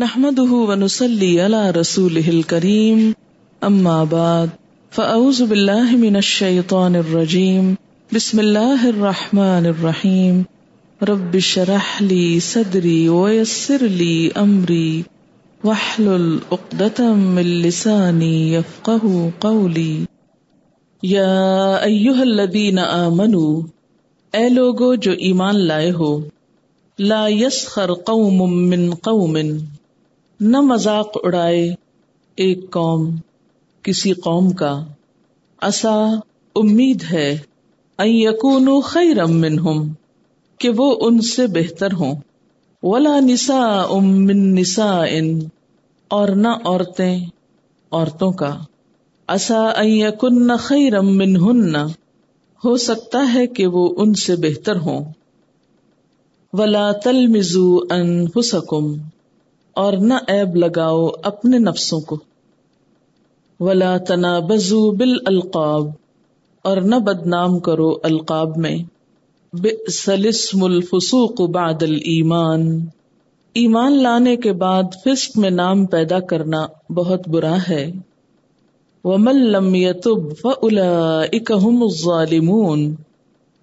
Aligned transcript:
نحمده 0.00 0.50
ونصلي 0.50 1.40
على 1.40 1.70
رسوله 1.70 2.32
الكريم. 2.36 3.12
أما 3.68 4.04
بعد، 4.04 4.46
فأعوذ 4.90 5.46
بالله 5.46 5.96
من 5.96 6.16
الشيطان 6.16 6.96
الرجيم. 6.96 7.74
بسم 8.12 8.38
الله 8.38 8.86
الرحمن 8.88 9.66
الرحيم. 9.66 10.42
رب 11.02 11.34
اشرح 11.34 12.02
لي 12.02 12.40
صدري 12.40 13.08
ويسر 13.08 13.82
لي 13.82 14.28
أمري. 14.36 15.02
واحلل 15.64 16.38
عقدة 16.52 17.14
من 17.14 17.42
لساني 17.42 18.54
يفقه 18.54 19.28
قولي. 19.38 20.04
یا 21.02 21.36
ایوہ 21.74 22.20
الذین 22.20 22.78
آمنو 22.78 23.60
اے 24.32 24.48
لوگو 24.48 24.94
جو 24.94 25.10
ایمان 25.10 25.56
لائے 25.56 25.90
ہو، 25.90 26.20
لا 26.98 27.26
یسخر 27.26 27.92
قوم 27.92 28.68
من 28.68 28.94
قوم. 28.94 29.38
نہ 30.40 30.60
مذاق 30.60 31.10
اڑائے 31.24 31.74
ایک 32.36 32.70
قوم، 32.70 33.16
کسی 33.82 34.12
قوم 34.12 34.50
کا۔ 34.50 34.84
اسا 35.62 36.04
امید 36.54 37.04
ہے، 37.10 37.38
ان 37.98 38.08
یکونو 38.08 38.80
خیرم 38.80 39.40
منہم، 39.40 39.92
کہ 40.58 40.70
وہ 40.76 40.96
ان 41.00 41.20
سے 41.20 41.46
بہتر 41.46 41.92
ہوں۔ 41.92 42.14
ولا 42.82 43.20
نساء 43.20 43.94
من 44.00 44.54
نساء، 44.54 45.06
اور 46.08 46.28
نہ 46.28 46.48
عورتیں، 46.48 47.26
عورتوں 47.92 48.32
کا۔ 48.32 48.58
اصا 49.28 49.72
کن 50.20 50.56
خیرم 50.56 51.16
من 51.16 51.36
ہن 51.36 51.74
ہو 52.64 52.76
سکتا 52.76 53.34
ہے 53.34 53.46
کہ 53.46 53.66
وہ 53.66 53.94
ان 53.96 54.14
سے 54.14 54.36
بہتر 54.36 54.76
ہوں۔ 54.76 55.04
ولا 56.52 56.92
تل 56.92 57.26
مزو 57.26 57.76
ان 57.76 58.28
اور 59.78 59.92
نہ 59.92 60.14
ایب 60.26 60.56
لگاؤ 60.56 61.08
اپنے 61.22 61.58
نفسوں 61.58 62.00
کو۔ 62.00 62.18
ولا 63.60 63.96
تنا 63.96 64.38
بزو 64.38 64.90
بال 64.90 65.16
القاب 65.26 65.86
اور 66.64 66.76
نہ 66.76 66.96
بدنام 66.96 67.58
کرو 67.58 67.88
القاب 68.02 68.56
میں۔ 68.56 68.76
سلسم 69.92 70.64
الفسوق 70.64 71.40
بعد 71.40 71.82
الایمان 71.82 72.86
ایمان 73.54 74.02
لانے 74.02 74.36
کے 74.36 74.52
بعد 74.52 74.82
فسق 75.04 75.38
میں 75.38 75.50
نام 75.50 75.86
پیدا 75.86 76.20
کرنا 76.20 76.66
بہت 76.90 77.28
برا 77.28 77.56
ہے۔ 77.68 77.92
ومن 79.04 79.36
لم 79.52 79.74
يتب 79.74 80.36
فاولئك 80.42 81.52
هم 81.52 81.82
الظالمون۔ 81.82 82.94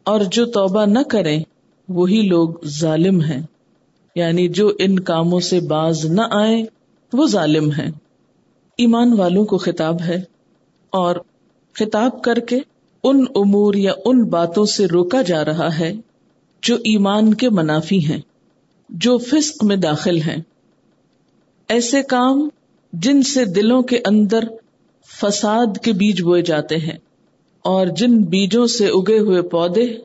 اور 0.04 0.20
جو 0.32 0.45
توبہ 0.45 0.86
نہ 0.86 1.00
کریں، 1.09 1.44
وہی 1.89 2.22
لوگ 2.22 2.50
ظالم 2.66 3.22
ہیں۔ 3.22 3.42
یعنی 4.16 4.47
جو 4.47 4.71
ان 4.80 4.99
کاموں 4.99 5.39
سے 5.39 5.59
باز 5.59 6.05
نہ 6.05 6.21
آئے 6.31 6.63
وہ 7.13 7.27
ظالم 7.27 7.71
ہیں۔ 7.71 7.91
ایمان 8.77 9.13
والوں 9.13 9.45
کو 9.45 9.58
خطاب 9.58 10.02
ہے 10.02 10.21
اور 10.89 11.16
خطاب 11.73 12.21
کر 12.21 12.39
کے 12.39 12.59
ان 13.03 13.25
امور 13.36 13.73
یا 13.73 13.93
ان 14.05 14.23
باتوں 14.23 14.66
سے 14.66 14.86
روکا 14.86 15.21
جا 15.21 15.45
رہا 15.45 15.80
ہے 15.80 15.93
جو 16.63 16.75
ایمان 16.75 17.33
کے 17.33 17.49
منافی 17.49 18.05
ہیں، 18.05 18.21
جو 18.89 19.17
فسق 19.17 19.63
میں 19.63 19.75
داخل 19.75 20.21
ہیں۔ 20.21 20.41
ایسے 21.67 22.03
کام 22.03 22.49
جن 22.93 23.21
سے 23.21 23.45
دلوں 23.45 23.81
کے 23.81 23.99
اندر 24.05 24.39
فساد 25.21 25.77
کے 25.77 25.91
بیج 25.91 26.21
بوئے 26.21 26.41
جاتے 26.41 26.77
ہیں 26.77 26.97
اور 27.61 27.88
جن 27.88 28.17
بیجوں 28.17 28.67
سے 28.67 28.88
اگے 28.88 29.19
ہوئے 29.19 29.41
پودے 29.41 29.97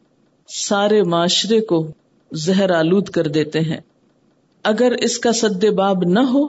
سارے 0.48 1.03
معاشرے 1.03 1.61
کو 1.61 1.86
زہر 2.33 2.70
آلود 2.70 3.08
کر 3.08 3.28
دیتے 3.28 3.61
ہیں۔ 3.61 3.81
اگر 4.62 4.92
اس 4.92 5.19
کا 5.19 5.33
سد 5.33 5.64
باب 5.64 6.05
نہ 6.05 6.20
ہو، 6.20 6.47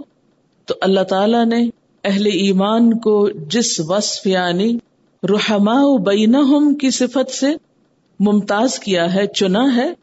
تو 0.65 0.73
اللہ 0.81 0.99
تعالی 0.99 1.45
نے 1.45 1.69
اہل 2.03 2.25
ایمان 2.25 2.97
کو 2.97 3.29
جس 3.29 3.79
وصف 3.79 4.27
یعنی 4.27 4.77
رحما 5.23 5.97
بینہم 6.05 6.73
کی 6.73 6.89
صفت 6.89 7.31
سے 7.31 7.47
ممتاز 8.19 8.79
کیا 8.79 9.13
ہے، 9.13 9.27
چنا 9.27 9.75
ہے، 9.75 9.94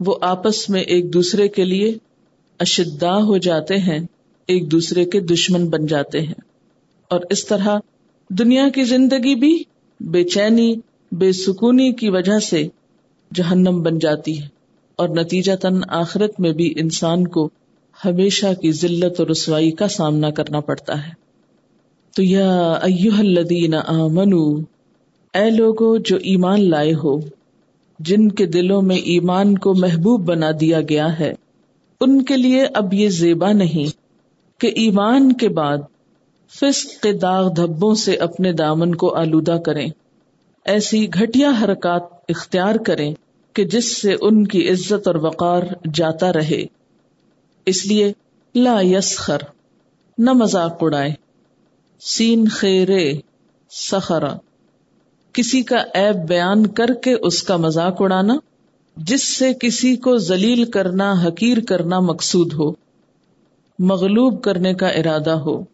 وہ 0.00 0.14
آپس 0.20 0.70
میں 0.70 0.80
ایک 0.80 1.14
دوسرے 1.14 1.48
کے 1.48 1.64
لیے 1.64 1.96
اشدا 2.58 3.16
ہو 3.16 3.36
جاتے 3.36 3.76
ہیں، 3.76 3.98
ایک 4.46 4.72
دوسرے 4.72 5.04
کے 5.04 5.20
دشمن 5.20 5.68
بن 5.68 5.86
جاتے 5.86 6.20
ہیں۔ 6.20 6.40
اور 7.08 7.20
اس 7.30 7.46
طرح 7.46 7.78
دنیا 8.30 8.68
کی 8.68 8.82
زندگی 8.82 9.34
بھی 9.34 9.62
بے 10.00 10.24
چینی، 10.24 10.74
بے 11.12 11.32
سکونی 11.32 11.92
کی 11.92 12.08
وجہ 12.08 12.38
سے 12.38 12.68
جہنم 13.34 13.82
بن 13.82 13.98
جاتی 13.98 14.42
ہے۔ 14.42 14.59
اور 15.00 15.08
نتیجہ 15.08 15.52
تن 15.54 15.80
آخرت 15.88 16.38
میں 16.38 16.52
بھی 16.52 16.72
انسان 16.76 17.26
کو 17.28 17.48
ہمیشہ 18.04 18.46
کی 18.62 18.72
ذلت 18.72 19.20
اور 19.20 19.28
رسوائی 19.28 19.70
کا 19.70 19.88
سامنا 19.88 20.30
کرنا 20.30 20.60
پڑتا 20.60 20.96
ہے۔ 21.06 21.12
تو 22.16 22.22
یا 22.22 22.50
ایوہ 22.82 23.18
الذین 23.18 23.74
آمنو، 23.74 24.44
اے 25.34 25.50
لوگو 25.50 25.96
جو 25.96 26.16
ایمان 26.22 26.68
لائے 26.70 26.94
ہو، 26.94 27.18
جن 28.00 28.28
کے 28.28 28.46
دلوں 28.46 28.82
میں 28.82 28.96
ایمان 28.96 29.56
کو 29.58 29.74
محبوب 29.74 30.24
بنا 30.24 30.50
دیا 30.60 30.80
گیا 30.80 31.08
ہے، 31.18 31.32
ان 32.00 32.22
کے 32.22 32.36
لیے 32.36 32.64
اب 32.74 32.94
یہ 32.94 33.08
زیبا 33.08 33.52
نہیں 33.52 33.88
کہ 34.60 34.70
ایمان 34.76 35.32
کے 35.32 35.48
بعد 35.48 35.78
فسق 36.52 37.02
کے 37.02 37.12
داغ 37.12 37.48
دھبوں 37.54 37.94
سے 37.94 38.14
اپنے 38.14 38.52
دامن 38.52 38.94
کو 38.94 39.14
آلودہ 39.14 39.56
کریں، 39.64 39.86
ایسی 40.66 41.06
گھٹیا 41.14 41.50
حرکات 41.62 42.02
اختیار 42.28 42.74
کریں۔ 42.86 43.12
کہ 43.60 43.66
جس 43.66 44.02
سے 44.02 44.14
ان 44.20 44.46
کی 44.46 44.70
عزت 44.70 45.06
اور 45.06 45.14
وقار 45.14 45.62
جاتا 45.94 46.32
رہے۔ 46.32 46.64
اس 47.66 47.86
لیے 47.86 48.12
لا 48.54 48.80
یسخر، 48.82 49.38
نہ 50.18 50.32
مذاق 50.32 50.78
اڑائے 50.80 51.10
سین 52.00 52.48
خیرے، 52.48 53.12
سخرا۔ 53.70 54.34
کسی 55.32 55.62
کا 55.62 55.76
ایب 55.94 56.16
بیان 56.28 56.66
کر 56.66 56.94
کے 57.02 57.14
اس 57.14 57.42
کا 57.42 57.56
مذاق 57.56 58.02
اڑانا، 58.02 58.34
جس 58.96 59.22
سے 59.22 59.52
کسی 59.60 59.96
کو 59.96 60.16
ذلیل 60.16 60.64
کرنا، 60.64 61.12
حقیر 61.12 61.58
کرنا 61.68 62.00
مقصود 62.00 62.52
ہو۔ 62.52 62.72
مغلوب 63.78 64.42
کرنے 64.42 64.74
کا 64.74 64.88
ارادہ 64.88 65.30
ہو۔ 65.30 65.64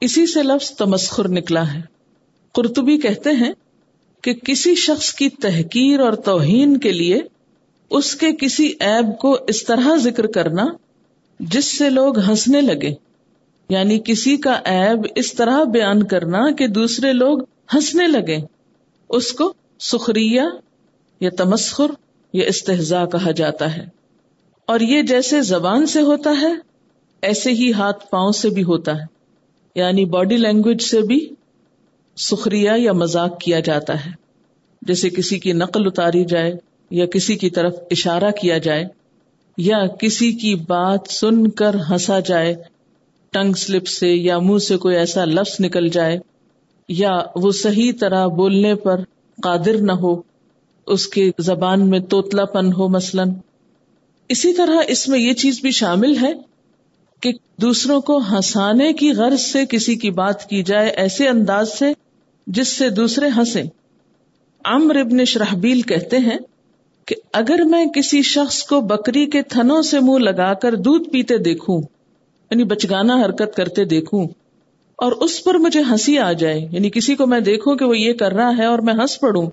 اسی 0.00 0.26
سے 0.26 0.42
لفظ 0.42 0.70
تمسخر 0.70 1.28
نکلا 1.28 1.74
ہے۔ 1.74 1.80
قرطبی 2.52 2.98
کہتے 2.98 3.30
ہیں 3.30 3.52
کہ 4.22 4.32
کسی 4.32 4.74
شخص 4.74 5.14
کی 5.14 5.28
تحقیر 5.28 6.00
اور 6.00 6.12
توہین 6.12 6.76
کے 6.76 6.92
لیے 6.92 7.20
اس 7.90 8.14
کے 8.14 8.26
کسی 8.40 8.72
ایب 8.80 9.18
کو 9.18 9.38
اس 9.48 9.64
طرح 9.64 9.96
ذکر 9.96 10.26
کرنا 10.26 10.66
جس 11.40 11.78
سے 11.78 11.90
لوگ 11.90 12.18
ہنسنے 12.18 12.60
لگے۔ 12.60 12.94
یعنی 13.68 14.00
کسی 14.04 14.36
کا 14.36 14.52
ایب 14.64 14.98
اس 15.14 15.32
طرح 15.34 15.64
بیان 15.64 16.02
کرنا 16.02 16.50
کہ 16.58 16.66
دوسرے 16.66 17.12
لوگ 17.12 17.38
ہنسنے 17.74 18.06
لگے۔ 18.06 18.38
اس 19.08 19.32
کو 19.32 19.52
سخریہ 19.80 20.42
یا 21.20 21.30
تمسخر 21.38 21.90
یا 22.32 22.46
استحضا 22.46 23.06
کہا 23.06 23.30
جاتا 23.30 23.76
ہے۔ 23.76 23.86
اور 24.66 24.80
یہ 24.80 25.02
جیسے 25.02 25.40
زبان 25.40 25.86
سے 25.86 26.00
ہوتا 26.02 26.30
ہے، 26.42 26.52
ایسے 27.22 27.50
ہی 27.50 27.72
ہاتھ 27.72 28.06
پاؤں 28.10 28.32
سے 28.32 28.50
بھی 28.50 28.62
ہوتا 28.62 28.96
ہے۔ 28.96 29.04
یعنی 29.74 30.04
باڈی 30.04 30.36
لینگویج 30.36 30.82
سے 30.82 31.00
بھی 31.00 31.28
سخریا 32.20 32.72
یا 32.76 32.92
مزاق 32.92 33.40
کیا 33.40 33.60
جاتا 33.60 34.06
ہے۔ 34.06 34.10
جیسے 34.82 35.10
کسی 35.10 35.38
کی 35.38 35.52
نقل 35.52 35.86
اتاری 35.86 36.24
جائے 36.24 36.52
یا 36.90 37.06
کسی 37.06 37.36
کی 37.36 37.50
طرف 37.50 37.74
اشارہ 37.90 38.30
کیا 38.30 38.58
جائے 38.58 38.84
یا 39.58 39.86
کسی 39.86 40.32
کی 40.32 40.54
بات 40.54 41.10
سن 41.10 41.50
کر 41.50 41.76
ہنسا 41.90 42.20
جائے، 42.20 42.54
ٹنگ 43.32 43.52
سلپ 43.52 43.86
سے 43.86 44.08
یا 44.08 44.38
منہ 44.38 44.58
سے 44.58 44.76
کوئی 44.76 44.96
ایسا 44.96 45.24
لفظ 45.24 45.56
نکل 45.60 45.88
جائے 45.88 46.18
یا 46.88 47.10
وہ 47.36 47.50
صحیح 47.52 47.92
طرح 48.00 48.26
بولنے 48.26 48.74
پر 48.74 49.00
قادر 49.42 49.76
نہ 49.80 49.92
ہو، 49.92 50.22
اس 50.86 51.06
کے 51.06 51.30
زبان 51.38 51.88
میں 51.90 52.00
توتلا 52.00 52.44
پن 52.44 52.72
ہو 52.72 52.88
مثلاً۔ 52.88 53.30
اسی 54.28 54.52
طرح 54.52 54.76
اس 54.88 55.08
میں 55.08 55.18
یہ 55.18 55.32
چیز 55.32 55.60
بھی 55.60 55.70
شامل 55.70 56.16
ہے 56.22 56.32
کہ 57.20 57.32
دوسروں 57.62 58.00
کو 58.00 58.18
ہنسانے 58.18 58.92
کی 58.92 59.12
غرض 59.12 59.40
سے 59.40 59.66
کسی 59.66 59.94
کی 59.94 60.10
بات 60.10 60.48
کی 60.48 60.62
جائے، 60.62 60.88
ایسے 60.88 61.28
انداز 61.28 61.72
سے 61.78 61.92
جس 62.54 62.68
سے 62.68 62.88
دوسرے 62.90 63.28
ہنسے 63.36 63.62
امر 64.64 64.96
ابن 64.96 65.24
شرحبیل 65.24 65.82
کہتے 65.82 66.18
ہیں 66.18 66.38
کہ 67.08 67.14
اگر 67.32 67.62
میں 67.64 67.84
کسی 67.86 68.22
شخص 68.22 68.62
کو 68.62 68.80
بکری 68.86 69.24
کے 69.26 69.42
تھنوں 69.42 69.80
سے 69.82 70.00
منہ 70.00 70.18
لگا 70.18 70.52
کر 70.54 70.74
دودھ 70.74 71.08
پیتے 71.08 71.36
دیکھوں 71.38 71.80
یعنی 72.50 72.64
بچگانا 72.64 73.16
حرکت 73.24 73.56
کرتے 73.56 73.84
دیکھوں، 73.84 74.26
اور 74.98 75.12
اس 75.12 75.42
پر 75.44 75.54
مجھے 75.54 75.80
ہنسی 75.90 76.18
آ 76.18 76.30
جائے 76.32 76.60
یعنی 76.72 76.90
کسی 76.90 77.14
کو 77.14 77.26
میں 77.26 77.40
دیکھوں 77.40 77.74
کہ 77.76 77.84
وہ 77.84 77.98
یہ 77.98 78.12
کر 78.12 78.32
رہا 78.32 78.56
ہے 78.58 78.64
اور 78.64 78.78
میں 78.78 78.94
ہنس 78.94 79.18
پڑوں، 79.20 79.46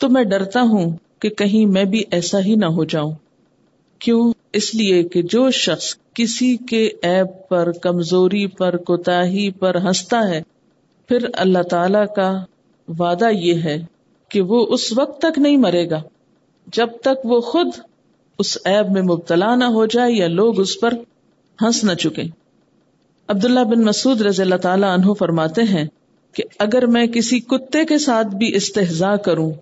تو 0.00 0.08
میں 0.08 0.22
ڈرتا 0.24 0.62
ہوں 0.62 0.90
کہ 1.18 1.28
کہیں 1.28 1.64
میں 1.66 1.84
بھی 1.84 2.02
ایسا 2.10 2.40
ہی 2.40 2.54
نہ 2.54 2.66
ہو 2.66 2.84
جاؤں۔ 2.84 3.12
کیوں؟ 4.00 4.32
اس 4.52 4.74
لیے 4.74 5.02
کہ 5.04 5.22
جو 5.22 5.50
شخص 5.50 5.94
کسی 6.14 6.56
کے 6.68 6.84
ایپ 7.02 7.48
پر، 7.48 7.70
کمزوری 7.82 8.46
پر 8.58 8.76
کوتا 8.76 9.20
پر 9.58 9.76
ہنستا 9.84 10.28
ہے 10.28 10.42
پھر 11.08 11.26
اللہ 11.32 11.62
تعالی 11.62 11.98
کا 12.16 12.30
وعدہ 12.88 13.28
یہ 13.32 13.62
ہے 13.62 13.78
کہ 14.30 14.40
وہ 14.40 14.66
اس 14.66 14.92
وقت 14.98 15.20
تک 15.20 15.38
نہیں 15.38 15.56
مرے 15.56 15.90
گا 15.90 16.00
جب 16.72 16.88
تک 17.02 17.24
وہ 17.24 17.40
خود 17.40 17.68
اس 18.38 18.58
ایب 18.64 18.90
میں 18.90 19.02
مبتلا 19.02 19.54
نہ 19.54 19.64
ہو 19.64 19.86
جائے 19.86 20.12
یا 20.12 20.28
لوگ 20.28 20.60
اس 20.60 20.80
پر 20.80 20.94
ہنس 21.62 21.84
نہ 21.84 21.94
چکے 21.94 22.22
عبداللہ 23.28 23.60
بن 23.60 23.84
مسعود 23.84 24.20
رضی 24.20 24.42
اللہ 24.42 24.56
تعالی 24.56 24.84
عنہ 24.84 25.12
فرماتے 25.18 25.62
ہیں 25.62 25.84
کہ 26.34 26.42
اگر 26.58 26.86
میں 26.86 27.06
کسی 27.06 27.40
کتے 27.40 27.84
کے 27.84 27.98
ساتھ 27.98 28.34
بھی 28.34 28.54
استحضا 28.56 29.16
کروں 29.16 29.52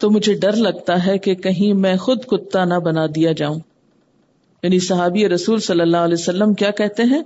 تو 0.00 0.10
مجھے 0.10 0.34
ڈر 0.34 0.56
لگتا 0.56 1.06
ہے 1.06 1.18
کہ 1.18 1.34
کہیں 1.34 1.72
میں 1.74 1.96
خود 1.96 2.24
کتا 2.24 2.64
نہ 2.64 2.74
بنا 2.74 3.06
دیا 3.06 3.32
جاؤں۔ 3.32 3.58
یعنی 4.62 4.78
صحابی 4.78 5.28
رسول 5.28 5.60
صلی 5.60 5.80
اللہ 5.80 5.96
علیہ 5.96 6.20
وسلم 6.20 6.54
کیا 6.54 6.70
کہتے 6.70 7.02
ہیں 7.02 7.22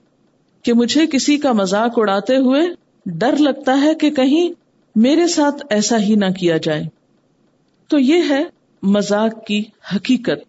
کہ 0.64 0.72
مجھے 0.72 1.06
کسی 1.06 1.36
کا 1.38 1.52
مذاق 1.52 1.98
اڑاتے 1.98 2.36
ہوئے 2.36 2.60
ڈر 3.06 3.36
لگتا 3.36 3.80
ہے 3.82 3.94
کہ 3.94 4.10
کہیں 4.10 4.50
میرے 4.96 5.26
ساتھ 5.26 5.66
ایسا 5.70 5.98
ہی 5.98 6.14
نہ 6.14 6.24
کیا 6.38 6.56
جائے۔ 6.56 6.82
تو 7.88 7.98
یہ 7.98 8.22
ہے 8.28 8.44
مذاق 8.82 9.46
کی 9.46 9.62
حقیقت۔ 9.96 10.44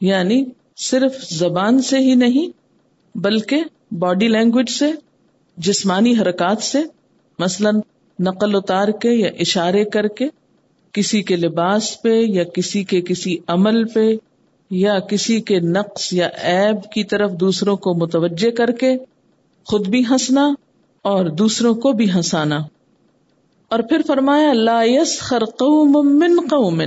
یعنی 0.00 0.44
صرف 0.76 1.34
زبان 1.34 1.82
سے 1.82 1.98
ہی 1.98 2.14
نہیں، 2.14 2.48
بلکہ 3.18 3.62
باڈی 3.92 4.28
لینگویج 4.28 4.70
سے، 4.70 4.92
جسمانی 5.56 6.18
حرکات 6.18 6.62
سے، 6.62 6.78
مثلا 7.38 7.70
نقل 8.18 8.56
اتار 8.56 8.88
کے 8.88 9.10
یا 9.10 9.30
اشارے 9.40 9.84
کر 9.84 10.08
کے، 10.08 10.28
کسی 10.92 11.22
کے 11.22 11.36
لباس 11.36 12.02
پہ 12.02 12.20
یا 12.26 12.44
کسی 12.44 12.84
کے 12.84 13.00
کسی 13.00 13.36
عمل 13.46 13.84
پہ 13.84 14.12
یا 14.70 14.98
کسی 14.98 15.40
کے 15.40 15.60
نقص 15.60 16.12
یا 16.12 16.28
عیب 16.42 16.92
کی 16.92 17.04
طرف 17.04 17.32
دوسروں 17.32 17.76
کو 17.76 17.94
متوجہ 17.94 18.50
کر 18.50 18.70
کے 18.70 18.96
خود 19.66 19.88
بھی 19.88 20.04
ہنسنا 20.10 20.54
اور 21.04 21.24
دوسروں 21.24 21.74
کو 21.74 21.92
بھی 21.92 22.12
ہنسانا۔ 22.12 22.58
اور 23.68 23.78
پھر 23.78 24.00
فرمایا، 24.06 24.52
لا 24.52 24.82
يسخر 24.82 25.44
قوم 25.44 26.18
من 26.18 26.40
قوم، 26.50 26.82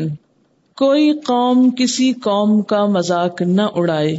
کوئی 0.78 1.14
قوم 1.14 1.70
کسی 1.78 2.14
قوم 2.14 2.62
کا 2.62 2.86
مذاق 2.86 3.42
نہ 3.42 3.62
اڑائے۔ 3.76 4.16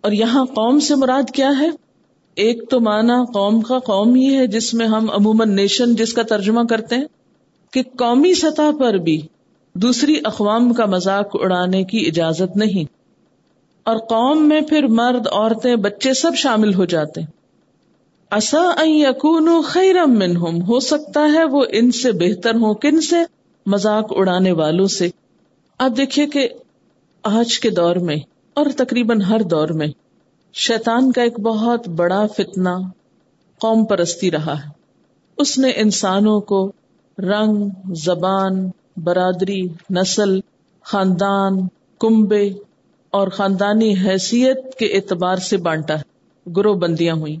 اور 0.00 0.12
یہاں 0.12 0.44
قوم 0.44 0.80
سے 0.80 0.94
مراد 0.94 1.30
کیا 1.30 1.50
ہے؟ 1.60 1.68
ایک 2.34 2.70
تو 2.70 2.80
مانا 2.80 3.24
قوم 3.24 3.60
کا 3.60 3.78
قوم 3.78 4.14
ہی 4.14 4.36
ہے، 4.36 4.46
جس 4.46 4.74
میں 4.74 4.86
ہم 4.86 5.10
عموماً 5.10 5.56
نیشن 5.56 5.94
جس 5.94 6.12
کا 6.12 6.22
ترجمہ 6.22 6.60
کرتے 6.70 6.96
ہیں، 6.96 7.04
کہ 7.70 7.82
قومی 7.82 8.34
سطح 8.34 8.78
پر 8.80 8.94
بھی 8.94 9.22
دوسری 9.74 10.16
اقوام 10.24 10.74
کا 10.74 10.86
مذاق 10.86 11.28
اڑانے 11.34 11.84
کی 11.84 12.04
اجازت 12.06 12.56
نہیں۔ 12.56 12.84
اور 13.84 13.96
قوم 13.96 14.48
میں 14.48 14.60
پھر 14.60 14.86
مرد، 14.86 15.26
عورتیں، 15.32 15.76
بچے 15.76 16.14
سب 16.14 16.34
شامل 16.36 16.74
ہو 16.74 16.84
جاتے۔ 16.84 17.20
اصا 17.20 17.39
یقون 18.86 19.48
خیرم 19.64 20.10
منہم، 20.18 20.62
ہو 20.62 20.80
سکتا 20.80 21.20
ہے 21.32 21.44
وہ 21.44 21.64
ان 21.72 21.90
سے 21.90 22.12
بہتر 22.12 22.54
ہو 22.54 22.74
کن 22.74 23.00
سے؟ 23.00 23.16
مذاق 23.66 24.06
اڑانے 24.10 24.52
والوں 24.52 24.86
سے۔ 24.86 25.08
آپ 25.78 25.90
دیکھیے 25.96 26.26
کہ 26.26 26.48
آج 27.22 27.60
کے 27.60 27.70
دور 27.70 27.96
میں، 27.96 28.16
اور 28.54 28.66
تقریباً 28.76 29.20
ہر 29.20 29.42
دور 29.42 29.68
میں، 29.68 29.86
شیطان 30.54 31.12
کا 31.12 31.22
ایک 31.22 31.40
بہت 31.40 31.88
بڑا 31.88 32.26
فتنا 32.26 32.76
قوم 33.58 33.84
پرستی 33.84 34.30
رہا 34.30 34.58
ہے۔ 34.58 34.68
اس 35.36 35.58
نے 35.58 35.70
انسانوں 35.76 36.40
کو 36.40 36.72
رنگ، 37.18 37.68
زبان، 37.94 38.70
برادری، 38.96 39.68
نسل، 39.90 40.40
خاندان، 40.82 41.68
کنبے 42.00 42.48
اور 43.10 43.28
خاندانی 43.28 43.94
حیثیت 43.94 44.74
کے 44.74 44.86
اعتبار 44.86 45.36
سے 45.36 45.56
بانٹا۔ 45.56 45.94
ہے 45.94 46.52
گروہ 46.56 46.74
بندیاں 46.74 47.14
ہوئی 47.14 47.36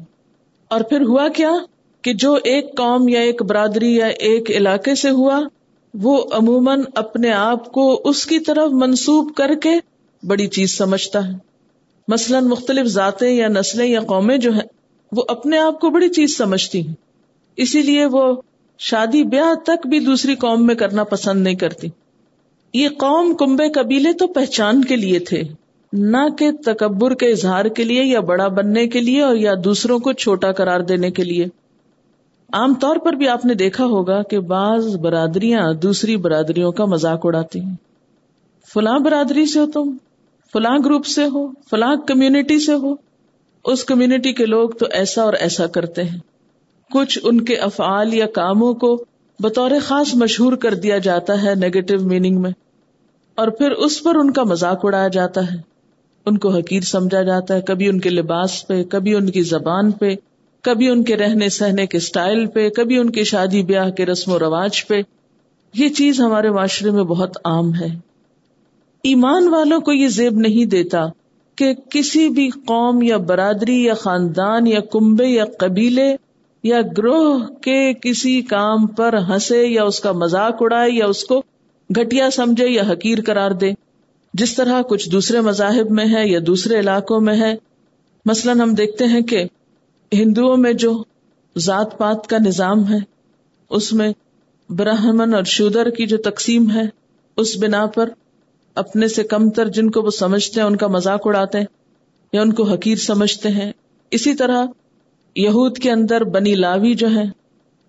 اور 0.70 0.80
پھر 0.80 1.00
ہوا 1.00 1.28
کیا 1.28 1.52
کہ 2.02 2.12
جو 2.12 2.38
ایک 2.44 2.76
قوم 2.76 3.08
یا 3.08 3.20
ایک 3.20 3.42
برادری 3.42 3.96
یا 3.96 4.06
ایک 4.06 4.50
علاقے 4.50 4.94
سے 4.94 5.10
ہوا، 5.10 5.40
وہ 5.94 6.24
عموماً 6.32 6.82
اپنے 6.94 7.32
آپ 7.32 7.72
کو 7.72 8.02
اس 8.04 8.26
کی 8.26 8.38
طرف 8.38 8.70
منسوب 8.72 9.34
کر 9.36 9.54
کے 9.54 9.70
بڑی 10.26 10.46
چیز 10.46 10.78
سمجھتا 10.78 11.28
ہے۔ 11.28 11.32
مثلاً 12.08 12.44
مختلف 12.44 12.86
ذاتیں 12.86 13.30
یا 13.30 13.48
نسلیں 13.48 13.86
یا 13.86 14.00
قومیں 14.00 14.38
جو 14.38 14.52
ہیں، 14.52 14.68
وہ 15.12 15.22
اپنے 15.28 15.58
آپ 15.58 15.80
کو 15.80 15.90
بڑی 15.90 16.08
چیز 16.08 16.36
سمجھتی 16.36 16.86
ہیں۔ 16.86 16.94
اسی 17.56 17.82
لیے 17.82 18.06
وہ 18.06 18.42
شادی 18.78 19.22
بیاہ 19.22 19.54
تک 19.54 19.86
بھی 19.86 19.98
دوسری 19.98 20.34
قوم 20.34 20.66
میں 20.66 20.74
کرنا 20.74 21.04
پسند 21.04 21.42
نہیں 21.42 21.54
کرتی۔ 21.54 21.88
یہ 22.74 22.88
قوم 22.88 23.34
کمبے 23.34 23.68
قبیلے 23.68 24.12
تو 24.12 24.26
پہچان 24.26 24.84
کے 24.84 24.96
لیے 24.96 25.18
تھے۔ 25.18 25.42
نہ 25.92 26.28
کہ 26.38 26.50
تکبر 26.64 27.14
کے 27.14 27.26
اظہار 27.26 27.64
کے 27.64 27.84
لیے 27.84 28.04
یا 28.04 28.20
بڑا 28.20 28.48
بننے 28.48 28.86
کے 28.86 29.00
لیے 29.00 29.22
اور 29.22 29.36
یا 29.36 29.52
دوسروں 29.64 29.98
کو 29.98 30.12
چھوٹا 30.12 30.52
قرار 30.52 30.80
دینے 30.80 31.10
کے 31.10 31.24
لیے۔ 31.24 31.46
عام 32.52 32.74
طور 32.74 32.96
پر 32.96 33.12
بھی 33.12 33.28
آپ 33.28 33.44
نے 33.44 33.54
دیکھا 33.54 33.84
ہوگا 33.84 34.22
کہ 34.22 34.40
بعض 34.40 34.96
برادریاں 34.96 35.72
دوسری 35.72 36.16
برادریوں 36.16 36.72
کا 36.72 36.84
مذاق 36.84 37.20
اڑاتی 37.24 37.60
ہیں۔ 37.60 37.74
فلاں 38.74 38.98
برادری 38.98 39.46
سے 39.46 39.58
ہو 39.58 39.66
تم، 39.66 39.96
فلاں 40.52 40.78
گروپ 40.84 41.06
سے 41.06 41.24
ہو، 41.24 41.46
فلاں 41.70 41.96
کمیونٹی 41.96 42.58
سے 42.58 42.74
ہو۔ 42.74 42.94
اس 43.64 43.84
کمیونٹی 43.84 44.32
کے 44.32 44.46
لوگ 44.46 44.70
تو 44.70 44.86
ایسا 44.92 45.22
اور 45.22 45.32
ایسا 45.32 45.66
کرتے 45.66 46.04
ہیں۔ 46.04 46.18
کچھ 46.94 47.18
ان 47.22 47.40
کے 47.40 47.56
افعال 47.56 48.14
یا 48.14 48.26
کاموں 48.26 48.74
کو 48.74 49.04
بطور 49.40 49.70
خاص 49.82 50.14
مشہور 50.14 50.52
کر 50.52 50.74
دیا 50.74 50.98
جاتا 50.98 51.42
ہے 51.42 51.54
نیگیٹو 51.54 52.04
میننگ 52.04 52.40
میں 52.40 52.50
اور 53.34 53.48
پھر 53.48 53.70
اس 53.70 54.02
پر 54.02 54.14
ان 54.14 54.30
کا 54.30 54.44
مذاق 54.44 54.80
اڑایا 54.82 55.08
جاتا 55.08 55.40
ہے۔ 55.40 55.69
ان 56.26 56.38
کو 56.38 56.48
حقیر 56.48 56.80
سمجھا 56.80 57.22
جاتا 57.22 57.54
ہے، 57.54 57.60
کبھی 57.60 57.88
ان 57.88 58.00
کے 58.00 58.10
لباس 58.10 58.66
پہ، 58.66 58.82
کبھی 58.82 59.14
ان 59.14 59.30
کی 59.30 59.42
زبان 59.42 59.90
پہ، 59.90 60.14
کبھی 60.62 60.88
ان 60.88 61.04
کے 61.04 61.16
رہنے 61.16 61.48
سہنے 61.48 61.86
کے 61.86 61.96
اسٹائل 61.96 62.46
پہ، 62.46 62.68
کبھی 62.68 62.98
ان 62.98 63.10
کے 63.10 63.24
شادی 63.24 63.62
بیاہ 63.62 63.90
کے 63.90 64.06
رسم 64.06 64.32
و 64.32 64.38
رواج 64.38 64.86
پہ۔ 64.86 65.02
یہ 65.74 65.88
چیز 65.88 66.20
ہمارے 66.20 66.50
معاشرے 66.50 66.90
میں 66.90 67.04
بہت 67.04 67.36
عام 67.44 67.74
ہے۔ 67.74 67.98
ایمان 69.02 69.48
والوں 69.48 69.80
کو 69.80 69.92
یہ 69.92 70.08
زیب 70.08 70.32
نہیں 70.32 70.64
دیتا 70.64 71.06
کہ 71.56 71.74
کسی 71.90 72.28
بھی 72.28 72.50
قوم 72.50 73.02
یا 73.02 73.16
برادری 73.16 73.84
یا 73.84 73.94
خاندان 73.94 74.66
یا 74.66 74.80
کنبے 74.80 75.26
یا 75.26 75.44
قبیلے 75.58 76.16
یا 76.62 76.80
گروہ 76.98 77.46
کے 77.46 77.92
کسی 77.94 78.42
کام 78.42 78.86
پر 78.86 79.14
ہنسے 79.28 79.66
یا 79.66 79.84
اس 79.84 80.00
کا 80.00 80.12
مذاق 80.12 80.56
اڑائے 80.60 80.90
یا 80.90 81.06
اس 81.06 81.24
کو 81.24 81.42
گٹیا 82.00 82.30
سمجھے 82.30 82.68
یا 82.68 82.82
حقیر 82.82 83.18
قرار 83.26 83.50
دے۔ 83.50 83.72
جس 84.34 84.54
طرح 84.54 84.82
کچھ 84.82 85.10
دوسرے 85.10 85.40
مذاہب 85.40 85.90
میں 85.90 86.04
ہے 86.04 86.28
یا 86.28 86.38
دوسرے 86.46 86.78
علاقوں 86.78 87.20
میں 87.20 87.40
ہے، 87.40 87.54
مثلاً 88.26 88.60
ہم 88.60 88.74
دیکھتے 88.74 89.04
ہیں 89.04 89.20
کہ 89.20 89.44
ہندوؤں 90.12 90.56
میں 90.56 90.72
جو 90.72 91.02
ذات 91.58 91.98
پات 91.98 92.26
کا 92.26 92.36
نظام 92.46 92.92
ہے، 92.92 92.98
اس 93.70 93.92
میں 93.92 94.12
برہمن 94.70 95.34
اور 95.34 95.44
شودر 95.44 95.90
کی 95.90 96.06
جو 96.06 96.16
تقسیم 96.16 96.70
ہے، 96.70 96.82
اس 97.36 97.56
بنا 97.56 97.86
پر 97.86 98.08
اپنے 98.74 99.08
سے 99.08 99.22
کم 99.22 99.50
تر 99.50 99.68
جن 99.68 99.90
کو 99.90 100.02
وہ 100.02 100.10
سمجھتے 100.10 100.60
ہیں، 100.60 100.66
ان 100.66 100.76
کا 100.76 100.86
مذاق 100.86 101.20
اڑاتے 101.24 101.58
ہیں 101.58 101.66
یا 102.32 102.42
ان 102.42 102.52
کو 102.52 102.62
حقیر 102.62 102.96
سمجھتے 102.96 103.48
ہیں۔ 103.48 103.72
اسی 104.10 104.34
طرح 104.34 104.66
یہود 105.36 105.78
کے 105.78 105.90
اندر 105.90 106.24
بنی 106.24 106.54
لاوی 106.54 106.94
جو 106.94 107.10
ہے 107.10 107.24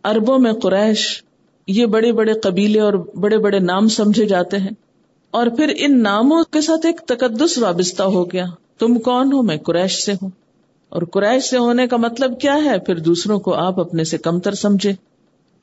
اربوں 0.04 0.40
میں 0.40 0.54
قریش، 0.54 1.24
یہ 1.68 1.86
بڑے 1.86 2.12
بڑے 2.12 2.34
قبیلے 2.34 2.80
اور 2.80 2.94
بڑے 2.94 3.38
بڑے 3.38 3.60
نام 3.60 3.88
سمجھے 3.88 4.26
جاتے 4.26 4.58
ہیں۔ 4.58 4.72
اور 5.32 5.48
پھر 5.48 5.74
ان 5.78 6.04
ناموں 6.04 6.44
کے 6.44 6.62
ساتھ 6.62 6.86
ایک 6.86 7.00
تقدس 7.00 7.58
وابستہ 7.58 8.04
ہو 8.04 8.32
گیا۔ 8.32 8.46
تم 8.80 9.00
کون 9.00 9.34
ہو؟ 9.34 9.42
میں 9.42 9.58
قریش 9.58 10.06
سے 10.06 10.14
ہوں۔ 10.14 10.30
اور 10.90 11.02
قریش 11.02 11.44
سے 11.44 11.58
ہونے 11.58 11.88
کا 11.88 11.98
مطلب 11.98 12.40
کیا 12.40 12.56
ہے؟ 12.64 12.80
پھر 12.80 13.00
دوسروں 13.00 13.40
کو 13.40 13.54
آپ 13.54 13.80
اپنے 13.80 14.04
سے 14.04 14.18
کمتر 14.18 14.54
سمجھے 14.54 14.94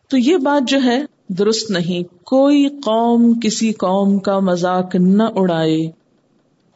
تو 0.08 0.18
یہ 0.18 0.36
بات 0.36 0.68
جو 0.68 0.78
ہے، 0.84 1.02
درست 1.28 1.70
نہیں۔ 1.70 2.24
کوئی 2.24 2.68
قوم 2.68 3.40
کسی 3.40 3.72
قوم 3.72 4.18
کا 4.18 4.38
مذاق 4.38 4.94
نہ 4.94 5.22
اڑائے۔ 5.22 5.90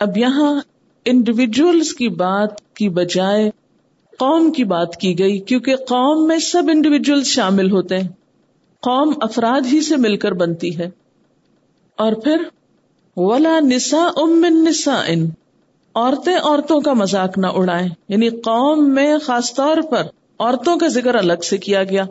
اب 0.00 0.18
یہاں 0.18 0.61
انڈیویجلس 1.04 1.92
کی 1.92 2.08
بات 2.08 2.75
کی 2.75 2.88
بجائے 2.88 3.50
قوم 4.18 4.52
کی 4.52 4.64
بات 4.64 4.96
کی 4.96 5.18
گئی، 5.18 5.38
کیونکہ 5.38 5.76
قوم 5.76 6.28
میں 6.28 6.38
سب 6.38 6.62
انڈیویجل 6.68 7.25
شامل 7.25 7.70
ہوتے 7.70 7.99
ہیں۔ 7.99 8.08
قوم 8.80 9.14
افراد 9.20 9.66
ہی 9.72 9.80
سے 9.80 9.96
مل 9.96 10.16
کر 10.16 10.32
بنتی 10.32 10.78
ہے۔ 10.78 10.90
اور 11.96 12.12
پھر 12.12 12.37
ولا 13.16 13.59
نسا 13.61 14.11
ام 14.16 14.45
نسا 14.45 15.02
ان 15.07 15.28
عورتیں 15.95 16.37
عورتوں 16.37 16.81
کا 16.81 16.92
مذاق 16.92 17.38
نہ 17.38 17.47
اڑائیں۔ 17.47 17.88
یعنی 18.09 18.28
قوم 18.28 18.95
میں 18.95 19.19
خاص 19.19 19.54
طور 19.54 19.76
پر 19.90 20.02
عورتوں 20.38 20.78
کا 20.78 20.88
ذکر 20.88 21.14
الگ 21.14 21.42
سے 21.42 21.59
کیا 21.59 21.85
گیا۔ 21.85 22.04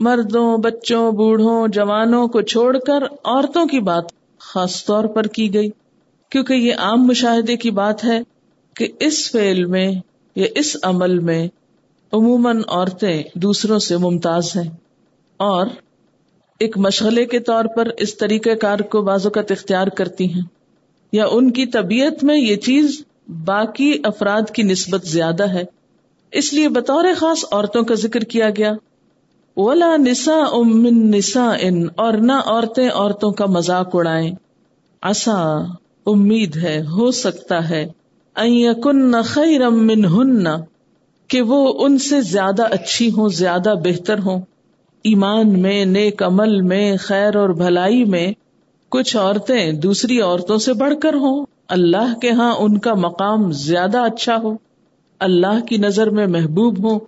مردوں، 0.00 0.58
بچوں، 0.58 1.12
بوڑھوں، 1.12 1.68
جوانوں 1.68 2.28
کو 2.28 2.40
چھوڑ 2.40 2.78
کر 2.78 3.02
عورتوں 3.24 3.66
کی 3.66 3.80
بات 3.80 4.04
خاص 4.38 4.84
طور 4.84 5.04
پر 5.04 5.22
کی 5.22 5.54
گئی۔ 5.54 5.70
کیونکہ 6.30 6.54
یہ 6.54 6.74
عام 6.74 7.06
مشاہدے 7.06 7.56
کی 7.56 7.70
بات 7.70 8.04
ہے 8.04 8.20
کہ 8.76 8.88
اس 9.00 9.30
فیل 9.30 9.64
میں 9.64 9.92
یا 10.34 10.46
اس 10.54 10.76
عمل 10.82 11.18
میں 11.18 11.48
عموماً 12.12 12.62
عورتیں 12.68 13.22
دوسروں 13.34 13.78
سے 13.78 13.96
ممتاز 13.96 14.56
ہیں۔ 14.56 14.70
اور 15.36 15.66
ایک 16.60 16.78
مشغلے 16.78 17.24
کے 17.24 17.38
طور 17.38 17.64
پر 17.76 17.88
اس 17.98 18.16
طریقہ 18.16 18.50
کار 18.50 18.78
کو 18.78 19.02
بازوقت 19.02 19.50
اختیار 19.50 19.86
کرتی 19.86 20.34
ہیں 20.34 20.42
یا 21.12 21.24
ان 21.30 21.50
کی 21.50 21.66
طبیعت 21.66 22.24
میں 22.24 22.38
یہ 22.38 22.56
چیز 22.56 23.02
باقی 23.44 23.98
افراد 24.04 24.50
کی 24.50 24.62
نسبت 24.62 25.06
زیادہ 25.06 25.48
ہے۔ 25.48 25.62
اس 26.32 26.52
لیے 26.52 26.68
بطور 26.68 27.04
خاص 27.16 27.44
عورتوں 27.52 27.82
کا 27.82 27.94
ذکر 27.94 28.20
کیا 28.20 28.50
گیا۔ 28.50 28.72
ولا 29.56 29.96
نسا 29.96 30.40
امن 30.52 31.10
نسا 31.10 31.56
ان 31.60 31.88
اور 31.96 32.12
نہ 32.12 32.32
عورتیں 32.32 32.90
عورتوں 32.94 33.32
کا 33.32 33.46
مذاق 33.46 33.88
اڑائیں۔ 33.92 34.32
ایسا 35.02 35.64
امید 36.06 36.56
ہے، 36.56 36.80
ہو 36.80 37.10
سکتا 37.10 37.70
ہے۔ 37.70 37.86
کن 38.82 39.22
خیر 39.22 39.68
من 39.68 40.04
ہن 40.04 40.44
کہ 41.28 41.42
وہ 41.42 41.84
ان 41.84 41.98
سے 41.98 42.20
زیادہ 42.20 42.62
اچھی 42.70 43.10
ہوں، 43.10 43.28
زیادہ 43.28 43.74
بہتر 43.84 44.18
ہوں۔ 44.18 44.40
ایمان 45.04 45.62
میں، 45.62 45.84
نیک 45.84 46.22
عمل 46.22 46.60
میں، 46.60 46.96
خیر 46.96 47.36
اور 47.36 47.48
بھلائی 47.48 48.04
میں 48.04 48.32
کچھ 48.88 49.16
عورتیں 49.16 49.72
دوسری 49.72 50.20
عورتوں 50.20 50.58
سے 50.58 50.72
بڑھ 50.72 50.94
کر 51.02 51.14
ہوں۔ 51.14 51.46
اللہ 51.68 52.18
کے 52.22 52.30
ہاں 52.30 52.54
ان 52.58 52.78
کا 52.78 52.94
مقام 52.94 53.52
زیادہ 53.52 53.98
اچھا 53.98 54.36
ہو۔ 54.42 54.54
اللہ 55.20 55.60
کی 55.68 55.76
نظر 55.76 56.10
میں 56.10 56.26
محبوب 56.26 56.90
ہوں۔ 56.90 57.00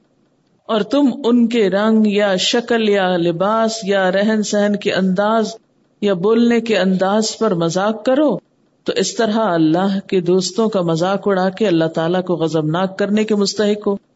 اور 0.67 0.81
تم 0.81 1.07
ان 1.25 1.49
کے 1.49 1.71
رنگ 1.71 2.07
یا 2.07 2.37
شکل 2.37 2.89
یا 2.89 3.17
لباس 3.17 3.85
یا 3.85 4.13
رہن 4.13 4.43
سہن 4.43 4.77
کے 4.77 4.93
انداز 4.93 5.57
یا 6.01 6.15
بولنے 6.15 6.61
کے 6.61 6.79
انداز 6.79 7.39
پر 7.39 7.55
مذاق 7.55 8.05
کرو۔ 8.05 8.37
تو 8.85 8.93
اس 8.97 9.15
طرح 9.15 9.39
اللہ 9.39 10.01
کے 10.07 10.21
دوستوں 10.21 10.69
کا 10.69 10.83
مذاق 10.83 11.29
اڑا 11.29 11.49
کے 11.49 11.67
اللہ 11.67 11.85
تعالیٰ 11.85 12.25
کو 12.25 12.35
غزبناک 12.35 12.99
کرنے 12.99 13.25
کے 13.25 13.35
مستحق 13.35 13.87
ہو۔ 13.87 14.12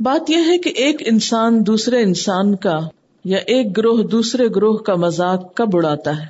بات 0.00 0.30
یہ 0.30 0.36
ہے 0.46 0.58
کہ 0.58 0.68
ایک 0.76 1.02
انسان 1.06 1.66
دوسرے 1.66 2.02
انسان 2.02 2.56
کا 2.56 2.78
یا 3.24 3.38
ایک 3.46 3.76
گروہ 3.76 4.02
دوسرے 4.02 4.46
گروہ 4.56 4.76
کا 4.76 4.94
مذاق 4.94 5.54
کب 5.54 5.76
اڑاتا 5.76 6.16
ہے؟ 6.20 6.26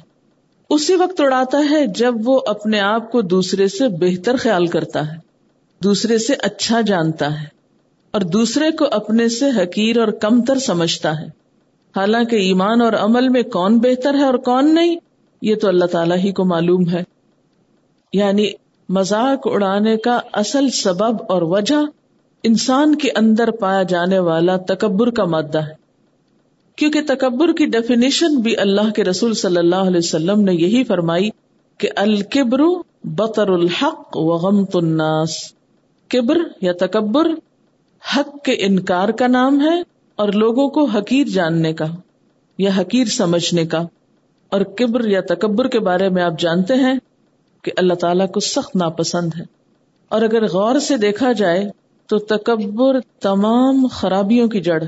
اسی 0.71 0.95
وقت 0.95 1.21
اڑاتا 1.21 1.59
ہے 1.71 1.87
جب 1.87 2.15
وہ 2.25 2.41
اپنے 2.47 2.81
آپ 2.81 3.13
کو 3.13 3.21
دوسرے 3.21 3.69
سے 3.69 3.89
بہتر 3.89 4.37
خیال 4.37 4.67
کرتا 4.67 5.13
ہے، 5.13 5.19
دوسرے 5.85 6.19
سے 6.19 6.35
اچھا 6.39 6.81
جانتا 6.81 7.41
ہے، 7.41 7.47
اور 8.11 8.21
دوسرے 8.21 8.71
کو 8.71 8.85
اپنے 8.91 9.29
سے 9.29 9.51
حقیر 9.51 9.99
اور 9.99 10.09
کمتر 10.09 10.59
سمجھتا 10.59 11.21
ہے۔ 11.21 11.27
حالانکہ 11.97 12.37
ایمان 12.37 12.81
اور 12.81 12.93
عمل 12.93 13.29
میں 13.29 13.43
کون 13.43 13.79
بہتر 13.79 14.15
ہے 14.15 14.25
اور 14.25 14.35
کون 14.35 14.75
نہیں، 14.75 14.97
یہ 15.43 15.55
تو 15.55 15.69
اللہ 15.69 15.85
تعالیٰ 15.85 16.17
ہی 16.17 16.33
کو 16.33 16.45
معلوم 16.45 16.89
ہے۔ 16.89 17.03
یعنی 18.13 18.51
مذاق 18.89 19.41
اڑانے 19.45 19.97
کا 19.97 20.21
اصل 20.33 20.69
سبب 20.69 21.17
اور 21.29 21.43
وجہ 21.43 22.00
انسان 22.43 22.95
کے 22.95 23.09
اندر 23.17 23.51
پایا 23.51 23.83
جانے 23.83 24.19
والا 24.19 24.57
تکبر 24.57 25.11
کا 25.11 25.25
مادہ 25.25 25.59
ہے۔ 25.59 25.81
کیونکہ 26.77 27.01
تکبر 27.09 27.53
کی 27.53 27.67
ڈیفینیشن 27.67 28.41
بھی 28.41 28.57
اللہ 28.57 28.91
کے 28.97 29.05
رسول 29.05 29.35
صلی 29.35 29.57
اللہ 29.57 29.77
علیہ 29.77 29.99
وسلم 29.99 30.41
نے 30.41 30.53
یہی 30.53 30.85
فرمائی 30.85 31.31
کہ 31.79 31.89
الکبر 31.97 32.61
بطر 33.05 33.49
الحق 33.49 34.17
وغمت 34.17 34.77
الناس۔ 34.77 35.37
کبر 36.09 36.39
یا 36.61 36.73
تکبر 36.81 37.27
حق 38.17 38.45
کے 38.45 38.53
انکار 38.53 39.09
کا 39.09 39.27
نام 39.27 39.61
ہے 39.61 39.83
اور 40.17 40.29
لوگوں 40.29 40.69
کو 40.69 40.85
حقیر 40.85 41.27
جاننے 41.27 41.73
کا 41.73 41.87
یا 42.59 42.71
حقیر 42.79 43.05
سمجھنے 43.05 43.67
کا۔ 43.67 43.83
اور 44.49 44.61
کبر 44.61 45.09
یا 45.09 45.21
تکبر 45.21 45.69
کے 45.69 45.81
بارے 45.81 46.09
میں 46.09 46.23
آپ 46.23 46.41
جانتے 46.41 46.75
ہیں 46.75 46.95
کہ 47.63 47.73
اللہ 47.77 47.95
تعالیٰ 47.95 48.29
کو 48.29 48.41
سخت 48.41 48.77
ناپسند 48.77 49.31
ہے۔ 49.39 49.45
اور 50.09 50.23
اگر 50.23 50.45
غور 50.45 50.79
سے 50.79 50.97
دیکھا 50.97 51.33
جائے 51.33 51.80
تو 52.11 52.19
تکبر 52.19 53.01
تمام 53.21 53.87
خرابیوں 53.87 54.49
کی 54.49 54.61
جڑ، 54.61 54.85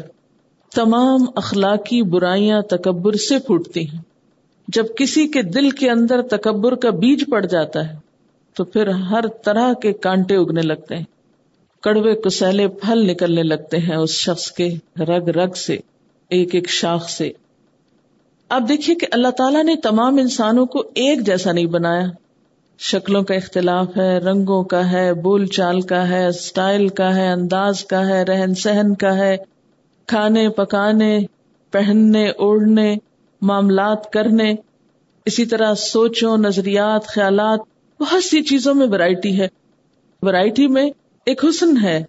تمام 0.74 1.20
اخلاقی 1.36 2.02
برائیاں 2.02 2.60
تکبر 2.60 3.12
سے 3.12 3.38
پھوٹتی 3.38 3.88
ہیں۔ 3.88 4.00
جب 4.68 4.84
کسی 4.96 5.28
کے 5.28 5.42
دل 5.42 5.70
کے 5.70 5.90
اندر 5.90 6.22
تکبر 6.22 6.74
کا 6.74 6.90
بیج 6.90 7.24
پڑ 7.30 7.46
جاتا 7.46 7.88
ہے، 7.88 7.96
تو 8.56 8.64
پھر 8.64 8.86
ہر 8.86 9.26
طرح 9.44 9.72
کے 9.72 9.92
کانٹے 9.92 10.36
اگنے 10.36 10.60
لگتے 10.62 10.96
ہیں۔ 10.96 11.04
کڑوے 11.82 12.14
کسیلے 12.14 12.68
پھل 12.68 13.10
نکلنے 13.10 13.42
لگتے 13.42 13.76
ہیں 13.76 13.96
اس 13.96 14.10
شخص 14.10 14.52
کے 14.52 14.68
رگ 14.98 15.28
رگ 15.28 15.52
سے، 15.52 15.78
ایک 16.28 16.54
ایک 16.54 16.70
شاخ 16.70 17.08
سے۔ 17.08 17.32
اب 18.48 18.68
دیکھیے 18.68 18.96
کہ 18.96 19.06
اللہ 19.12 19.28
تعالیٰ 19.28 19.64
نے 19.64 19.76
تمام 19.76 20.16
انسانوں 20.18 20.66
کو 20.66 20.78
ایک 20.78 21.26
جیسا 21.26 21.52
نہیں 21.52 21.66
بنایا۔ 21.66 22.06
شکلوں 22.84 23.22
کا 23.22 23.34
اختلاف 23.34 23.96
ہے، 23.96 24.18
رنگوں 24.18 24.64
کا 24.64 24.92
ہے، 24.92 25.14
بول 25.14 25.46
چال 25.46 25.80
کا 25.80 26.08
ہے 26.08 26.26
اسٹائل 26.26 26.88
کا 26.88 27.16
ہے، 27.16 27.28
انداز 27.28 27.84
کا 27.84 28.08
ہے، 28.08 28.22
رہن 28.22 28.54
سہن 28.54 28.94
کا 28.94 29.16
ہے۔ 29.16 29.36
کھانے، 30.06 30.48
پکانے، 30.48 31.18
پہننے، 31.70 32.28
اوڑھنے، 32.28 32.96
معاملات 33.42 34.12
کرنے، 34.12 34.54
اسی 35.26 35.46
طرح 35.46 35.74
سوچوں، 35.74 36.36
نظریات، 36.36 37.06
خیالات، 37.06 37.60
بہت 38.00 38.24
سی 38.24 38.42
چیزوں 38.42 38.74
میں 38.74 38.86
ورائٹی 38.86 39.40
ہے۔ 39.40 39.48
ورائٹی 40.22 40.66
میں 40.66 40.90
ایک 41.26 41.44
حسن 41.44 41.82
ہے۔ 41.82 42.02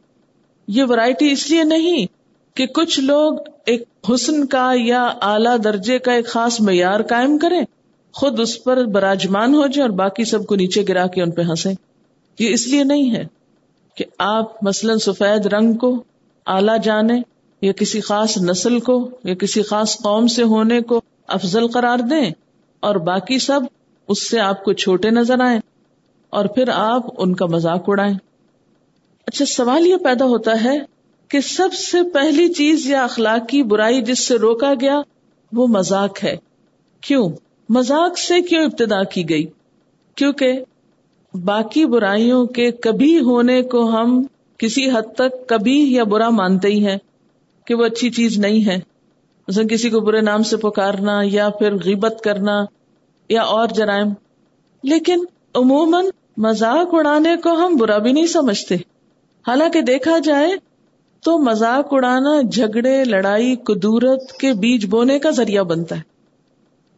یہ 0.68 0.84
ورائٹی 0.90 1.32
اس 1.32 1.50
لیے 1.50 1.64
نہیں 1.64 2.06
کہ 2.54 2.66
کچھ 2.66 3.00
لوگ 3.00 3.34
ایک 3.66 3.84
حسن 4.14 4.46
کا 4.46 4.72
یا 4.76 5.04
اعلی 5.04 5.58
درجے 5.64 6.00
کا 6.00 6.14
ایک 6.14 6.28
خاص 6.28 6.62
معیار 6.62 7.02
قائم 7.02 7.38
کریں۔ 7.38 7.62
خود 8.14 8.40
اس 8.40 8.64
پر 8.64 8.84
براجمان 8.84 9.56
ہو 9.56 9.68
جائے 9.68 9.82
اور 9.82 9.98
باقی 9.98 10.26
سب 10.26 10.46
کو 10.46 10.56
نیچے 10.56 10.84
گرا 10.90 11.08
کے 11.08 11.22
ان 11.22 11.32
پہ 11.32 11.42
ہنسے 11.42 11.70
یہ 12.40 12.54
اس 12.54 12.68
لیے 12.68 12.84
نہیں 12.84 13.16
ہے 13.16 13.24
کہ 13.98 14.06
آپ 14.18 14.64
مثلاً 14.64 14.98
سفید 14.98 15.46
رنگ 15.46 15.74
کو، 15.74 16.04
اعلی 16.46 16.72
جانے، 16.84 17.22
یا 17.62 17.72
کسی 17.72 18.02
خاص 18.02 18.38
نسل 18.38 18.80
کو، 18.80 19.10
یا 19.24 19.34
کسی 19.34 19.62
خاص 19.62 19.98
قوم 19.98 20.28
سے 20.28 20.44
ہونے 20.44 20.82
کو 20.82 21.02
افضل 21.28 21.68
قرار 21.68 22.00
دیں 22.00 22.32
اور 22.80 22.96
باقی 22.96 23.40
سب 23.40 23.60
اس 24.08 24.30
سے 24.30 24.40
آپ 24.40 24.64
کو 24.64 24.74
چھوٹے 24.74 25.10
نظر 25.10 25.40
آئے 25.40 25.60
اور 26.30 26.46
پھر 26.46 26.70
آپ 26.70 27.22
ان 27.22 27.36
کا 27.36 27.46
مذاق 27.46 27.84
اڑائیں۔ 27.88 28.14
اچھا 29.28 29.46
سوال 29.46 29.88
یہ 29.88 29.98
پیدا 29.98 30.26
ہوتا 30.26 30.64
ہے 30.64 30.78
کہ 31.28 31.40
سب 31.40 31.74
سے 31.74 32.10
پہلی 32.14 32.54
چیز 32.54 32.90
یا 32.90 33.04
اخلاقی 33.04 33.64
برائی 33.64 34.02
جس 34.02 34.28
سے 34.28 34.36
روکا 34.36 34.74
گیا 34.82 35.02
وہ 35.54 35.68
مذاق 35.68 36.24
ہے۔ 36.24 36.38
کیوں؟ 37.02 37.30
مذاق 37.70 38.18
سے 38.18 38.42
کیوں 38.42 38.66
ابتدا 38.66 39.04
کی 39.04 39.30
گئی؟ 39.30 39.46
کیونکہ 40.16 40.64
باقی 41.46 41.86
برائیوں 41.86 42.46
کے 42.46 42.72
کبھی 42.72 43.20
ہونے 43.20 43.62
کو 43.62 43.90
ہم 43.90 44.24
کسی 44.58 44.90
حد 44.90 45.16
تک 45.16 45.48
کبھی 45.48 45.94
یا 45.94 46.04
برا 46.04 46.30
مانتے 46.30 46.68
ہی 46.68 46.88
ہیں 46.88 46.98
کہ 47.66 47.76
وہ 47.76 47.86
اچھی 47.86 48.10
چیز 48.10 48.38
نہیں 48.38 48.68
ہے۔ 48.68 48.80
مثلا 49.48 49.64
کسی 49.64 49.90
کو 49.90 50.00
برے 50.00 50.22
نام 50.22 50.44
سے 50.44 50.58
پکارنا 50.58 51.20
یا 51.24 51.50
پھر 51.50 51.74
غیبت 51.74 52.22
کرنا 52.24 52.66
یا 53.30 53.42
اور 53.42 53.68
جرائم۔ 53.68 54.08
لیکن 54.84 55.24
عموماً 55.56 56.06
مذاق 56.38 56.88
اڑانے 56.92 57.36
کو 57.44 57.52
ہم 57.52 57.76
برا 57.76 57.98
بھی 57.98 58.12
نہیں 58.12 58.28
سمجھتے۔ 58.28 58.76
حالانکہ 59.48 59.82
دیکھا 59.82 60.18
جائے 60.18 60.52
تو 61.24 61.38
مذاق 61.38 61.88
اڑانا 61.92 62.42
جھگڑے، 62.42 63.04
لڑائی، 63.04 63.56
قدورت 63.56 64.32
کے 64.32 64.54
بیج 64.54 64.86
بونے 64.86 65.20
کا 65.20 65.30
ذریعہ 65.30 65.64
بنتا 65.64 65.96
ہے۔ 65.96 66.13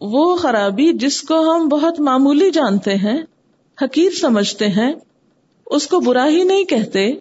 وہ 0.01 0.35
خرابی 0.35 0.93
جس 0.93 1.21
کو 1.21 1.55
ہم 1.55 1.67
بہت 1.67 1.99
معمولی 1.99 2.51
جانتے 2.51 2.95
ہیں، 2.95 3.21
حقیر 3.81 4.09
سمجھتے 4.09 4.67
ہیں، 4.67 4.93
اس 5.65 5.87
کو 5.87 5.99
برا 5.99 6.27
ہی 6.27 6.43
نہیں 6.43 6.63
کہتے، 6.63 7.13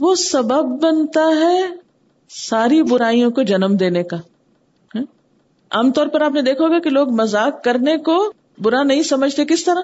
وہ 0.00 0.14
سبب 0.14 0.82
بنتا 0.82 1.28
ہے 1.40 1.62
ساری 2.30 2.82
برائیوں 2.82 3.30
کو 3.30 3.42
جنم 3.42 3.76
دینے 3.80 4.02
کا۔ 4.02 4.16
ہاں؟ 4.94 5.02
عام 5.70 5.92
طور 5.92 6.06
پر 6.06 6.20
آپ 6.20 6.32
نے 6.32 6.42
دیکھو 6.42 6.70
گا 6.70 6.78
کہ 6.78 6.90
لوگ 6.90 7.10
مزاق 7.10 7.64
کرنے 7.64 7.96
کو 7.96 8.32
برا 8.58 8.82
نہیں 8.82 9.02
سمجھتے۔ 9.02 9.44
کس 9.44 9.64
طرح؟ 9.64 9.80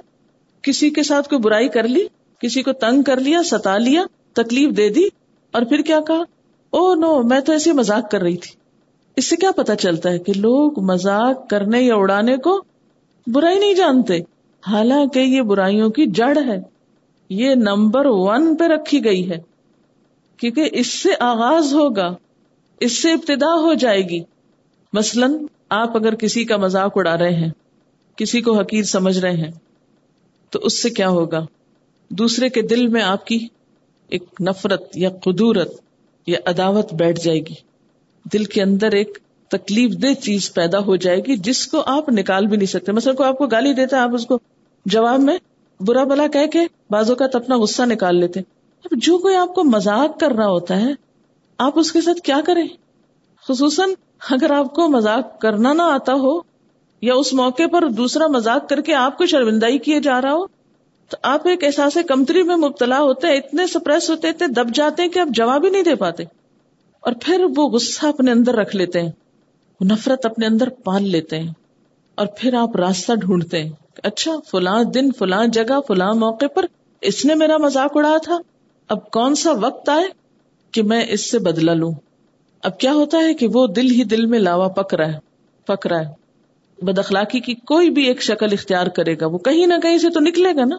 کسی 0.62 0.90
کے 0.90 1.02
ساتھ 1.02 1.28
کوئی 1.28 1.38
برائی 1.38 1.68
کر 1.68 1.88
لی، 1.88 2.06
کسی 2.38 2.62
کو 2.62 2.72
تنگ 2.72 3.02
کر 3.02 3.20
لیا، 3.20 3.42
ستا 3.42 3.78
لیا، 3.78 4.04
تکلیف 4.32 4.76
دے 4.76 4.88
دی، 4.88 5.04
اور 5.52 5.62
پھر 5.62 5.78
کیا 5.78 6.00
کہا؟ 6.00 6.22
او 6.70 6.94
نو، 6.94 7.22
میں 7.22 7.40
تو 7.40 7.52
ایسے 7.52 7.72
مزاق 7.72 8.10
کر 8.10 8.20
رہی 8.20 8.36
تھی۔ 8.36 8.62
اس 9.16 9.31
سے 9.31 9.37
کیا 9.37 9.52
پتا 9.52 9.76
چلتا 9.76 10.11
ہے 10.11 10.19
کہ 10.19 10.33
لوگ 10.37 10.81
مزاق 10.81 11.50
کرنے 11.50 11.81
یا 11.81 11.95
اڑانے 11.95 12.37
کو 12.37 12.62
برائی 13.26 13.59
نہیں 13.59 13.75
جانتے؟ 13.75 14.19
حالانکہ 14.69 15.19
یہ 15.19 15.42
برائیوں 15.42 15.90
کی 15.90 16.07
جڑ 16.07 16.38
ہے۔ 16.47 16.57
یہ 17.28 17.54
نمبر 17.54 18.07
ون 18.07 18.57
پہ 18.57 18.64
رکھی 18.64 19.04
گئی 19.04 19.31
ہے۔ 19.31 19.38
کیونکہ 20.37 20.69
اس 20.73 20.87
سے 20.87 21.09
آغاز 21.21 21.75
ہوگا، 21.75 22.14
اس 22.81 23.02
سے 23.02 23.12
ابتدا 23.12 23.54
ہو 23.54 23.75
جائے 23.75 24.02
گی۔ 24.02 24.21
مثلاً، 24.92 25.35
آپ 25.69 25.97
اگر 25.97 26.14
کسی 26.14 26.45
کا 26.45 26.57
مذاق 26.57 26.92
اڑا 26.95 27.19
رہے 27.19 27.35
ہیں، 27.35 27.50
کسی 28.16 28.40
کو 28.40 28.59
حقیر 28.59 28.83
سمجھ 28.83 29.19
رہے 29.19 29.37
ہیں، 29.37 29.50
تو 30.50 30.59
اس 30.59 30.83
سے 30.83 30.90
کیا 30.90 31.09
ہوگا؟ 31.09 31.47
دوسرے 32.11 32.49
کے 32.49 32.62
دل 32.62 32.87
میں 32.87 33.02
آپ 33.02 33.26
کی 33.26 33.49
ایک 34.09 34.25
نفرت 34.40 34.97
یا 34.97 35.09
قدورت 35.09 35.73
یا 36.26 36.38
عداوت 36.47 36.95
بیٹھ 36.95 37.21
جائے 37.21 37.38
گی۔ 37.38 37.71
دل 38.24 38.44
کے 38.44 38.62
اندر 38.62 38.92
ایک 38.92 39.18
تکلیف 39.50 40.02
دہ 40.02 40.12
چیز 40.14 40.52
پیدا 40.54 40.78
ہو 40.78 40.96
جائے 40.96 41.18
گی 41.18 41.36
جس 41.36 41.66
کو 41.66 41.82
آپ 41.86 42.08
نکال 42.08 42.46
بھی 42.46 42.56
نہیں 42.56 42.66
سکتے۔ 42.66 42.92
مثلا 42.92 43.12
کو 43.12 43.24
آپ 43.24 43.38
کو 43.38 43.46
گالی 43.46 43.72
دیتا 43.72 43.96
ہے، 43.96 44.02
آپ 44.02 44.14
اس 44.14 44.26
کو 44.26 44.38
جواب 44.86 45.20
میں 45.20 45.38
برا 45.80 46.04
بلا 46.04 46.26
کہہ 46.26 46.46
کے 46.46 46.60
بازو 46.90 47.14
کا 47.14 47.24
اپنا 47.34 47.56
غصہ 47.56 47.82
نکال 47.82 48.16
لیتے 48.16 48.40
اب 48.84 48.94
جو 48.96 49.18
کوئی 49.18 49.34
آپ 49.36 49.54
کو 49.54 49.64
مزاق 49.64 50.20
کر 50.20 50.32
رہا 50.32 50.46
ہوتا 50.46 50.80
ہے، 50.80 50.92
آپ 51.58 51.78
اس 51.78 51.92
کے 51.92 52.00
ساتھ 52.00 52.20
کیا 52.20 52.40
کریں؟ 52.46 52.66
خصوصاً 53.48 53.90
اگر 54.30 54.50
آپ 54.50 54.74
کو 54.74 54.88
مزاق 54.88 55.40
کرنا 55.40 55.72
نہ 55.72 55.82
آتا 55.82 56.12
ہو 56.12 56.38
یا 57.02 57.14
اس 57.14 57.32
موقع 57.32 57.62
پر 57.72 57.88
دوسرا 57.88 58.26
مزاق 58.26 58.68
کر 58.68 58.80
کے 58.80 58.94
آپ 58.94 59.18
کو 59.18 59.26
شرمندائی 59.26 59.78
کیے 59.78 60.00
جا 60.00 60.20
رہا 60.20 60.32
ہو، 60.32 60.46
تو 61.08 61.16
آپ 61.22 61.48
ایک 61.48 61.64
احساس 61.64 61.98
کمتری 62.08 62.42
میں 62.42 62.56
مبتلا 62.56 63.00
ہوتے 63.00 63.26
ہیں 63.26 63.34
اتنے 63.34 63.66
سپریس 63.66 64.10
ہوتے، 64.10 64.28
اتنے 64.28 64.46
دب 64.46 64.74
جاتے 64.74 65.02
ہیں 65.02 65.08
کہ 65.08 65.18
آپ 65.18 65.28
جواب 65.28 65.64
ہی 65.64 65.70
نہیں 65.70 65.82
دے 65.82 65.94
پاتے۔ 65.94 66.24
اور 67.02 67.12
پھر 67.21 67.44
وہ 67.56 67.68
غصہ 67.68 68.06
اپنے 68.06 68.30
اندر 68.30 68.54
رکھ 68.54 68.76
لیتے 68.76 69.00
ہیں۔ 69.02 69.11
وہ 69.80 69.87
نفرت 69.87 70.26
اپنے 70.26 70.47
اندر 70.47 70.68
پال 70.68 71.02
لیتے 71.09 71.38
ہیں۔ 71.38 71.52
اور 72.14 72.26
پھر 72.38 72.54
آپ 72.54 72.76
راستہ 72.76 73.12
ڈھونڈتے 73.12 73.64
ہیں 73.64 73.71
اچھا 74.02 74.32
فلاں 74.50 74.85
دن، 74.85 75.12
فلاں 75.12 75.47
جگہ، 75.47 75.80
فلاں 75.88 76.14
موقع 76.14 76.47
پر 76.47 76.64
اس 77.00 77.25
نے 77.25 77.35
میرا 77.35 77.56
مزاق 77.56 77.90
اڑایا 77.94 78.18
تھا۔ 78.18 78.38
اب 78.88 79.11
کون 79.11 79.35
سا 79.35 79.52
وقت 79.52 79.88
آئے 79.88 80.04
کہ 80.73 80.82
میں 80.82 81.06
اس 81.09 81.30
سے 81.30 81.38
بدلا 81.38 81.75
لوں؟ 81.75 81.92
اب 82.62 82.78
کیا 82.78 82.92
ہوتا 82.92 83.18
ہے 83.18 83.35
کہ 83.35 83.47
وہ 83.54 83.66
دل 83.66 83.90
ہی 83.90 84.04
دل 84.04 84.26
میں 84.26 84.38
لاوا 84.38 84.68
پک 84.68 84.94
رہا 84.94 85.12
ہے، 85.12 85.18
پک 85.66 85.87
رہا 85.87 86.00
ہے۔ 86.00 86.23
بد 86.85 86.99
اخلاقی 86.99 87.40
کی 87.40 87.54
کوئی 87.54 87.90
بھی 87.90 88.04
ایک 88.04 88.23
شکل 88.23 88.52
اختیار 88.52 88.87
کرے 88.87 89.14
گا۔ 89.21 89.26
وہ 89.26 89.38
کہیں 89.38 89.66
نہ 89.66 89.75
کہیں 89.82 89.99
سے 89.99 90.11
تو 90.11 90.21
نکلے 90.21 90.56
گا 90.56 90.64
نا۔ 90.64 90.76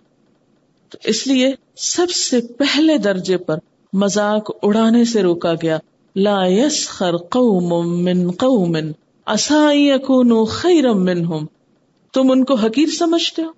تو 0.90 0.98
اس 1.04 1.28
لیے 1.28 1.52
سب 1.76 2.12
سے 2.12 2.42
پہلے 2.42 2.98
درجے 2.98 3.38
پر 3.38 3.58
مزاق 3.94 4.52
اڑانے 4.64 5.06
سے 5.06 5.22
روکا 5.24 5.54
گیا۔ 5.54 5.80
لا 6.16 6.46
يسخر 6.46 7.18
قوم 7.18 8.04
من 8.04 8.32
قوم. 8.32 8.78
اکونوا 9.26 10.44
خیرا 10.44 10.94
منهم. 10.94 11.46
تم 12.14 12.32
ان 12.32 12.44
کو 12.44 12.54
حقیر 12.54 12.86
سمجھتے 12.86 13.42
ہو؟ 13.42 13.50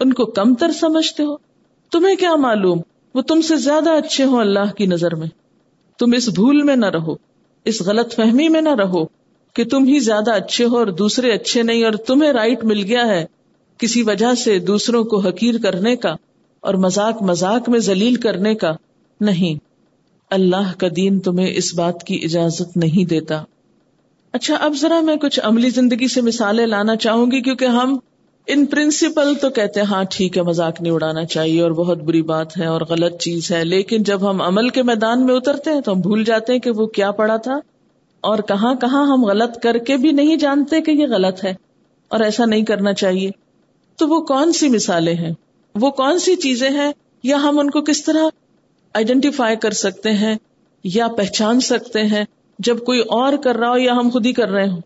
ان 0.00 0.12
کو 0.12 0.24
کم 0.24 0.54
تر 0.54 0.70
سمجھتے 0.72 1.22
ہو؟ 1.22 1.36
تمہیں 1.92 2.16
کیا 2.16 2.36
معلوم؟ 2.36 2.80
وہ 3.14 3.22
تم 3.22 3.40
سے 3.40 3.56
زیادہ 3.56 3.90
اچھے 3.90 4.24
ہو 4.24 4.38
اللہ 4.38 4.72
کی 4.76 4.86
نظر 4.86 5.14
میں. 5.14 5.26
تم 5.98 6.12
اس 6.16 6.28
بھول 6.28 6.62
میں 6.62 6.76
نہ 6.76 6.86
رہو، 6.86 7.14
اس 7.64 7.82
غلط 7.82 8.14
فہمی 8.14 8.48
میں 8.48 8.60
نہ 8.60 8.74
رہو 8.74 9.04
کہ 9.52 9.64
تم 9.64 9.84
ہی 9.84 9.98
زیادہ 9.98 10.30
اچھے 10.30 10.64
ہو 10.64 10.78
اور 10.78 10.86
دوسرے 10.86 11.32
اچھے 11.32 11.62
نہیں 11.62 11.84
اور 11.84 11.92
تمہیں 11.92 12.32
رائٹ 12.32 12.64
مل 12.64 12.82
گیا 12.82 13.06
ہے 13.06 13.24
کسی 13.78 14.02
وجہ 14.02 14.34
سے 14.34 14.58
دوسروں 14.58 15.04
کو 15.04 15.18
حقیر 15.18 15.54
کرنے 15.62 15.96
کا 15.96 16.14
اور 16.60 16.74
مزاق 16.74 17.22
مزاق 17.22 17.68
میں 17.68 17.78
ذلیل 17.78 18.14
کرنے 18.14 18.54
کا 18.54 18.72
نہیں۔ 19.20 19.67
اللہ 20.30 20.72
کا 20.78 20.86
دین 20.96 21.20
تمہیں 21.20 21.52
اس 21.56 21.74
بات 21.74 22.04
کی 22.04 22.20
اجازت 22.24 22.76
نہیں 22.76 23.08
دیتا۔ 23.08 23.42
اچھا 24.32 24.54
اب 24.54 24.72
ذرا 24.80 25.00
میں 25.00 25.16
کچھ 25.16 25.40
عملی 25.42 25.70
زندگی 25.70 26.08
سے 26.08 26.20
مثالیں 26.20 26.66
لانا 26.66 26.96
چاہوں 26.96 27.26
گی، 27.26 27.40
کیونکہ 27.40 27.64
ہم 27.64 27.98
ان 28.46 28.66
پرنسپل 28.66 29.34
تو 29.34 29.50
کہتے 29.50 29.80
ہیں 29.80 29.86
ہاں 29.86 30.04
ٹھیک 30.10 30.36
ہے، 30.36 30.42
مذاق 30.42 30.80
نہیں 30.80 30.92
اڑانا 30.92 31.24
چاہیے 31.24 31.62
اور 31.62 31.70
بہت 31.70 31.98
بری 31.98 32.22
بات 32.22 32.58
ہے 32.58 32.66
اور 32.66 32.80
غلط 32.88 33.20
چیز 33.20 33.52
ہے، 33.52 33.64
لیکن 33.64 34.02
جب 34.02 34.30
ہم 34.30 34.42
عمل 34.42 34.68
کے 34.68 34.82
میدان 34.82 35.26
میں 35.26 35.34
اترتے 35.34 35.70
ہیں 35.70 35.80
تو 35.80 35.92
ہم 35.92 36.00
بھول 36.00 36.24
جاتے 36.24 36.52
ہیں 36.52 36.60
کہ 36.60 36.70
وہ 36.70 36.86
کیا 36.86 37.10
پڑا 37.10 37.36
تھا۔ 37.36 37.58
اور 38.20 38.38
کہاں 38.38 38.74
کہاں 38.74 39.06
ہم 39.06 39.24
غلط 39.24 39.62
کر 39.62 39.78
کے 39.78 39.96
بھی 39.96 40.12
نہیں 40.12 40.36
جانتے 40.36 40.80
کہ 40.80 40.90
یہ 40.90 41.06
غلط 41.06 41.44
ہے 41.44 41.54
اور 42.08 42.20
ایسا 42.20 42.44
نہیں 42.44 42.64
کرنا 42.64 42.92
چاہیے۔ 42.92 43.30
تو 43.96 44.08
وہ 44.08 44.20
کون 44.20 44.52
سی 44.52 44.68
مثالیں 44.68 45.14
ہیں؟ 45.14 45.32
وہ 45.74 45.90
کون 45.90 46.18
سی 46.18 46.36
چیزیں 46.36 46.70
ہیں؟ 46.70 46.92
یا 47.22 47.36
ہم 47.36 47.58
ان 47.58 47.70
کو 47.70 47.80
کس 47.80 48.04
طرح 48.04 48.24
آئیڈینٹیفائی 48.98 49.56
کر 49.56 49.70
سکتے 49.70 50.10
ہیں 50.10 50.36
یا 50.84 51.08
پہچان 51.08 51.60
سکتے 51.60 52.02
ہیں 52.02 52.24
جب 52.58 52.78
کوئی 52.78 53.00
اور 53.00 53.36
کر 53.36 53.56
رہا 53.56 53.70
ہو 53.70 53.78
یا 53.78 53.92
ہم 53.92 54.08
خود 54.12 54.26
ہی 54.26 54.32
کر 54.32 54.48
رہے 54.48 54.68
ہوں۔ 54.68 54.80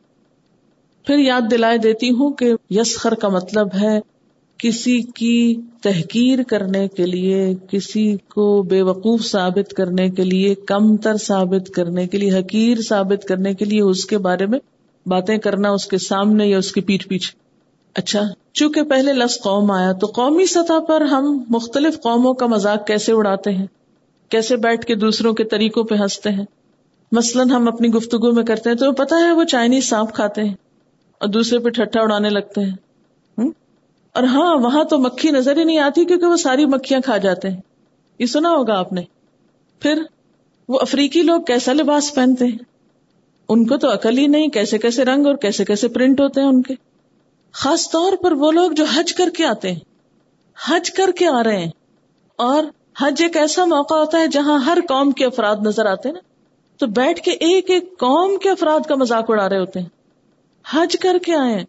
پھر 1.06 1.18
یاد 1.18 1.50
دلائے 1.50 1.78
دیتی 1.78 2.10
ہوں 2.10 2.32
کہ 2.32 2.52
یسخر 2.70 3.14
کا 3.14 3.28
مطلب 3.28 3.68
ہے 3.82 4.00
کسی 4.58 5.02
کی 5.02 5.60
تحقیر 5.82 6.42
کرنے 6.42 6.88
کے 6.88 7.06
لیے، 7.06 7.54
کسی 7.70 8.16
کو 8.16 8.62
بے 8.62 8.82
وقوف 8.82 9.24
ثابت 9.26 9.70
کرنے 9.70 10.10
کے 10.10 10.24
لیے 10.24 10.54
کم 10.54 10.96
تر 10.96 11.16
ثابت 11.16 11.70
کرنے 11.70 12.06
کے 12.06 12.18
لیے، 12.18 12.32
حقیر 12.32 12.80
ثابت 12.80 13.24
کرنے 13.24 13.54
کے 13.54 13.64
لیے 13.64 13.80
اس 13.80 14.04
کے 14.04 14.18
بارے 14.18 14.46
میں 14.46 14.58
باتیں 15.06 15.38
کرنا 15.38 15.70
اس 15.70 15.86
کے 15.86 15.98
سامنے 15.98 16.46
یا 16.46 16.58
اس 16.58 16.72
کی 16.72 16.80
پیٹ 16.80 17.08
پیچھے۔ 17.08 17.38
اچھا 17.94 18.22
چونکہ 18.52 18.82
پہلے 18.82 19.12
لفظ 19.12 19.40
قوم 19.42 19.70
آیا 19.70 19.92
تو 19.92 20.06
قومی 20.06 20.46
سطح 20.46 20.78
پر 20.88 21.00
ہم 21.00 21.44
مختلف 21.48 22.00
قوموں 22.02 22.34
کا 22.34 22.46
مذاق 22.46 22.86
کیسے 22.86 23.12
اڑاتے 23.12 23.50
ہیں؟ 23.50 23.66
کیسے 24.32 24.56
بیٹھ 24.56 24.86
کے 24.86 24.94
دوسروں 24.94 25.32
کے 25.32 25.44
طریقوں 25.44 25.84
پہ 25.84 25.94
ہنستے 25.94 26.30
ہیں؟ 26.30 26.44
مثلاً 27.12 27.50
ہم 27.50 27.68
اپنی 27.68 27.88
گفتگو 27.88 28.32
میں 28.32 28.44
کرتے 28.44 28.70
ہیں 28.70 28.76
تو 28.76 28.92
پتا 28.92 29.16
ہے 29.16 29.32
وہ 29.32 29.44
چائنیز 29.44 29.88
سانپ 29.88 30.14
کھاتے 30.14 30.42
ہیں 30.42 30.54
اور 31.20 31.28
دوسرے 31.28 31.58
پہ 31.58 31.68
ٹھٹا 31.68 32.00
اڑانے 32.00 32.28
لگتے 32.28 32.60
ہیں۔ 32.60 32.76
اور 34.14 34.22
ہاں 34.22 34.56
وہاں 34.56 34.84
تو 34.84 34.98
مکھی 34.98 35.30
نظر 35.30 35.56
ہی 35.56 35.64
نہیں 35.64 35.78
آتی 35.78 36.04
کیونکہ 36.04 36.26
وہ 36.26 36.36
ساری 36.36 36.66
مکھیاں 36.66 37.00
کھا 37.00 37.16
جاتے 37.16 37.50
ہیں۔ 37.50 37.60
یہ 38.18 38.26
سنا 38.26 38.50
ہوگا 38.50 38.78
آپ 38.78 38.92
نے۔ 38.92 39.02
پھر 39.80 40.02
وہ 40.68 40.78
افریقی 40.80 41.22
لوگ 41.22 41.40
کیسا 41.40 41.72
لباس 41.72 42.14
پہنتے 42.14 42.44
ہیں؟ 42.46 42.58
ان 43.48 43.66
کو 43.66 43.76
تو 43.76 43.92
عقل 43.92 44.18
ہی 44.18 44.26
نہیں 44.26 44.48
کیسے 44.48 44.78
کیسے 44.78 45.04
رنگ 45.04 45.26
اور 45.26 45.34
کیسے 45.34 45.64
کیسے 45.64 45.88
پرنٹ 45.88 46.20
ہوتے 46.20 46.40
ہیں 46.40 46.48
ان 46.48 46.62
کے۔ 46.62 46.74
خاص 47.52 47.90
طور 47.90 48.12
پر 48.22 48.32
وہ 48.32 48.52
لوگ 48.52 48.70
جو 48.70 48.84
حج 48.84 49.14
کر 49.14 49.28
کے 49.36 49.44
آتے 49.44 49.72
ہیں۔ 49.72 49.80
حج 50.68 50.90
کر 50.90 51.10
کے 51.18 51.28
آ 51.28 51.42
رہے 51.42 51.56
ہیں۔ 51.56 51.70
اور 52.36 52.64
حج 52.98 53.22
ایک 53.22 53.36
ایسا 53.36 53.64
موقع 53.64 53.94
ہوتا 53.94 54.18
ہے 54.18 54.26
جہاں 54.26 54.58
ہر 54.58 54.78
قوم 54.88 55.10
کے 55.10 55.24
افراد 55.24 55.56
نظر 55.64 55.86
آتے 55.86 56.08
ہیں 56.08 56.14
نا؟ 56.14 56.20
تو 56.78 56.86
بیٹھ 56.86 57.20
کے 57.20 57.30
ایک 57.30 57.70
ایک 57.70 57.98
قوم 57.98 58.36
کے 58.36 58.50
افراد 58.50 58.80
کا 58.88 58.94
مذاق 58.94 59.24
اڑا 59.28 59.48
رہے 59.48 59.58
ہوتے 59.58 59.80
ہیں۔ 59.80 59.86
حج 60.70 60.96
کر 61.00 61.18
کے 61.26 61.34
آئے 61.34 61.64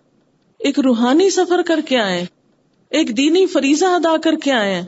ایک 0.59 0.79
روحانی 0.79 1.29
سفر 1.29 1.61
کر 1.61 1.79
کے 1.81 1.97
آئے 1.97 2.25
ایک 2.89 3.17
دینی 3.17 3.45
فریضہ 3.45 3.85
ادا 3.85 4.15
کر 4.23 4.35
کے 4.35 4.51
آئے 4.51 4.81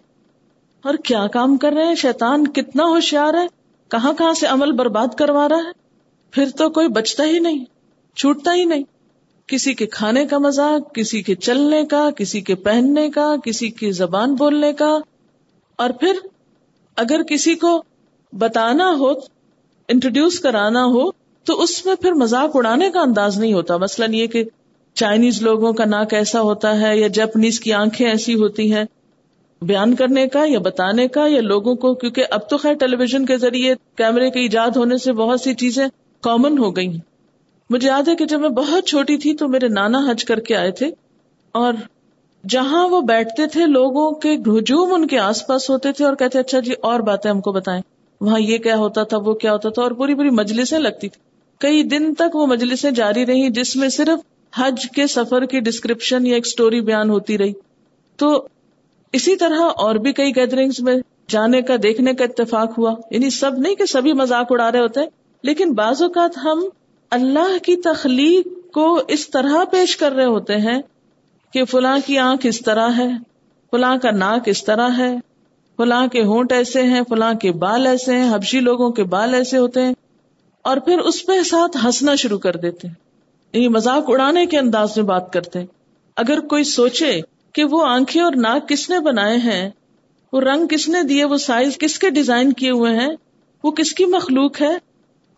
اور 0.84 0.96
کیا 0.96 1.28
کام 1.28 1.58
کر 1.58 1.72
رہے 1.72 1.88
ہیں؟ 1.88 1.96
شیطان 1.96 2.48
کتنا 2.48 2.84
ہوشیار 2.84 3.34
ہے، 3.34 3.48
کہاں 3.90 4.14
کہاں 4.14 4.34
سے 4.34 4.48
عمل 4.48 4.72
برباد 4.72 5.08
کروا 5.18 5.50
رہا 5.50 5.58
ہے؟ 5.58 5.72
پھر 6.32 6.50
تو 6.50 6.70
کوئی 6.70 6.88
بچتا 6.88 7.24
ہی 7.24 7.40
نہیں، 7.40 7.66
چھوٹتا 8.16 8.54
ہی 8.54 8.66
نہیں۔ 8.66 8.84
کسی 9.48 9.74
کے 9.74 9.86
کھانے 9.86 10.26
کا 10.26 10.38
مزاق 10.38 10.96
کسی 10.96 11.22
کے 11.22 11.36
چلنے 11.36 11.86
کا، 11.86 12.10
کسی 12.12 12.42
کے 12.42 12.56
پہننے 12.56 13.10
کا، 13.10 13.36
کسی 13.44 13.70
کی 13.70 13.92
زبان 13.92 14.36
بولنے 14.36 14.74
کا 14.74 14.98
اور 15.76 15.90
پھر 15.90 16.14
اگر 16.96 17.24
کسی 17.24 17.56
کو 17.56 17.84
بتانا 18.34 18.96
ہو 19.00 19.12
انٹروڈیوس 19.88 20.40
کرانا 20.40 20.86
ہو، 20.86 21.12
تو 21.44 21.62
اس 21.62 21.86
میں 21.86 21.96
پھر 21.96 22.12
مذاق 22.12 22.52
اڑانے 22.54 22.90
کا 22.90 23.00
انداز 23.00 23.40
نہیں 23.40 23.54
ہوتا۔ 23.54 23.78
مثلاً 23.78 24.14
یہ 24.14 24.28
کہ 24.28 24.44
چائنیز 24.94 25.42
لوگوں 25.42 25.74
کا 25.74 25.86
ناک 25.86 26.14
ایسا 26.14 26.42
ہوتا 26.42 26.82
ہے 26.82 26.98
یا 27.00 27.08
جاپنیز 27.08 27.60
کی 27.60 27.74
آنکھیں 27.74 28.08
ایسی 28.08 28.36
ہوتی 28.36 28.74
ہیں۔ 28.74 28.84
بیان 29.62 29.96
کرنے 29.96 30.28
کا 30.28 30.44
یا 30.48 30.60
بتانے 30.60 31.08
کا 31.08 31.28
یا 31.28 31.42
لوگوں 31.42 31.76
کو، 31.76 31.94
کیونکہ 31.94 32.26
اب 32.32 32.50
تو 32.50 32.58
خیر 32.58 32.74
ٹیلی 32.74 32.96
ویژن 32.96 33.26
کے 33.26 33.38
ذریعے 33.38 33.76
کیمرے 33.96 34.30
کے 34.30 34.40
ایجاد 34.40 34.70
ہونے 34.76 34.98
سے 34.98 35.14
بہت 35.14 35.42
سی 35.42 35.54
چیزیں 35.54 35.88
کامن 36.22 36.58
ہو 36.58 36.76
گئی 36.76 36.88
ہیں۔ 36.88 37.16
مجھے 37.70 37.88
یاد 37.88 38.08
ہے 38.08 38.16
کہ 38.16 38.26
جب 38.26 38.40
میں 38.40 38.50
بہت 38.50 38.88
چھوٹی 38.88 39.18
تھی 39.18 39.38
تو 39.38 39.48
میرے 39.48 39.68
نانا 39.68 40.00
حج 40.10 40.26
کر 40.26 40.40
کے 40.40 40.56
آئے 40.56 40.72
تھے 40.72 40.92
اور 41.52 41.74
جہاں 42.50 42.88
وہ 42.88 43.02
بیٹھتے 43.02 43.48
تھے، 43.48 43.66
لوگوں 43.66 44.12
کے 44.12 44.36
ہجوم 44.36 44.94
ان 44.94 45.08
کے 45.08 45.20
آس 45.20 45.48
پاس 45.48 45.70
ہوتے 45.70 45.92
تھے 45.92 46.06
اور 46.06 46.16
کہتے 46.16 46.40
اچھا 46.40 46.60
جی 46.60 46.74
اور 46.82 47.00
باتیں 47.00 47.32
ہم 47.32 47.42
کو 47.42 47.52
بتائیں۔ 47.52 47.82
وہاں 48.22 48.40
یہ 48.40 48.58
کیا 48.58 48.78
ہوتا 48.78 49.04
تھا، 49.04 49.18
وہ 49.18 49.34
کیا 49.34 49.52
ہوتا 49.54 49.70
تھا، 49.70 49.82
اور 49.82 49.92
پوری 49.92 50.16
پوری 50.16 50.30
مجلسیں 50.30 50.80
لگتی 50.80 51.10
تھی 51.10 51.22
کئی 51.58 51.84
دن 51.84 52.14
تک 52.14 52.36
وہ 52.36 52.48
مجلسیں 52.48 52.92
جاری 52.92 53.26
رہی 53.26 53.50
جس 53.50 53.76
میں 53.76 53.90
صرف 53.90 54.20
حج 54.56 54.86
کے 54.96 55.08
سفر 55.08 55.46
کی 55.46 55.60
ڈسکرپشن 55.60 56.28
یا 56.28 56.36
ایک 56.36 56.48
سٹوری 56.48 56.82
بیان 56.82 57.10
ہوتی 57.10 57.38
رہی۔ 57.38 57.54
تو 58.16 58.48
اسی 59.14 59.36
طرح 59.36 59.60
اور 59.60 59.96
بھی 59.96 60.14
کئی 60.14 60.36
گیدرنگ 60.36 60.72
میں 60.80 60.96
جانے 61.30 61.62
کا، 61.62 61.76
دیکھنے 61.84 62.14
کا 62.14 62.24
اتفاق 62.24 62.78
ہوا۔ 62.78 62.94
یعنی 63.12 63.30
سب 63.30 63.58
نہیں 63.58 63.76
کہ 63.76 63.86
سبھی 63.86 64.14
مذاق 64.14 64.46
اڑا 64.50 64.72
رہے 64.72 64.80
ہوتے، 64.80 65.02
لیکن 65.44 65.74
بعض 65.74 66.02
اوقات 66.02 66.38
ہم 66.38 66.64
اللہ 67.10 67.58
کی 67.64 67.76
تخلیق 67.76 68.74
کو 68.74 69.02
اس 69.08 69.30
طرح 69.30 69.64
پیش 69.72 69.98
کر 69.98 70.12
رہے 70.12 70.26
ہوتے 70.26 70.56
ہیں 70.56 70.82
کہ 71.56 71.64
فلاں 71.66 71.98
کی 72.06 72.18
آنکھ 72.20 72.46
اس 72.48 72.60
طرح 72.62 72.90
ہے، 72.98 73.08
فلاں 73.74 73.96
کا 73.98 74.12
ناک 74.12 74.48
اس 74.50 74.64
طرح 74.66 74.98
ہے، 74.98 75.12
فلاں 75.80 76.06
کے 76.08 76.24
ہونٹ 76.24 76.52
ایسے 76.52 76.82
ہیں، 76.84 77.02
فلاں 77.10 77.34
کے 77.34 77.52
بال 77.52 77.86
ایسے 77.88 78.16
ہیں، 78.16 78.34
حبشی 78.34 78.60
لوگوں 78.60 78.90
کے 78.90 79.04
بال 79.04 79.34
ایسے 79.34 79.58
ہوتے 79.58 79.82
ہیں، 79.82 79.94
اور 80.66 80.78
پھر 80.78 81.00
اس 81.02 81.26
پہ 81.26 81.42
ساتھ 81.44 81.78
ہنسنا 81.86 82.16
شروع 82.16 82.38
کر 82.40 82.56
دیتے 82.56 82.88
یعنی 82.88 83.68
مذاق 83.68 84.10
اڑانے 84.10 84.46
کے 84.46 84.58
انداز 84.58 84.98
میں 84.98 85.06
بات 85.06 85.32
کرتے 85.34 85.64
اگر 86.18 86.40
کوئی 86.48 86.64
سوچے 86.64 87.20
کہ 87.56 87.64
وہ 87.64 87.86
آنکھیں 87.86 88.22
اور 88.22 88.34
ناک 88.38 88.68
کس 88.70 88.90
نے 88.90 89.00
بنائے 89.00 89.38
ہیں، 89.38 89.70
وہ 90.34 90.42
رنگ 90.42 90.68
کس 90.68 90.88
نے 90.90 91.04
دیے، 91.04 91.24
وہ 91.26 91.38
سائز 91.38 91.78
کس 91.78 91.98
کے 92.00 92.10
ڈیزائن 92.10 92.52
کیے 92.54 92.72
ہوئے 92.72 92.94
ہیں، 92.96 93.10
وہ 93.64 93.72
کس 93.72 93.94
کی 93.94 94.06
مخلوق 94.06 94.62
ہے، 94.62 94.76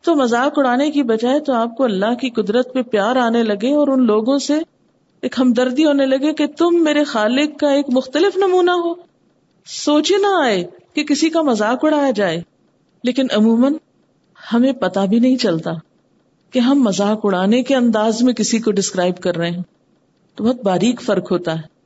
تو 0.03 0.15
مذاق 0.15 0.57
اڑانے 0.57 0.89
کی 0.91 1.03
بجائے 1.03 1.39
تو 1.39 1.53
آپ 1.53 1.75
کو 1.77 1.83
اللہ 1.83 2.13
کی 2.13 2.29
قدرت 2.29 2.73
پہ 2.73 2.81
پیار 2.81 3.15
آنے 3.15 3.43
لگے 3.43 3.73
اور 3.73 3.87
ان 3.87 4.05
لوگوں 4.05 4.37
سے 4.39 4.59
ایک 5.21 5.35
ہمدردی 5.39 5.85
ہونے 5.85 6.05
لگے 6.05 6.33
کہ 6.33 6.47
تم 6.47 6.83
میرے 6.83 7.03
خالق 7.03 7.59
کا 7.59 7.71
ایک 7.71 7.85
مختلف 7.89 8.37
نمونہ 8.37 8.71
ہو۔ 8.71 8.93
سوچے 9.65 10.17
نہ 10.17 10.27
آئے 10.43 10.63
کہ 10.93 11.03
کسی 11.03 11.29
کا 11.29 11.41
مذاق 11.41 11.85
اڑایا 11.85 12.11
جائے۔ 12.11 12.41
لیکن 13.03 13.27
عموماً 13.31 13.73
ہمیں 14.53 14.73
پتا 14.73 15.05
بھی 15.05 15.19
نہیں 15.19 15.35
چلتا 15.35 15.71
کہ 16.51 16.59
ہم 16.59 16.83
مذاق 16.83 17.19
اڑانے 17.23 17.63
کے 17.63 17.75
انداز 17.75 18.23
میں 18.23 18.33
کسی 18.33 18.59
کو 18.59 18.71
ڈسکرائب 18.71 19.17
کر 19.17 19.35
رہے 19.35 19.51
ہیں۔ 19.51 19.63
تو 20.35 20.43
بہت 20.43 20.63
باریک 20.63 21.01
فرق 21.01 21.31
ہوتا 21.31 21.55
ہے۔ 21.55 21.77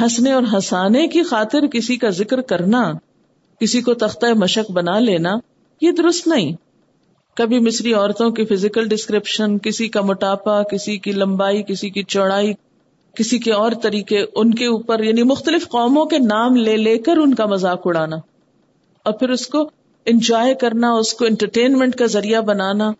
ہنسنے 0.00 0.32
اور 0.32 0.42
ہنسانے 0.52 1.08
کی 1.08 1.22
خاطر 1.22 1.66
کسی 1.66 1.96
کا 1.96 2.08
ذکر 2.08 2.40
کرنا، 2.40 2.92
کسی 3.60 3.82
کو 3.82 3.94
تختہ 3.94 4.26
مشق 4.34 4.70
بنا 4.70 4.98
لینا، 4.98 5.30
یہ 5.80 5.92
درست 5.92 6.26
نہیں۔ 6.26 6.52
کبھی 7.36 7.58
مصری 7.58 7.94
عورتوں 7.94 8.30
کی 8.30 8.44
فزیکل 8.44 8.88
ڈسکرپشن 8.88 9.58
کسی 9.58 9.88
کا 9.88 10.00
موٹاپا، 10.00 10.62
کسی 10.62 10.98
کی 10.98 11.12
لمبائی، 11.12 11.62
کسی 11.62 11.90
کی 11.90 12.02
چوڑائی، 12.02 12.52
کسی 13.14 13.38
کے 13.38 13.52
اور 13.52 13.72
طریقے، 13.82 14.24
ان 14.34 14.54
کے 14.54 14.66
اوپر 14.66 15.02
یعنی 15.02 15.22
مختلف 15.22 15.68
قوموں 15.68 16.04
کے 16.04 16.18
نام 16.18 16.56
لے 16.56 16.76
لے 16.76 16.98
کر 16.98 17.16
ان 17.16 17.34
کا 17.34 17.46
مذاق 17.46 17.80
اڑانا۔ 17.84 18.16
اور 19.02 19.12
پھر 19.12 19.30
اس 19.30 19.46
کو 19.46 19.70
انجوائے 20.06 20.54
کرنا، 20.54 20.92
اس 20.92 21.14
کو 21.14 21.24
انٹرٹینمنٹ 21.24 21.96
کا 21.96 22.06
ذریعہ 22.06 22.40
بنانا، 22.40 22.92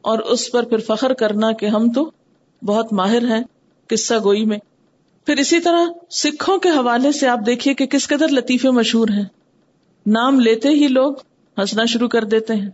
اور 0.00 0.18
اس 0.18 0.52
پر 0.52 0.62
پھر 0.62 0.78
فخر 0.78 1.12
کرنا 1.12 1.52
کہ 1.52 1.66
ہم 1.66 1.92
تو 1.92 2.10
بہت 2.64 2.92
ماہر 2.92 3.22
ہیں 3.22 3.42
قصہ 3.86 4.14
گوئی 4.24 4.44
میں۔ 4.44 4.58
پھر 5.26 5.36
اسی 5.36 5.60
طرح 5.60 5.84
سکھوں 6.10 6.58
کے 6.58 6.68
حوالے 6.68 7.12
سے 7.12 7.28
آپ 7.28 7.40
دیکھیے 7.46 7.74
کہ 7.74 7.86
کس 7.86 8.08
قدر 8.08 8.28
لطیفے 8.28 8.70
مشہور 8.70 9.08
ہیں۔ 9.08 9.24
نام 10.06 10.40
لیتے 10.40 10.68
ہی 10.68 10.88
لوگ 10.88 11.12
ہنسنا 11.58 11.84
شروع 11.84 12.08
کر 12.08 12.24
دیتے 12.24 12.54
ہیں۔ 12.54 12.70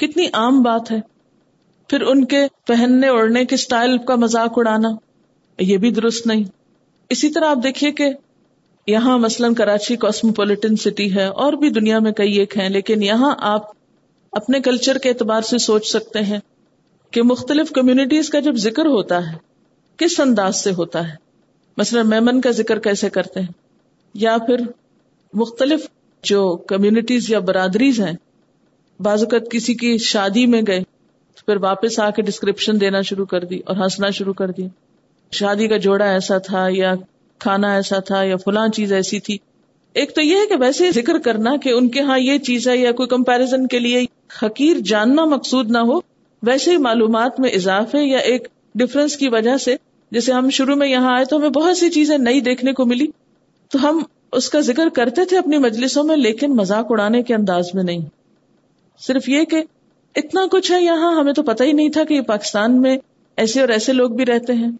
کتنی 0.00 0.26
عام 0.32 0.62
بات 0.62 0.90
ہے۔ 0.90 1.00
پھر 1.90 2.00
ان 2.00 2.24
کے 2.24 2.46
پہننے 2.66 3.08
اوڑھنے 3.08 3.44
کے 3.44 3.54
اسٹائل 3.54 3.98
کا 3.98 4.14
مذاق 4.14 4.58
اڑانا، 4.58 4.88
یہ 5.58 5.76
بھی 5.76 5.90
درست 5.90 6.26
نہیں۔ 6.26 6.44
اسی 7.10 7.30
طرح 7.30 7.44
آپ 7.44 7.58
دیکھیے 7.62 7.92
کہ 7.92 8.10
یہاں 8.86 9.18
مثلاً 9.18 9.54
کراچی 9.54 9.96
کاسموپولیٹن 9.96 10.76
سٹی 10.76 11.14
ہے، 11.14 11.24
اور 11.24 11.52
بھی 11.52 11.70
دنیا 11.70 11.98
میں 11.98 12.12
کئی 12.12 12.32
ایک 12.32 12.56
ہیں، 12.58 12.68
لیکن 12.68 13.02
یہاں 13.02 13.34
آپ 13.38 13.70
اپنے 14.32 14.60
کلچر 14.60 14.98
کے 14.98 15.08
اعتبار 15.08 15.42
سے 15.42 15.58
سوچ 15.58 15.86
سکتے 15.86 16.18
ہیں 16.18 16.38
کہ 17.10 17.22
مختلف 17.22 17.70
کمیونٹیز 17.70 18.28
کا 18.28 18.40
جب 18.40 18.54
ذکر 18.54 18.86
ہوتا 18.86 19.32
ہے، 19.32 19.36
کس 19.96 20.20
انداز 20.20 20.56
سے 20.56 20.70
ہوتا 20.70 21.08
ہے؟ 21.08 21.14
مثلاً 21.76 22.06
میمن 22.06 22.40
کا 22.40 22.50
ذکر 22.50 22.78
کیسے 22.78 23.10
کرتے 23.10 23.40
ہیں؟ 23.40 23.52
یا 24.14 24.38
پھر 24.38 24.56
مختلف 25.32 25.86
جو 26.24 26.56
کمیونٹیز 26.56 27.30
یا 27.30 27.38
برادریز 27.38 28.00
ہیں 28.00 28.12
اوقات 29.06 29.50
کسی 29.50 29.74
کی 29.74 29.98
شادی 29.98 30.46
میں 30.46 30.62
گئے 30.66 30.80
پھر 31.46 31.56
واپس 31.56 31.98
آ 31.98 32.10
کے 32.10 32.22
ڈسکرپشن 32.22 32.80
دینا 32.80 33.00
شروع 33.00 33.26
کر 33.26 33.44
دی 33.44 33.58
اور 33.66 33.76
ہنسنا 33.76 34.10
شروع 34.10 34.32
کر 34.32 34.50
دی۔ 34.50 34.68
شادی 35.32 35.68
کا 35.68 35.76
جوڑا 35.76 36.04
ایسا 36.04 36.38
تھا 36.38 36.66
یا 36.70 36.94
کھانا 37.38 37.74
ایسا 37.74 37.98
تھا 37.98 38.22
یا 38.22 38.36
فلاں 38.36 38.68
چیز 38.68 38.92
ایسی 38.92 39.20
تھی۔ 39.20 39.38
ایک 39.94 40.14
تو 40.14 40.22
یہ 40.22 40.36
ہے 40.36 40.46
کہ 40.46 40.54
ویسے 40.60 40.90
ذکر 40.90 41.18
کرنا 41.18 41.56
کہ 41.56 41.68
ان 41.68 41.88
کے 41.88 42.00
ہاں 42.00 42.18
یہ 42.18 42.38
چیز 42.38 42.68
ہے 42.68 42.76
یا 42.76 42.92
کوئی 42.92 43.08
کمپیرزن 43.08 43.66
کے 43.66 43.78
لیے 43.78 44.04
حقیر 44.42 44.76
جاننا 44.78 45.24
مقصود 45.24 45.70
نہ 45.70 45.78
ہو، 45.78 45.98
ویسے 46.42 46.70
ہی 46.70 46.76
معلومات 46.76 47.40
میں 47.40 47.50
اضافے 47.50 47.98
یا 47.98 48.18
ایک 48.18 48.48
ڈفرنس 48.74 49.16
کی 49.16 49.28
وجہ 49.28 49.56
سے۔ 49.56 49.76
جیسے 50.10 50.32
ہم 50.32 50.50
شروع 50.50 50.74
میں 50.74 50.88
یہاں 50.88 51.16
آئے 51.16 51.24
تو 51.24 51.36
ہمیں 51.36 51.48
بہت 51.48 51.78
سی 51.78 51.90
چیزیں 51.90 52.18
نئی 52.18 52.40
دیکھنے 52.40 52.72
کو 52.72 52.86
ملی۔ 52.86 53.06
تو 53.68 53.88
ہم 53.88 54.02
اس 54.32 54.50
کا 54.50 54.60
ذکر 54.60 54.88
کرتے 54.88 55.24
تھے 55.24 55.38
اپنی 55.38 55.58
مجلسوں 55.58 56.04
میں، 56.04 56.16
لیکن 56.16 56.56
مذاق 56.56 56.86
اڑانے 56.90 57.22
کے 57.22 57.34
انداز 57.34 57.64
میں 57.74 57.82
نہیں۔ 57.82 58.17
صرف 58.98 59.28
یہ 59.28 59.44
کہ 59.44 59.62
اتنا 60.16 60.40
کچھ 60.50 60.72
ہے، 60.72 60.82
یہاں 60.82 61.20
ہمیں 61.20 61.32
تو 61.32 61.42
پتہ 61.42 61.64
ہی 61.64 61.72
نہیں 61.72 61.88
تھا 61.88 62.04
کہ 62.04 62.14
یہ 62.14 62.20
پاکستان 62.20 62.82
میں 62.82 62.96
ایسے 63.36 63.60
اور 63.60 63.68
ایسے 63.68 63.92
لوگ 63.92 64.10
بھی 64.10 64.26
رہتے 64.26 64.52
ہیں۔ 64.52 64.70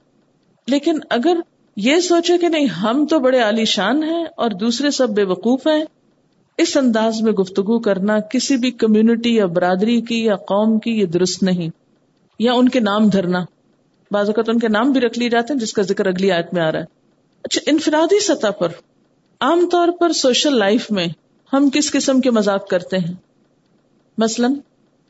لیکن 0.66 0.98
اگر 1.10 1.36
یہ 1.76 2.00
سوچے 2.00 2.38
کہ 2.38 2.48
نہیں، 2.48 2.66
ہم 2.66 3.06
تو 3.06 3.18
بڑے 3.18 3.40
عالی 3.40 3.64
شان 3.64 4.02
ہیں 4.02 4.24
اور 4.36 4.50
دوسرے 4.50 4.90
سب 4.90 5.08
بے 5.08 5.22
وقوف 5.22 5.66
ہیں، 5.66 5.84
اس 6.58 6.76
انداز 6.76 7.22
میں 7.22 7.32
گفتگو 7.32 7.78
کرنا 7.78 8.20
کسی 8.20 8.56
بھی 8.56 8.70
کمیونٹی 8.70 9.34
یا 9.34 9.46
برادری 9.46 10.00
کی 10.00 10.24
یا 10.24 10.36
قوم 10.36 10.78
کی 10.78 10.90
یہ 10.90 11.06
درست 11.06 11.42
نہیں۔ 11.42 11.68
یا 12.38 12.52
ان 12.52 12.68
کے 12.68 12.80
نام 12.80 13.08
دھرنا۔ 13.08 13.44
بعض 14.10 14.26
اوقات 14.26 14.48
ان 14.48 14.58
کے 14.58 14.68
نام 14.68 14.92
بھی 14.92 15.00
رکھ 15.00 15.18
لیے 15.18 15.28
جاتے 15.28 15.52
ہیں، 15.52 15.60
جس 15.60 15.72
کا 15.72 15.82
ذکر 15.82 16.06
اگلی 16.06 16.32
آیت 16.32 16.54
میں 16.54 16.62
آ 16.62 16.72
رہا 16.72 16.78
ہے۔ 16.78 16.84
اچھا 17.42 17.60
انفرادی 17.66 18.20
سطح 18.20 18.50
پر، 18.50 18.68
عام 19.40 19.68
طور 19.68 19.88
پر 20.00 20.12
سوشل 20.12 20.58
لائف 20.58 20.90
میں 20.90 21.06
ہم 21.52 21.70
کس 21.72 21.92
قسم 21.92 22.20
کے 22.20 22.30
مذاق 22.30 22.68
کرتے 22.68 22.98
ہیں؟ 22.98 23.27
مثلاً 24.18 24.54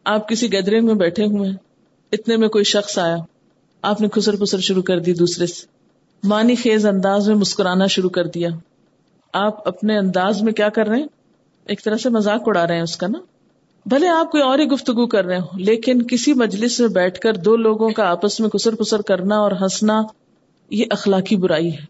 آپ 0.05 0.29
کسی 0.29 0.53
گیدرنگ 0.53 0.87
میں 0.87 0.95
بیٹھے 0.95 1.25
ہوئے 1.25 1.51
ہیں، 1.51 1.57
اتنے 2.13 2.37
میں 2.37 2.49
کوئی 2.49 2.65
شخص 2.65 2.99
آیا، 2.99 3.17
آپ 3.83 4.01
نے 4.01 4.09
خسر 4.09 4.37
پسر 4.37 4.59
شروع 4.59 4.83
کر 4.83 4.99
دی 4.99 5.13
دوسرے 5.13 5.47
سے۔ 5.47 5.67
مانی 6.23 6.55
خیز 6.55 6.87
انداز 6.87 7.29
میں 7.29 7.37
مسکرانا 7.37 7.87
شروع 7.87 8.11
کر 8.11 8.27
دیا۔ 8.27 8.49
آپ 9.33 9.69
اپنے 9.69 9.99
انداز 9.99 10.43
میں 10.43 10.53
کیا 10.53 10.69
کر 10.69 10.87
رہے 10.87 10.97
ہیں؟ 10.97 11.07
ایک 11.67 11.85
طرح 11.85 11.97
سے 11.97 12.09
مذاق 12.09 12.43
اڑا 12.47 12.67
رہے 12.67 12.75
ہیں 12.75 12.83
اس 12.83 12.97
کا 12.97 13.07
نا۔ 13.07 13.19
بھلے 13.87 14.09
آپ 14.09 14.31
کوئی 14.31 14.43
اور 14.43 14.59
ہی 14.59 14.65
گفتگو 14.65 15.07
کر 15.07 15.25
رہے 15.25 15.39
ہو 15.39 15.59
لیکن 15.59 16.03
کسی 16.03 16.33
مجلس 16.33 16.81
میں 16.81 16.89
بیٹھ 16.89 17.21
کر 17.21 17.37
دو 17.37 17.57
لوگوں 17.57 17.91
کا 17.91 18.05
آپس 18.05 18.41
میں 18.41 18.49
کسر 18.49 18.75
پسر 18.75 19.03
کرنا 19.03 19.39
اور 19.39 19.53
ہنسنا، 19.53 20.03
یہ 20.71 20.85
اخلاقی 20.91 21.37
برائی 21.37 21.73
ہے 21.73 21.85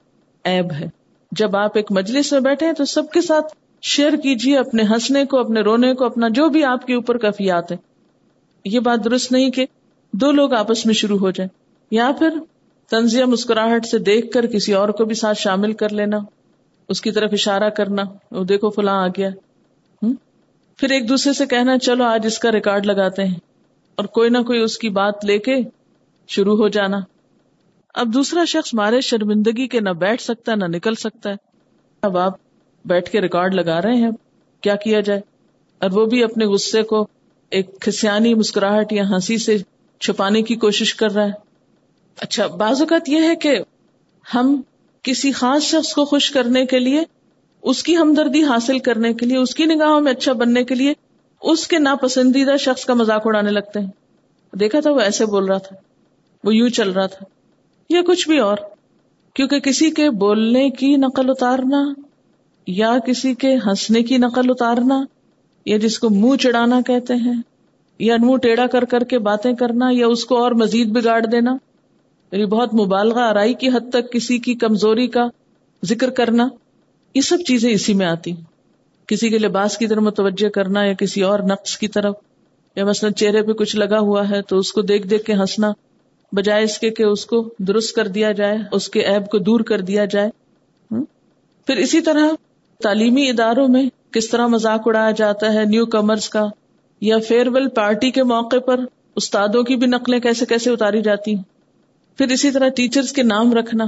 ایب 0.44 0.72
ہے۔ 0.72 0.86
جب 1.32 1.56
آپ 1.56 1.70
ایک 1.74 1.92
مجلس 1.92 2.32
میں 2.32 2.40
بیٹھے 2.40 2.66
ہیں 2.66 2.72
تو 2.72 2.84
سب 2.84 3.10
کے 3.10 3.20
ساتھ 3.20 3.54
شیئر 3.82 4.16
کیجیے 4.16 4.58
اپنے 4.58 4.82
ہنسنے 4.82 5.24
کو، 5.24 5.40
اپنے 5.40 5.60
رونے 5.60 5.94
کو، 5.94 6.04
اپنا 6.04 6.28
جو 6.28 6.48
بھی 6.48 6.64
آپ 6.64 6.86
کے 6.86 6.94
اوپر 6.94 7.18
کفیات 7.18 7.72
ہے 7.72 7.76
یہ 8.64 8.80
بات 8.80 9.04
درست 9.04 9.32
نہیں 9.32 9.50
کہ 9.50 9.66
دو 10.12 10.32
لوگ 10.32 10.54
آپس 10.54 10.86
میں 10.86 10.94
شروع 10.94 11.18
ہو 11.18 11.30
جائیں۔ 11.30 11.48
یا 11.90 12.10
پھر 12.18 12.28
تنزیہ 12.90 13.24
مسکراہٹ 13.24 13.86
سے 13.86 13.98
دیکھ 13.98 14.30
کر 14.30 14.46
کسی 14.46 14.74
اور 14.74 14.88
کو 14.88 15.04
بھی 15.04 15.14
ساتھ 15.14 15.38
شامل 15.38 15.72
کر 15.72 15.92
لینا، 15.92 16.18
اس 16.88 17.00
کی 17.00 17.10
طرف 17.10 17.30
اشارہ 17.32 17.68
کرنا، 17.68 18.02
وہ 18.30 18.44
دیکھو 18.44 18.70
فلاں 18.70 19.04
آ 19.04 19.06
گیا۔ 19.06 19.30
پھر 20.76 20.90
ایک 20.90 21.08
دوسرے 21.08 21.32
سے 21.32 21.46
کہنا، 21.46 21.78
چلو 21.78 22.04
آج 22.04 22.26
اس 22.26 22.38
کا 22.38 22.52
ریکارڈ 22.52 22.86
لگاتے 22.86 23.24
ہیں۔ 23.24 23.34
اور 23.94 24.04
کوئی 24.04 24.30
نہ 24.30 24.38
کوئی 24.38 24.60
اس 24.60 24.78
کی 24.78 24.88
بات 24.88 25.24
لے 25.24 25.38
کے 25.38 25.56
شروع 26.28 26.56
ہو 26.56 26.68
جانا۔ 26.68 27.00
اب 27.94 28.14
دوسرا 28.14 28.44
شخص 28.44 28.74
مارے، 28.74 29.00
شرمندگی 29.00 29.68
کے 29.68 29.80
نہ 29.80 29.90
بیٹھ 29.90 30.22
سکتا، 30.22 30.54
نہ 30.54 30.64
نکل 30.64 30.94
سکتا 30.94 31.30
ہے۔ 31.30 31.34
اب 32.02 32.18
آپ 32.18 32.32
بیٹھ 32.88 33.10
کے 33.10 33.20
ریکارڈ 33.20 33.54
لگا 33.54 33.82
رہے 33.82 33.94
ہیں، 33.94 34.10
کیا 34.60 34.74
کیا 34.74 35.00
جائے؟ 35.00 35.20
اور 35.78 35.90
وہ 35.90 36.06
بھی 36.06 36.24
اپنے 36.24 36.46
غصے 36.46 36.82
کو 36.82 37.06
ایک 37.50 37.80
کھسیانی 37.80 38.34
مسکراہٹ 38.34 38.92
یا 38.92 39.08
ہنسی 39.08 39.38
سے 39.38 39.56
چھپانے 40.00 40.42
کی 40.42 40.54
کوشش 40.54 40.94
کر 40.94 41.10
رہا 41.10 41.24
ہے۔ 41.24 41.32
اچھا 42.20 42.46
بعض 42.46 42.80
اوقات 42.80 43.08
یہ 43.08 43.18
ہے 43.18 43.36
کہ 43.36 43.58
ہم 44.34 44.60
کسی 45.02 45.32
خاص 45.32 45.62
شخص 45.62 45.92
کو 45.92 46.04
خوش 46.04 46.30
کرنے 46.30 46.66
کے 46.66 46.78
لیے، 46.78 47.02
اس 47.62 47.82
کی 47.82 47.96
ہمدردی 47.96 48.44
حاصل 48.44 48.78
کرنے 48.78 49.12
کے 49.12 49.26
لیے، 49.26 49.38
اس 49.38 49.54
کی 49.54 49.64
نگاہوں 49.64 50.00
میں 50.00 50.12
اچھا 50.12 50.32
بننے 50.32 50.64
کے 50.64 50.74
لیے 50.74 50.92
اس 51.42 51.68
کے 51.68 51.78
ناپسندیدہ 51.78 52.56
شخص 52.56 52.84
کا 52.84 52.94
مذاق 52.94 53.22
اڑانے 53.24 53.50
لگتے 53.50 53.80
ہیں۔ 53.80 53.90
دیکھا 54.52 54.80
تھا 54.80 54.90
وہ 54.90 55.00
ایسے 55.00 55.26
بول 55.26 55.44
رہا 55.44 55.58
تھا، 55.58 55.76
وہ 56.44 56.54
یوں 56.54 56.68
چل 56.68 56.90
رہا 56.90 57.06
تھا۔ 57.06 57.24
یا 57.88 58.00
کچھ 58.06 58.28
بھی 58.28 58.38
اور، 58.38 58.56
کیونکہ 59.34 59.58
کسی 59.58 59.90
کے 59.90 60.10
بولنے 60.10 60.70
کی 60.70 60.96
نقل 60.96 61.30
اتارنا 61.30 62.07
یا 62.68 62.98
کسی 63.06 63.34
کے 63.34 63.56
ہنسنے 63.66 64.02
کی 64.02 64.18
نقل 64.18 64.50
اتارنا، 64.50 65.04
یا 65.66 65.76
جس 65.76 65.98
کو 65.98 66.10
منہ 66.10 66.36
چڑھانا 66.36 66.80
کہتے 66.86 67.14
ہیں، 67.14 67.42
یا 67.98 68.16
منہ 68.18 68.36
ٹیڑھا 68.36 68.66
کر 68.66 68.84
کر 68.84 69.04
کے 69.04 69.18
باتیں 69.18 69.52
کرنا، 69.52 69.88
یا 69.92 70.06
اس 70.06 70.24
کو 70.24 70.42
اور 70.42 70.52
مزید 70.52 70.88
بگاڑ 70.88 71.26
دینا۔ 71.26 71.56
یعنی 72.32 72.44
بہت 72.44 72.74
مبالغہ، 72.74 73.20
آرائی 73.20 73.54
کی 73.54 73.68
حد 73.68 73.90
تک 73.92 74.12
کسی 74.12 74.38
کی 74.38 74.54
کمزوری 74.54 75.06
کا 75.06 75.26
ذکر 75.84 76.10
کرنا، 76.10 76.48
یہ 77.14 77.20
سب 77.20 77.36
چیزیں 77.46 77.70
اسی 77.70 77.94
میں 77.94 78.06
آتی 78.06 78.32
کسی 79.06 79.28
کے 79.28 79.38
لباس 79.38 79.78
کی 79.78 79.86
طرف 79.86 79.98
متوجہ 79.98 80.48
کرنا، 80.48 80.84
یا 80.84 80.92
کسی 80.92 81.22
اور 81.22 81.38
نقص 81.38 81.76
کی 81.76 81.88
طرف، 81.88 82.14
یا 82.76 82.84
مثلاً 82.84 83.12
چہرے 83.12 83.42
پہ 83.42 83.52
کچھ 83.52 83.76
لگا 83.76 83.98
ہوا 83.98 84.30
ہے 84.30 84.42
تو 84.42 84.58
اس 84.58 84.72
کو 84.72 84.82
دیکھ 84.82 85.06
دیکھ 85.06 85.24
کے 85.24 85.32
ہنسنا، 85.32 85.72
بجائے 86.32 86.64
اس 86.64 86.78
کے 86.78 86.90
کہ 86.90 87.02
اس 87.02 87.26
کو 87.26 87.54
درست 87.58 87.96
کر 87.96 88.08
دیا 88.08 88.32
جائے، 88.32 88.58
اس 88.72 88.88
کے 88.88 89.00
ایب 89.00 89.26
کو 89.26 89.38
دور 89.38 89.60
کر 89.60 89.80
دیا 89.80 90.04
جائے۔ 90.04 90.30
پھر 91.66 91.76
اسی 91.76 92.00
طرح 92.00 92.28
تعلیمی 92.82 93.28
اداروں 93.30 93.68
میں 93.68 93.82
کس 94.10 94.28
طرح 94.30 94.46
مذاق 94.46 94.80
اڑایا 94.86 95.10
جاتا 95.10 95.52
ہے 95.52 95.64
نیو 95.64 95.86
کمرس 95.86 96.28
کا 96.28 96.46
یا 97.00 97.18
فیئر 97.28 97.48
ویل 97.48 97.68
پارٹی 97.68 98.10
کے 98.10 98.22
موقع 98.22 98.58
پر 98.58 98.80
استادوں 99.16 99.62
کی 99.62 99.76
بھی 99.76 99.86
نقلیں 99.86 100.18
کیسے 100.20 100.46
کیسے 100.46 100.70
اتاری 100.70 101.02
جاتی 101.02 101.34
ہیں؟ 101.34 101.42
پھر 102.18 102.28
اسی 102.28 102.50
طرح 102.50 102.68
ٹیچرز 102.68 103.12
کے 103.12 103.22
نام 103.22 103.52
رکھنا، 103.52 103.84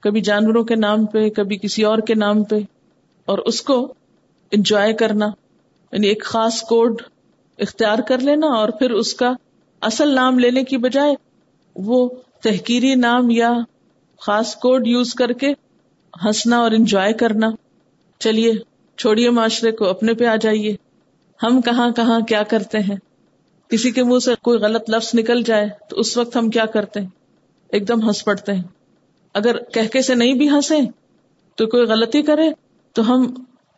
کبھی 0.00 0.20
جانوروں 0.20 0.64
کے 0.64 0.74
نام 0.74 1.06
پہ، 1.06 1.28
کبھی 1.28 1.56
کسی 1.56 1.82
اور 1.82 1.98
کے 1.98 2.14
نام 2.14 2.42
پہ، 2.44 2.58
اور 3.24 3.38
اس 3.38 3.60
کو 3.62 3.94
انجوائے 4.52 4.92
کرنا 4.92 5.26
یعنی 5.92 6.08
ایک 6.08 6.24
خاص 6.24 6.62
کوڈ 6.62 7.02
اختیار 7.58 7.98
کر 7.98 8.18
لینا 8.18 8.46
اور 8.46 8.68
پھر 8.68 8.90
اس 8.90 9.14
کا 9.14 9.32
اصل 9.82 10.14
نام 10.14 10.38
لینے 10.38 10.64
کی 10.64 10.76
بجائے 10.76 11.14
وہ 11.76 12.08
تحقیری 12.42 12.94
نام 12.94 13.30
یا 13.30 13.52
خاص 14.20 14.56
کوڈ 14.56 14.86
یوز 14.86 15.14
کر 15.14 15.32
کے 15.32 15.52
ہنسنا 16.24 16.58
اور 16.58 16.70
انجوائے 16.70 17.12
کرنا۔ 17.12 17.50
چلیے، 18.18 18.52
چھوڑیے 18.98 19.30
معاشرے 19.30 19.72
کو، 19.72 19.84
اپنے 19.84 20.14
پہ 20.14 20.24
آ 20.24 20.36
جائیے۔ 20.36 20.76
ہم 21.42 21.60
کہاں 21.60 21.90
کہاں 21.90 22.20
کیا 22.20 22.42
کرتے 22.42 22.78
ہیں؟ 22.78 22.96
کسی 23.68 23.90
کے 23.90 24.02
منہ 24.02 24.18
سے 24.18 24.30
کوئی 24.42 24.58
غلط 24.58 24.90
لفظ 24.90 25.10
نکل 25.14 25.42
جائے 25.42 25.68
تو 25.88 25.96
اس 25.96 26.16
وقت 26.16 26.36
ہم 26.36 26.50
کیا 26.50 26.66
کرتے 26.66 27.00
ہیں؟ 27.00 27.08
ایک 27.68 27.88
دم 27.88 28.06
ہنس 28.06 28.24
پڑتے 28.24 28.52
ہیں۔ 28.52 28.62
اگر 29.34 29.58
کہکے 29.58 30.02
سے 30.02 30.14
نہیں 30.14 30.34
بھی 30.34 30.50
ہنسے 30.50 30.78
تو 31.56 31.66
کوئی 31.66 31.82
غلطی 31.82 32.22
کرے 32.22 32.50
تو 32.92 33.14
ہم 33.14 33.34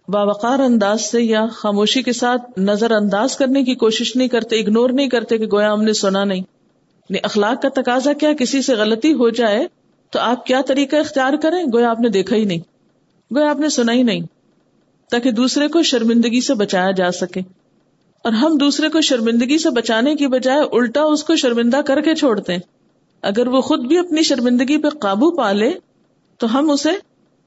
باوقار 0.09 0.59
انداز 0.59 1.01
سے 1.01 1.22
یا 1.22 1.46
خاموشی 1.46 2.03
کے 2.03 2.12
ساتھ 2.12 2.59
نظر 2.59 2.90
انداز 2.90 3.37
کرنے 3.37 3.64
کی 3.64 3.75
کوشش 3.75 4.16
نہیں 4.16 4.29
کرتے 4.29 4.57
اگنور 4.57 4.90
نہیں 4.90 5.09
کرتے 5.09 5.38
کہ 5.38 5.46
گویا 5.46 5.72
ہم 5.72 5.83
نے 5.83 5.92
سنا 5.92 6.25
نہیں۔ 6.25 6.38
یعنی 6.38 7.18
اخلاق 7.22 7.62
کا 7.62 7.68
تقاضا 7.68 8.12
کیا 8.12 8.33
کسی 8.38 8.62
سے 8.62 8.75
غلطی 8.75 9.12
ہو 9.12 9.29
جائے 9.29 9.66
تو 10.11 10.18
آپ 10.18 10.46
کیا 10.46 10.61
طریقہ 10.66 10.96
اختیار 10.96 11.33
کریں؟ 11.42 11.64
گویا 11.72 11.90
آپ 11.90 12.01
نے 12.01 12.09
دیکھا 12.09 12.37
ہی 12.37 12.44
نہیں۔ 12.44 12.76
گویا 13.35 13.51
آپ 13.51 13.61
نے 13.61 13.69
سنا 13.69 13.93
ہی 13.93 14.03
نہیں، 14.03 14.21
تاکہ 15.11 15.31
دوسرے 15.31 15.69
کو 15.69 15.83
شرمندگی 15.83 16.41
سے 16.41 16.55
بچایا 16.55 16.91
جا 16.91 17.11
سکے۔ 17.11 17.41
اور 18.25 18.33
ہم 18.33 18.57
دوسرے 18.57 18.89
کو 18.89 19.01
شرمندگی 19.01 19.59
سے 19.59 19.71
بچانے 19.71 20.15
کی 20.15 20.27
بجائے 20.27 20.61
الٹا 20.73 21.03
اس 21.03 21.25
کو 21.25 21.37
شرمندہ 21.37 21.81
کر 21.87 22.01
کے 22.01 22.15
چھوڑتے 22.15 22.53
ہیں۔ 22.53 22.61
اگر 23.23 23.47
وہ 23.47 23.61
خود 23.61 23.87
بھی 23.87 23.99
اپنی 23.99 24.23
شرمندگی 24.23 24.79
پہ 24.79 24.89
قابو 24.89 25.31
پا 25.31 25.53
لے، 25.53 25.71
تو 26.39 26.59
ہم 26.59 26.71
اسے 26.71 26.91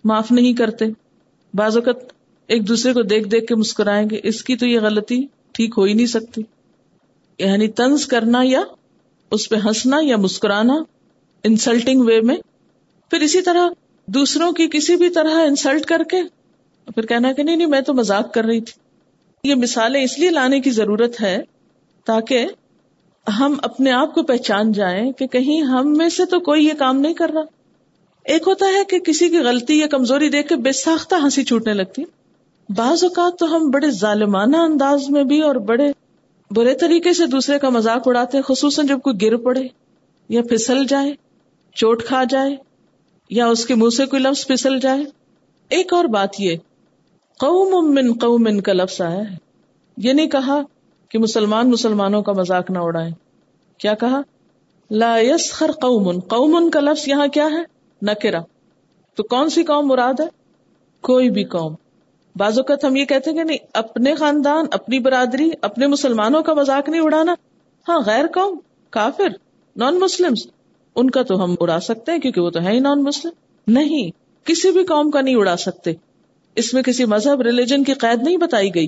معاف 0.03 0.31
نہیں 0.31 0.53
کرتے۔ 0.53 0.85
بعض 1.53 1.77
اوقات 1.77 2.13
ایک 2.47 2.67
دوسرے 2.67 2.93
کو 2.93 3.01
دیکھ 3.01 3.27
دیکھ 3.27 3.45
کے 3.45 3.55
مسکرائیں 3.55 4.09
گے 4.09 4.19
اس 4.23 4.43
کی 4.43 4.55
تو 4.55 4.67
یہ 4.67 4.79
غلطی 4.79 5.27
ٹھیک 5.51 5.73
ہو 5.77 5.83
ہی 5.83 5.93
نہیں 5.93 6.05
سکتی۔ 6.05 6.41
یعنی 7.39 7.67
تنز 7.67 8.05
کرنا 8.05 8.41
یا 8.43 8.61
اس 9.31 9.49
پہ 9.49 9.55
ہنسنا 9.55 9.97
یا 10.01 10.17
مسکرانا 10.17 10.73
انسلٹنگ 11.43 12.01
وے 12.01 12.21
میں، 12.21 12.35
پھر 13.09 13.19
اسی 13.21 13.41
طرح 13.41 13.69
دوسروں 14.13 14.51
کی 14.51 14.67
کسی 14.67 14.95
بھی 14.95 15.09
طرح 15.09 15.41
انسلٹ 15.41 15.85
کر 15.85 16.01
کے 16.09 16.17
پھر 16.85 17.05
کہنا 17.05 17.31
کہ 17.31 17.43
نہیں 17.43 17.55
نہیں، 17.55 17.67
میں 17.67 17.81
تو 17.81 17.93
مزاق 17.93 18.33
کر 18.33 18.45
رہی 18.45 18.61
تھی۔ 18.61 18.79
یہ 19.49 19.55
مثالیں 19.55 20.03
اس 20.03 20.19
لیے 20.19 20.29
لانے 20.29 20.59
کی 20.59 20.69
ضرورت 20.69 21.21
ہے 21.21 21.43
تاکہ 22.05 22.47
ہم 23.39 23.55
اپنے 23.61 23.91
آپ 23.91 24.13
کو 24.13 24.23
پہچان 24.23 24.71
جائیں 24.71 25.11
کہ 25.11 25.27
کہیں 25.27 25.61
ہم 25.61 25.93
میں 25.97 26.09
سے 26.09 26.25
تو 26.25 26.39
کوئی 26.39 26.65
یہ 26.65 26.73
کام 26.73 26.99
نہیں 26.99 27.13
کر 27.13 27.29
رہا۔ 27.29 27.41
ایک 28.25 28.47
ہوتا 28.47 28.65
ہے 28.65 28.83
کہ 28.89 28.99
کسی 28.99 29.29
کی 29.29 29.37
غلطی 29.37 29.79
یا 29.79 29.87
کمزوری 29.87 30.29
دیکھ 30.29 30.47
کے 30.47 30.55
بے 30.55 30.71
ساختہ 30.71 31.15
ہنسی 31.23 31.43
چھوٹنے 31.43 31.73
لگتی۔ 31.73 32.03
بعض 32.69 33.03
اوقات 33.03 33.39
تو 33.39 33.55
ہم 33.55 33.69
بڑے 33.69 33.91
ظالمانہ 33.91 34.57
انداز 34.57 35.09
میں 35.09 35.23
بھی 35.23 35.41
اور 35.41 35.55
بڑے 35.55 35.91
برے 36.51 36.73
طریقے 36.73 37.13
سے 37.13 37.25
دوسرے 37.25 37.59
کا 37.59 37.69
مذاق 37.69 38.07
اڑاتے 38.07 38.37
ہیں 38.37 38.43
خصوصاً 38.43 38.87
جب 38.87 38.99
کوئی 38.99 39.15
گر 39.21 39.37
پڑے 39.37 39.61
یا 40.29 40.41
پھسل 40.41 40.85
جائے، 40.87 41.13
چوٹ 41.75 42.03
کھا 42.03 42.23
جائے۔ 42.29 42.55
یا 43.29 43.47
اس 43.47 43.65
کے 43.65 43.75
منہ 43.75 43.89
سے 43.89 44.05
کوئی 44.05 44.21
لفظ 44.21 44.47
پھسل 44.47 44.79
جائے؟ 44.79 45.03
ایک 45.69 45.93
اور 45.93 46.05
بات 46.05 46.39
یہ 46.39 46.57
قوم 47.39 47.93
من 47.93 48.13
قوم 48.13 48.59
کا 48.59 48.73
لفظ 48.73 49.01
آیا 49.01 49.17
ہے۔ 49.17 49.35
یہ 49.97 50.13
نہیں 50.13 50.27
کہا 50.27 50.61
کہ 51.09 51.19
مسلمان 51.19 51.69
مسلمانوں 51.69 52.21
کا 52.21 52.33
مذاق 52.33 52.71
نہ 52.71 52.79
اڑائیں۔ 52.79 53.11
کیا 53.77 53.93
کہا؟ 53.93 54.21
لا 54.91 55.17
یسخر 55.17 55.71
قوم 55.71 56.19
قوم 56.19 56.69
کا 56.69 56.79
لفظ 56.79 57.07
یہاں 57.07 57.27
کیا 57.27 57.45
ہے؟ 57.45 57.63
نکرا 58.01 58.39
تو 59.15 59.23
کون 59.23 59.49
سی 59.49 59.63
قوم 59.63 59.87
مراد 59.87 60.19
ہے؟ 60.19 60.27
کوئی 61.01 61.29
بھی 61.29 61.43
قوم۔ 61.43 61.75
بعض 62.35 62.59
اوقات 62.59 62.85
ہم 62.85 62.95
یہ 62.95 63.05
کہتے 63.05 63.29
ہیں 63.29 63.37
کہ 63.37 63.43
نہیں، 63.43 63.57
اپنے 63.73 64.15
خاندان، 64.15 64.65
اپنی 64.71 64.99
برادری، 64.99 65.49
اپنے 65.61 65.87
مسلمانوں 65.87 66.43
کا 66.43 66.53
مذاق 66.53 66.89
نہیں 66.89 67.01
اڑانا۔ 67.01 67.35
ہاں 67.89 67.99
غیر 68.05 68.25
قوم، 68.27 68.59
کافر 68.89 69.27
نان 69.75 69.99
مسلم 69.99 70.33
ان 70.99 71.09
کا 71.09 71.23
تو 71.23 71.43
ہم 71.43 71.55
اڑا 71.59 71.79
سکتے 71.79 72.11
ہیں 72.11 72.19
کیونکہ 72.19 72.41
وہ 72.41 72.49
تو 72.49 72.61
ہے 72.61 72.71
ہی 72.71 72.79
نان 72.79 73.03
مسلم 73.03 73.31
نہیں، 73.67 74.11
کسی 74.45 74.71
بھی 74.71 74.85
قوم 74.85 75.11
کا 75.11 75.21
نہیں 75.21 75.35
اڑا 75.35 75.57
سکتے۔ 75.57 75.93
اس 76.55 76.73
میں 76.73 76.83
کسی 76.83 77.05
مذہب 77.05 77.41
ریلیجن 77.41 77.83
کی 77.83 77.93
قید 77.93 78.23
نہیں 78.23 78.37
بتائی 78.37 78.75
گئی۔ 78.75 78.87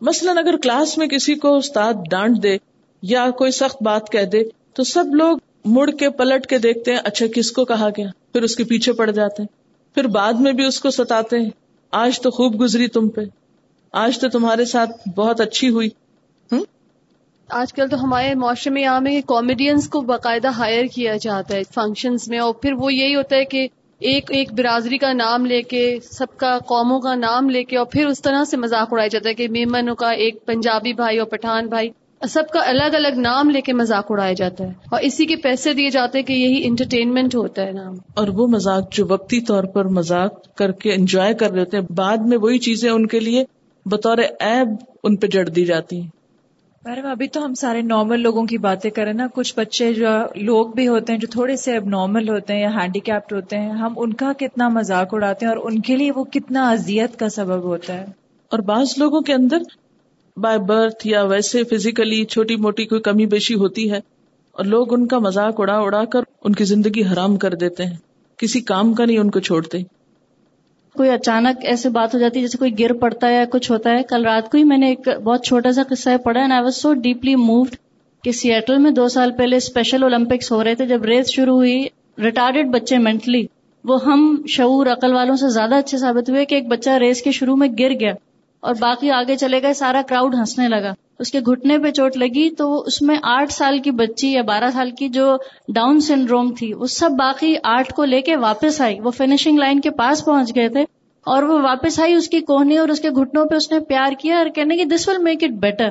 مثلاً 0.00 0.38
اگر 0.38 0.56
کلاس 0.56 0.98
میں 0.98 1.06
کسی 1.06 1.34
کو 1.34 1.56
استاد 1.56 1.94
ڈانٹ 2.10 2.42
دے 2.42 2.56
یا 3.02 3.30
کوئی 3.30 3.50
سخت 3.50 3.82
بات 3.82 4.12
کہہ 4.12 4.24
دے، 4.24 4.38
تو 4.72 4.84
سب 4.84 5.04
لوگ 5.14 5.38
مڑ 5.64 5.90
کے 5.90 6.10
پلٹ 6.10 6.46
کے 6.46 6.58
دیکھتے 6.58 6.92
ہیں 6.92 7.00
اچھا 7.04 7.26
کس 7.34 7.52
کو 7.52 7.64
کہا 7.64 7.88
گیا؟ 7.96 8.06
پھر 8.32 8.42
اس 8.42 8.56
کے 8.56 8.64
پیچھے 8.64 8.92
پڑ 8.92 9.10
جاتے 9.10 9.42
ہیں۔ 9.42 9.46
پھر 9.94 10.06
بعد 10.06 10.32
میں 10.32 10.52
بھی 10.52 10.64
اس 10.64 10.80
کو 10.80 10.90
ستاتے 10.90 11.38
ہیں۔ 11.38 11.50
آج 11.90 12.20
تو 12.20 12.30
خوب 12.30 12.60
گزری 12.60 12.88
تم 12.88 13.08
پہ۔ 13.08 13.20
آج 13.92 14.18
تو 14.18 14.28
تمہارے 14.28 14.64
ساتھ 14.64 15.08
بہت 15.16 15.40
اچھی 15.40 15.68
ہوئی۔ 15.68 15.88
آج 17.48 17.72
کل 17.72 17.88
تو 17.88 18.04
ہمارے 18.04 18.34
معاشرے 18.34 18.72
میں 18.72 18.82
یہاں 18.82 19.00
میں 19.00 19.20
کامیڈینس 19.20 19.88
کو 19.88 20.00
باقاعدہ 20.00 20.48
ہائر 20.48 20.84
کیا 20.86 21.16
جاتا 21.16 21.54
ہے 21.54 21.62
فنکشنز 21.74 22.28
میں 22.28 22.38
اور 22.38 22.54
پھر 22.54 22.72
وہ 22.72 22.94
یہی 22.94 23.14
ہوتا 23.14 23.36
ہے 23.36 23.44
کہ 23.44 23.68
ایک 23.98 24.30
ایک 24.30 24.52
برادری 24.52 24.98
کا 24.98 25.12
نام 25.12 25.46
لے 25.46 25.62
کے، 25.62 25.98
سب 26.12 26.26
کا 26.36 26.58
قوموں 26.58 27.00
کا 27.00 27.14
نام 27.14 27.50
لے 27.50 27.64
کے 27.64 27.76
اور 27.76 27.86
پھر 27.86 28.06
اس 28.06 28.22
طرح 28.22 28.44
سے 28.44 28.56
مذاق 28.56 28.88
اڑایا 28.92 29.08
جاتا 29.08 29.28
ہے 29.28 29.34
کہ 29.34 29.48
میمنوں 29.48 29.94
کا 29.94 30.10
ایک 30.10 30.46
پنجابی 30.46 30.92
بھائی 30.92 31.18
اور 31.18 31.26
پٹھان 31.26 31.66
بھائی، 31.66 31.90
سب 32.28 32.42
کا 32.52 32.60
الگ 32.66 32.94
الگ 32.94 33.16
نام 33.16 33.50
لے 33.50 33.60
کے 33.60 33.72
مذاق 33.72 34.06
اڑایا 34.10 34.32
جاتا 34.32 34.64
ہے 34.64 34.70
اور 34.90 35.00
اسی 35.00 35.26
کے 35.26 35.36
پیسے 35.36 35.74
دیے 35.74 35.90
جاتے 35.90 36.18
ہیں 36.18 36.26
کہ 36.26 36.32
یہی 36.32 36.66
انٹرٹینمنٹ 36.66 37.34
ہوتا 37.34 37.62
ہے 37.62 37.72
نام۔ 37.72 37.96
اور 38.14 38.28
وہ 38.28 38.46
مذاق 38.46 38.92
جو 38.92 39.06
وقتی 39.08 39.40
طور 39.40 39.64
پر 39.64 39.84
مذاق 39.84 40.54
کر 40.54 40.72
کے 40.72 40.92
انجوائے 40.92 41.34
کر 41.34 41.50
رہے 41.50 41.60
ہوتے 41.60 41.76
ہیں، 41.76 41.84
بعد 41.90 42.16
میں 42.16 42.38
وہی 42.38 42.58
چیزیں 42.58 42.90
ان 42.90 43.06
کے 43.06 43.20
لیے 43.20 43.44
بطور 43.86 44.18
ایب 44.40 44.68
ان 45.04 45.16
پہ 45.16 45.26
جڑ 45.26 45.44
دی 45.44 45.64
جاتی 45.64 46.00
ہیں۔ 46.00 46.15
میڈم 46.86 47.06
ابھی 47.06 47.28
تو 47.28 47.44
ہم 47.44 47.54
سارے 47.54 47.82
نارمل 47.82 48.20
لوگوں 48.20 48.44
کی 48.44 48.58
باتیں 48.58 48.90
کریں 48.90 49.12
نا۔ 49.12 49.26
کچھ 49.34 49.54
بچے 49.56 49.92
جو 49.94 50.06
لوگ 50.34 50.66
بھی 50.66 50.88
ہوتے 50.88 51.12
ہیں 51.12 51.20
جو 51.20 51.26
تھوڑے 51.30 51.56
سے 51.56 51.76
اب 51.76 51.86
نارمل 51.86 52.28
ہوتے 52.28 52.52
ہیں 52.52 52.60
یا 52.60 52.68
ہینڈی 52.68 53.00
کیپڈ 53.00 53.32
ہوتے 53.32 53.58
ہیں، 53.58 53.70
ہم 53.70 53.92
ان 53.96 54.12
کا 54.12 54.32
کتنا 54.38 54.68
مذاق 54.68 55.14
اڑاتے 55.14 55.46
ہیں 55.46 55.52
اور 55.52 55.72
ان 55.72 55.80
کے 55.80 55.96
لیے 55.96 56.12
وہ 56.12 56.24
کتنا 56.24 56.70
اذیت 56.70 57.18
کا 57.18 57.28
سبب 57.28 57.62
ہوتا 57.64 57.94
ہے۔ 57.94 58.04
اور 58.50 58.58
بعض 58.58 58.94
لوگوں 58.96 59.20
کے 59.20 59.32
اندر 59.32 59.58
بائی 60.36 60.58
برتھ 60.58 61.06
یا 61.06 61.22
ویسے 61.22 61.64
فزیکلی 61.64 62.24
چھوٹی 62.24 62.56
موٹی 62.56 62.84
کوئی 62.84 63.00
کمی 63.00 63.26
بیشی 63.26 63.54
ہوتی 63.54 63.90
ہے 63.90 64.00
اور 64.52 64.64
لوگ 64.64 64.92
ان 64.92 65.06
کا 65.06 65.18
مذاق 65.18 65.60
اڑا 65.60 65.78
اڑا 65.78 66.04
کر 66.04 66.20
ان 66.44 66.52
کی 66.52 66.64
زندگی 66.64 67.02
حرام 67.02 67.36
کر 67.36 67.54
دیتے 67.54 67.84
ہیں۔ 67.84 67.96
کسی 68.36 68.60
کام 68.60 68.94
کا 68.94 69.04
نہیں 69.04 69.18
ان 69.18 69.30
کو 69.30 69.40
چھوڑتے۔ 69.40 69.78
کوئی 70.96 71.10
اچانک 71.10 71.64
ایسے 71.64 71.88
بات 71.88 72.14
ہو 72.14 72.18
جاتی 72.18 72.38
ہے 72.38 72.44
جیسے 72.44 72.58
کوئی 72.58 72.78
گر 72.78 72.92
پڑتا 72.92 73.28
ہے 73.28 73.34
یا 73.34 73.44
کچھ 73.50 73.70
ہوتا 73.72 73.90
ہے؟ 73.90 74.02
کل 74.02 74.24
رات 74.24 74.50
کو 74.50 74.58
ہی 74.58 74.64
میں 74.64 74.78
نے 74.78 74.88
ایک 74.88 75.08
بہت 75.24 75.44
چھوٹا 75.44 75.72
سا 75.72 75.82
قصہ 75.88 76.16
پڑھا 76.24 76.40
and 76.40 76.52
I 76.52 76.62
was 76.62 76.76
so 76.76 76.92
deeply 76.92 77.34
moved 77.36 77.76
کہ 78.24 78.32
سیٹل 78.32 78.78
میں 78.78 78.90
دو 78.90 79.08
سال 79.08 79.30
پہلے 79.36 79.56
اسپیشل 79.56 80.02
اولمپکس 80.02 80.52
ہو 80.52 80.64
رہے 80.64 80.74
تھے 80.74 80.86
جب 80.86 81.04
ریس 81.04 81.30
شروع 81.30 81.56
ہوئی 81.56 81.84
ریٹارڈیڈ 82.22 82.66
بچے 82.66 82.98
مینٹلی 82.98 83.46
وہ 83.84 84.04
ہم 84.04 84.42
شعور 84.48 84.86
عقل 84.86 85.12
والوں 85.12 85.36
سے 85.36 85.48
زیادہ 85.48 85.74
اچھے 85.74 85.98
ثابت 85.98 86.30
ہوئے 86.30 86.44
کہ 86.44 86.54
ایک 86.54 86.68
بچہ 86.68 86.90
ریس 86.90 87.22
کے 87.22 87.30
شروع 87.30 87.56
میں 87.56 87.68
گر 87.78 87.92
گیا۔ 88.00 88.12
اور 88.60 88.74
باقی 88.80 89.10
آگے 89.10 89.36
چلے 89.36 89.62
گئے، 89.62 89.74
سارا 89.74 90.02
کراؤڈ 90.08 90.34
ہنسنے 90.34 90.68
لگا۔ 90.68 90.92
اس 91.18 91.30
کے 91.30 91.40
گھٹنے 91.40 91.78
پہ 91.78 91.90
چوٹ 91.90 92.16
لگی 92.16 92.48
تو 92.50 92.80
اس 92.80 93.02
میں 93.02 93.16
آٹھ 93.22 93.52
سال 93.52 93.78
کی 93.78 93.90
بچی 93.90 94.32
یا 94.32 94.42
بارہ 94.42 94.70
سال 94.72 94.90
کی 94.90 95.08
جو 95.08 95.36
ڈاؤن 95.74 96.00
سنڈروم 96.00 96.52
تھی، 96.58 96.72
وہ 96.74 96.86
سب 96.86 97.10
باقی 97.18 97.54
آرٹ 97.64 97.92
کو 97.92 98.04
لے 98.04 98.20
کے 98.20 98.36
واپس 98.36 98.80
آئی۔ 98.80 99.00
وہ 99.00 99.10
فنیشنگ 99.10 99.58
لائن 99.58 99.80
کے 99.80 99.90
پاس 99.90 100.24
پہنچ 100.24 100.54
گئے 100.54 100.68
تھے 100.68 100.84
اور 101.26 101.42
وہ 101.42 101.58
واپس 101.58 102.00
آئی 102.00 102.14
اس 102.14 102.28
کی 102.28 102.40
کوہنی 102.40 102.76
اور 102.76 102.88
اس 102.88 103.00
کے 103.00 103.10
گھٹنوں 103.10 103.44
پہ 103.44 103.54
اس 103.54 103.70
نے 103.72 103.80
پیار 103.80 104.12
کیا 104.20 104.36
اور 104.38 104.46
کہنے 104.46 104.76
کی 104.76 104.84
this 104.84 105.08
will 105.08 105.22
make 105.22 105.44
it 105.44 105.50
better 105.50 105.88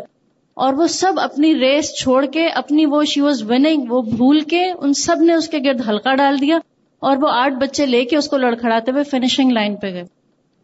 اور 0.58 0.74
وہ 0.74 0.88
سب 0.88 1.14
اپنی 1.18 1.54
ریس 1.56 1.92
چھوڑ 2.02 2.26
کے، 2.26 2.48
اپنی 2.48 2.86
وہ 2.86 3.04
شی 3.04 3.22
واز 3.22 3.44
وننگ 3.44 3.92
وہ 3.92 4.02
بھول 4.02 4.40
کے 4.40 4.64
ان 4.72 4.94
سب 4.94 5.22
نے 5.22 5.34
اس 5.34 5.48
کے 5.48 5.58
گرد 5.66 5.82
ہلکا 5.90 6.16
ڈال 6.16 6.42
دیا 6.42 6.60
اور 7.02 7.18
وہ 7.18 7.30
آٹھ 7.30 7.54
بچے 7.54 7.86
لے 7.86 8.06
کے 8.06 8.18
اس 8.18 8.30
کو 8.30 8.38
لڑکھڑاتے 8.38 8.92
ہوئے 8.92 9.04
فنیشنگ 9.04 9.52
لائن 9.52 9.76
پہ 9.76 9.92
گئے۔ 9.92 10.04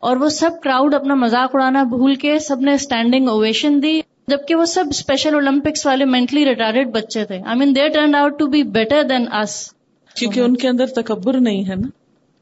اور 0.02 0.18
وہ 0.18 0.30
سب 0.30 0.52
کراؤڈ 0.64 0.94
اپنا 0.94 1.14
مذاق 1.14 1.50
اڑانا 1.54 1.84
بھول 1.84 2.16
کے 2.16 2.40
سب 2.40 2.62
نے 2.62 2.74
اسٹینڈنگ 2.74 3.30
اویشن 3.30 3.84
دی، 3.84 4.02
جبکہ 4.28 4.56
وہ 4.56 4.66
سب 4.66 4.86
اسپیشل 4.90 5.34
اولمپکس 5.34 5.86
والے 5.86 6.06
مینٹلی 6.06 6.46
ریٹائرڈ 6.46 6.90
بچے 6.92 7.26
تھے۔ 7.26 7.42
I 7.46 7.58
mean 7.58 7.76
they 7.76 7.90
turn 7.90 8.16
out 8.16 8.40
to 8.40 8.48
be 8.48 8.64
better 8.64 9.04
than 9.04 9.26
us 9.34 9.74
کیونکہ 10.16 10.40
ان 10.40 10.56
کے 10.56 10.68
اندر 10.68 10.86
تکبر 10.86 11.40
نہیں 11.40 11.70
ہے 11.70 11.76
نا۔ 11.76 11.88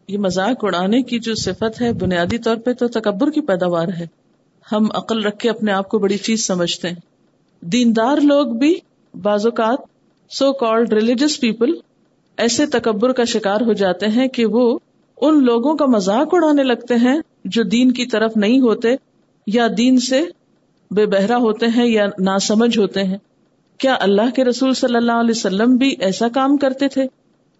یہ 0.07 0.17
مذاق 0.17 0.65
اڑانے 0.65 1.01
کی 1.01 1.19
جو 1.19 1.35
صفت 1.35 1.81
ہے، 1.81 1.93
بنیادی 1.93 2.37
طور 2.37 2.55
پہ 2.55 2.73
تو 2.73 2.87
تکبر 2.87 3.29
کی 3.29 3.41
پیداوار 3.41 3.87
ہے۔ 3.87 4.07
ہم 4.71 4.85
عقل 4.93 5.25
رکھ 5.25 5.37
کے 5.37 5.49
اپنے 5.49 5.71
آپ 5.71 5.89
کو 5.89 5.99
بڑی 5.99 6.17
چیز 6.17 6.47
سمجھتے 6.47 6.87
ہیں۔ 6.87 6.95
دیندار 7.61 8.17
لوگ 8.17 8.45
بھی 8.47 8.75
بعض 9.21 9.45
اوقات 9.45 9.79
سو 10.29 10.53
کالڈ 10.53 10.93
ریلیجس 10.93 11.39
پیپل 11.39 11.71
ایسے 12.37 12.65
تکبر 12.65 13.11
کا 13.11 13.23
شکار 13.23 13.61
ہو 13.61 13.73
جاتے 13.73 14.07
ہیں 14.07 14.27
کہ 14.27 14.45
وہ 14.45 14.79
ان 15.21 15.43
لوگوں 15.43 15.75
کا 15.75 15.85
مذاق 15.85 16.27
اڑانے 16.31 16.63
لگتے 16.63 16.95
ہیں 16.95 17.19
جو 17.45 17.63
دین 17.63 17.91
کی 17.91 18.05
طرف 18.05 18.37
نہیں 18.37 18.59
ہوتے 18.59 18.95
یا 19.47 19.67
دین 19.77 19.99
سے 19.99 20.21
بے 20.91 21.05
بہرا 21.05 21.37
ہوتے 21.37 21.65
ہیں 21.65 21.85
یا 21.87 22.05
نا 22.19 22.39
سمجھ 22.39 22.77
ہوتے 22.79 23.03
ہیں، 23.03 23.17
کیا 23.77 23.95
اللہ 23.99 24.29
کے 24.35 24.43
رسول 24.43 24.73
صلی 24.73 24.95
اللہ 24.95 25.11
علیہ 25.11 25.31
وسلم 25.31 25.75
بھی 25.75 25.95
ایسا 25.99 26.27
کام 26.27 26.57
کرتے 26.57 26.87
تھے 26.87 27.03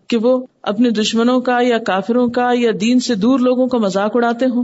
کہ 0.07 0.17
وہ 0.17 0.45
اپنے 0.61 0.89
دشمنوں 0.89 1.41
کا 1.41 1.59
یا 1.61 1.77
کافروں 1.77 2.27
کا 2.29 2.51
یا 2.53 2.71
دین 2.81 2.99
سے 2.99 3.15
دور 3.15 3.39
لوگوں 3.39 3.67
کا 3.67 3.77
مذاق 3.77 4.15
اڑاتے 4.15 4.45
ہوں؟ 4.45 4.63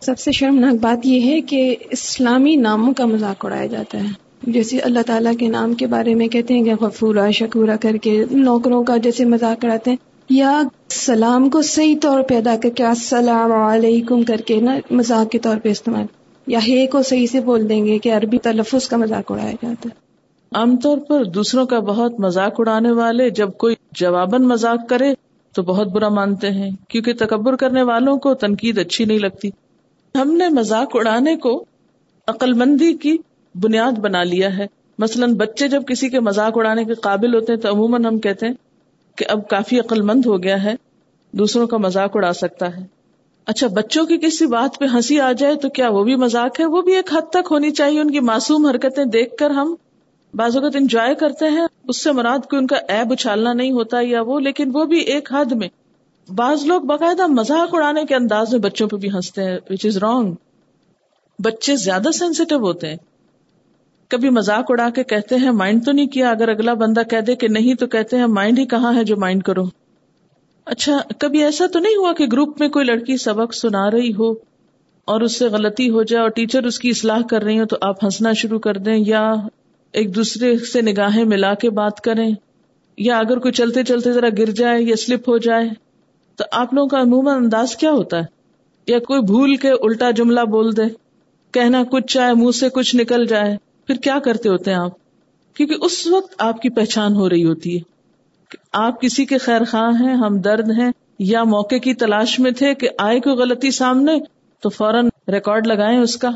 سب 0.00 0.18
سے 0.18 0.32
شرمناک 0.32 0.74
بات 0.80 1.06
یہ 1.06 1.20
ہے 1.20 1.40
کہ 1.40 1.76
اسلامی 1.90 2.56
ناموں 2.56 2.94
کا 2.94 3.06
مذاق 3.06 3.44
اڑایا 3.44 3.66
جاتا 3.66 3.98
ہے۔ 3.98 4.08
جیسے 4.42 4.78
اللہ 4.78 5.02
تعالیٰ 5.06 5.32
کے 5.38 5.48
نام 5.48 5.74
کے 5.74 5.86
بارے 5.86 6.14
میں 6.14 6.28
کہتے 6.28 6.54
ہیں 6.54 6.64
کہ 6.64 6.74
غفورا 6.74 7.30
شکورا 7.30 7.76
کر 7.76 7.96
کے 7.96 8.24
نوکروں 8.30 8.84
کا 8.84 8.96
جیسے 8.96 9.24
مذاق 9.24 9.64
اڑاتے 9.64 9.90
ہیں۔ 9.90 10.09
یا 10.30 10.62
سلام 10.88 11.50
کو 11.50 11.62
صحیح 11.62 11.94
طور 12.02 12.22
پہ 12.22 12.36
ادا 12.36 12.56
کر 12.62 12.70
کے 12.70 12.84
السلام 12.84 13.52
علیکم 13.52 14.22
کر 14.22 14.36
کے 14.36 14.60
نا 14.60 14.76
مذاق 14.90 15.30
کے 15.30 15.38
طور 15.38 15.56
پہ 15.56 15.68
استعمال، 15.68 16.06
یا 16.46 16.58
ہے 16.68 16.86
کو 16.86 17.02
صحیح 17.02 17.26
سے 17.26 17.40
بول 17.40 17.68
دیں 17.68 17.84
گے 17.86 17.98
کہ 17.98 18.12
عربی 18.12 18.38
تلفظ 18.38 18.88
کا 18.88 18.96
مذاق 18.96 19.32
اڑایا 19.32 19.52
جاتا 19.52 19.88
ہے۔ 19.88 19.94
عام 20.52 20.76
طور 20.76 20.98
پر 20.98 21.24
دوسروں 21.24 21.66
کا 21.66 21.78
بہت 21.78 22.20
مذاق 22.20 22.52
اڑانے 22.58 22.92
والے 22.92 23.30
جب 23.30 23.50
کوئی 23.58 23.74
جواباً 23.92 24.42
مذاق 24.42 24.88
کرے 24.88 25.12
تو 25.54 25.62
بہت 25.62 25.88
برا 25.88 26.08
مانتے 26.08 26.50
ہیں، 26.50 26.70
کیونکہ 26.88 27.12
تکبر 27.12 27.56
کرنے 27.56 27.82
والوں 27.82 28.16
کو 28.16 28.34
تنقید 28.34 28.78
اچھی 28.78 29.04
نہیں 29.04 29.18
لگتی۔ 29.18 29.50
ہم 30.14 30.32
نے 30.32 30.48
مذاق 30.48 30.88
اڑانے 30.94 31.36
کو 31.36 31.64
عقل 32.28 32.52
مندی 32.52 32.94
کی 32.94 33.16
بنیاد 33.54 33.92
بنا 33.92 34.22
لیا 34.22 34.58
ہے۔ 34.58 34.66
مثلاً 34.98 35.34
بچے 35.34 35.68
جب 35.68 35.82
کسی 35.86 36.08
کے 36.08 36.20
مذاق 36.20 36.52
اڑانے 36.56 36.84
کے 36.84 36.94
قابل 36.94 37.34
ہوتے 37.34 37.52
ہیں 37.52 37.60
تو 37.60 37.72
عموماً 37.72 38.04
ہم 38.04 38.18
کہتے 38.18 38.46
ہیں 38.46 38.54
کہ 39.16 39.24
اب 39.28 39.48
کافی 39.48 39.80
عقل 39.80 40.02
مند 40.02 40.26
ہو 40.26 40.42
گیا 40.42 40.64
ہے، 40.64 40.74
دوسروں 41.32 41.66
کا 41.66 41.76
مذاق 41.76 42.16
اڑا 42.16 42.32
سکتا 42.32 42.76
ہے۔ 42.76 43.00
اچھا 43.46 43.66
بچوں 43.66 44.06
کی 44.06 44.18
کسی 44.18 44.46
بات 44.46 44.78
پہ 44.78 44.84
ہنسی 44.94 45.20
آ 45.20 45.32
جائے 45.32 45.54
تو 45.54 45.68
کیا 45.68 45.88
وہ 45.88 46.04
بھی 46.04 46.16
مذاق 46.16 46.60
ہے؟ 46.60 46.64
وہ 46.64 46.82
بھی 46.82 46.94
ایک 46.94 47.12
حد 47.12 47.30
تک 47.30 47.48
ہونی 47.50 47.70
چاہیے۔ 47.70 48.00
ان 48.00 48.10
کی 48.10 48.20
معصوم 48.20 48.66
حرکتیں 48.66 49.04
دیکھ 49.04 49.36
کر 49.36 49.50
ہم 49.50 49.74
بعض 50.34 50.56
اوقات 50.56 50.76
انجوائے 50.76 51.14
کرتے 51.14 51.48
ہیں۔ 51.48 51.66
اس 51.88 52.02
سے 52.02 52.12
مراد 52.12 52.38
کو 52.50 52.56
ان 52.56 52.66
کا 52.66 52.76
ایب 52.88 53.12
اچھالنا 53.12 53.52
نہیں 53.52 53.72
ہوتا 53.72 53.98
یا 54.00 54.22
وہ، 54.22 54.40
لیکن 54.40 54.70
وہ 54.74 54.84
بھی 54.84 54.98
ایک 54.98 55.32
حد 55.32 55.52
میں۔ 55.52 55.68
بعض 56.34 56.64
لوگ 56.64 56.80
باقاعدہ 56.80 57.26
مذاق 57.26 57.74
اڑانے 57.74 58.04
کے 58.04 58.14
انداز 58.14 58.52
میں 58.52 58.60
بچوں 58.60 58.88
پہ 58.88 58.96
بھی 58.96 59.10
ہنستے 59.10 59.44
ہیں 59.44 59.58
وچ 59.70 59.86
از 59.86 59.96
رانگ 59.96 60.34
بچے 61.38 61.76
زیادہ 61.76 62.10
سینسیٹیو 62.10 62.58
ہوتے 62.58 62.88
ہیں۔ 62.88 62.96
کبھی 64.10 64.30
مزاق 64.30 64.64
اڑا 64.68 64.90
کے 64.90 65.04
کہتے 65.04 65.36
ہیں 65.36 65.50
مائنڈ 65.50 65.84
تو 65.84 65.92
نہیں 65.92 66.06
کیا 66.06 66.30
اگر 66.30 66.48
اگلا 66.48 66.74
بندہ 66.74 67.02
کہہ 67.10 67.20
دے 67.20 67.34
کہ 67.36 67.48
نہیں 67.48 67.74
تو 67.74 67.86
کہتے 67.86 68.16
ہیں 68.16 68.26
مائنڈ 68.26 68.58
ہی 68.58 68.66
کہاں 68.66 68.94
ہے 68.94 69.04
جو 69.04 69.16
مائنڈ 69.16 69.42
کرو 69.42 69.64
اچھا 70.66 70.98
کبھی 71.18 71.42
ایسا 71.44 71.66
تو 71.66 71.78
نہیں 71.78 71.96
ہوا 71.96 72.12
کہ 72.12 72.26
گروپ 72.32 72.60
میں 72.60 72.68
کوئی 72.68 72.84
لڑکی 72.84 73.16
سبق 73.16 73.54
سنا 73.54 73.90
رہی 73.90 74.12
ہو 74.14 74.30
اور 75.04 75.20
اس 75.20 75.38
سے 75.38 75.46
غلطی 75.46 75.90
ہو 75.90 76.02
جائے 76.02 76.22
اور 76.22 76.30
ٹیچر 76.30 76.64
اس 76.64 76.78
کی 76.78 76.90
اصلاح 76.90 77.20
کر 77.30 77.42
رہی 77.42 77.60
ہو 77.60 77.64
تو 77.64 77.76
آپ 77.80 78.04
ہنسنا 78.04 78.32
شروع 78.32 78.58
کر 78.58 78.76
دیں 78.76 78.96
یا 78.98 79.34
ایک 79.94 80.14
دوسرے 80.14 80.56
سے 80.58 80.82
نگاہیں 80.82 81.24
ملا 81.24 81.54
کے 81.54 81.70
بات 81.70 82.00
کریں 82.00 82.30
یا 82.98 83.18
اگر 83.18 83.38
کوئی 83.38 83.52
چلتے 83.52 83.82
چلتے 83.82 84.12
ذرا 84.12 84.28
گر 84.38 84.50
جائے 84.50 84.82
یا 84.82 84.96
سلپ 84.96 85.28
ہو 85.28 85.38
جائے 85.38 85.68
تو 86.38 86.44
آپ 86.52 86.74
لوگوں 86.74 86.88
کا 86.88 87.00
عموماً 87.00 87.36
انداز 87.36 87.76
کیا 87.76 87.90
ہوتا 87.90 88.18
ہے؟ 88.18 88.24
یا 88.86 88.98
کوئی 88.98 89.20
بھول 89.20 89.56
کے 89.56 89.70
الٹا 89.70 90.10
جملہ 90.10 90.40
بول 90.40 90.76
دے، 90.76 90.82
کہنا 91.54 91.82
کچھ 91.90 92.06
چاہے، 92.06 92.34
منہ 92.34 92.50
سے 92.50 92.68
کچھ 92.68 92.96
نکل 92.96 93.26
جائے 93.26 93.56
پھر 93.90 93.98
کیا 93.98 94.18
کرتے 94.18 94.48
ہوتے 94.48 94.70
ہیں 94.70 94.78
آپ؟ 94.78 94.90
کیونکہ 95.54 95.74
اس 95.80 96.06
وقت 96.06 96.34
آپ 96.38 96.62
کی 96.62 96.68
پہچان 96.68 97.14
ہو 97.14 97.28
رہی 97.28 97.44
ہوتی 97.44 97.74
ہے 97.74 97.80
کہ 98.50 98.58
آپ 98.72 99.00
کسی 99.00 99.24
کے 99.24 99.38
خیر 99.38 99.64
خواہ 99.64 100.02
ہیں، 100.02 100.14
ہم 100.14 100.38
درد 100.38 100.70
ہیں، 100.70 100.90
یا 101.18 101.44
موقع 101.44 101.74
کی 101.74 101.94
تلاش 101.94 102.38
میں 102.38 102.50
تھے 102.50 102.74
کہ 102.74 102.88
آئے 102.98 103.20
کوئی 103.20 103.36
غلطی 103.36 103.70
سامنے، 103.70 104.12
تو 104.60 104.68
فوراً 104.68 105.08
ریکارڈ 105.28 105.66
لگائیں 105.66 105.98
اس 105.98 106.16
کا۔ 106.16 106.30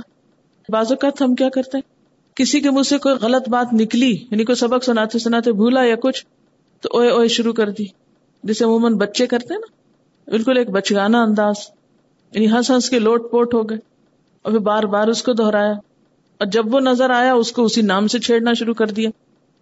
بعض 0.68 0.86
اوقات 0.92 1.22
ہم 1.22 1.34
کیا 1.34 1.48
کرتے 1.48 1.78
ہیں؟ 1.78 1.94
کسی 2.36 2.60
کے 2.60 2.70
منہ 2.70 2.82
سے 2.82 2.98
کوئی 2.98 3.14
غلط 3.14 3.48
بات 3.48 3.74
نکلی 3.74 4.12
یعنی 4.30 4.44
کوئی 4.44 4.56
سبق 4.56 4.84
سناتے 4.84 5.18
سناتے 5.18 5.52
بھولا 5.52 5.82
یا 5.82 5.96
کچھ، 5.96 6.26
تو 6.80 6.88
اوے 6.92 7.10
اوے 7.10 7.28
شروع 7.28 7.52
کر 7.52 7.70
دی۔ 7.70 7.84
جسے 8.42 8.64
عموماً 8.64 8.94
بچے 8.94 9.26
کرتے 9.26 9.54
ہیں 9.54 9.60
نا، 9.60 9.72
بالکل 10.30 10.58
ایک 10.58 10.70
بچگانا 10.70 11.22
انداز 11.22 11.54
یعنی 12.32 12.50
ہنس 12.50 12.70
ہنس 12.70 12.90
کے 12.90 12.98
لوٹ 12.98 13.30
پوٹ 13.30 13.54
ہو 13.54 13.70
گئے۔ 13.70 13.78
اور 14.42 14.52
پھر 14.52 14.60
بار 14.60 14.82
بار 14.82 15.08
اس 15.08 15.22
کو 15.22 15.32
دہرایا۔ 15.32 15.72
اور 16.38 16.46
جب 16.46 16.74
وہ 16.74 16.80
نظر 16.80 17.10
آیا، 17.10 17.34
اس 17.34 17.52
کو 17.52 17.64
اسی 17.64 17.82
نام 17.82 18.06
سے 18.06 18.18
چھیڑنا 18.18 18.52
شروع 18.52 18.74
کر 18.74 18.86
دیا۔ 18.86 19.10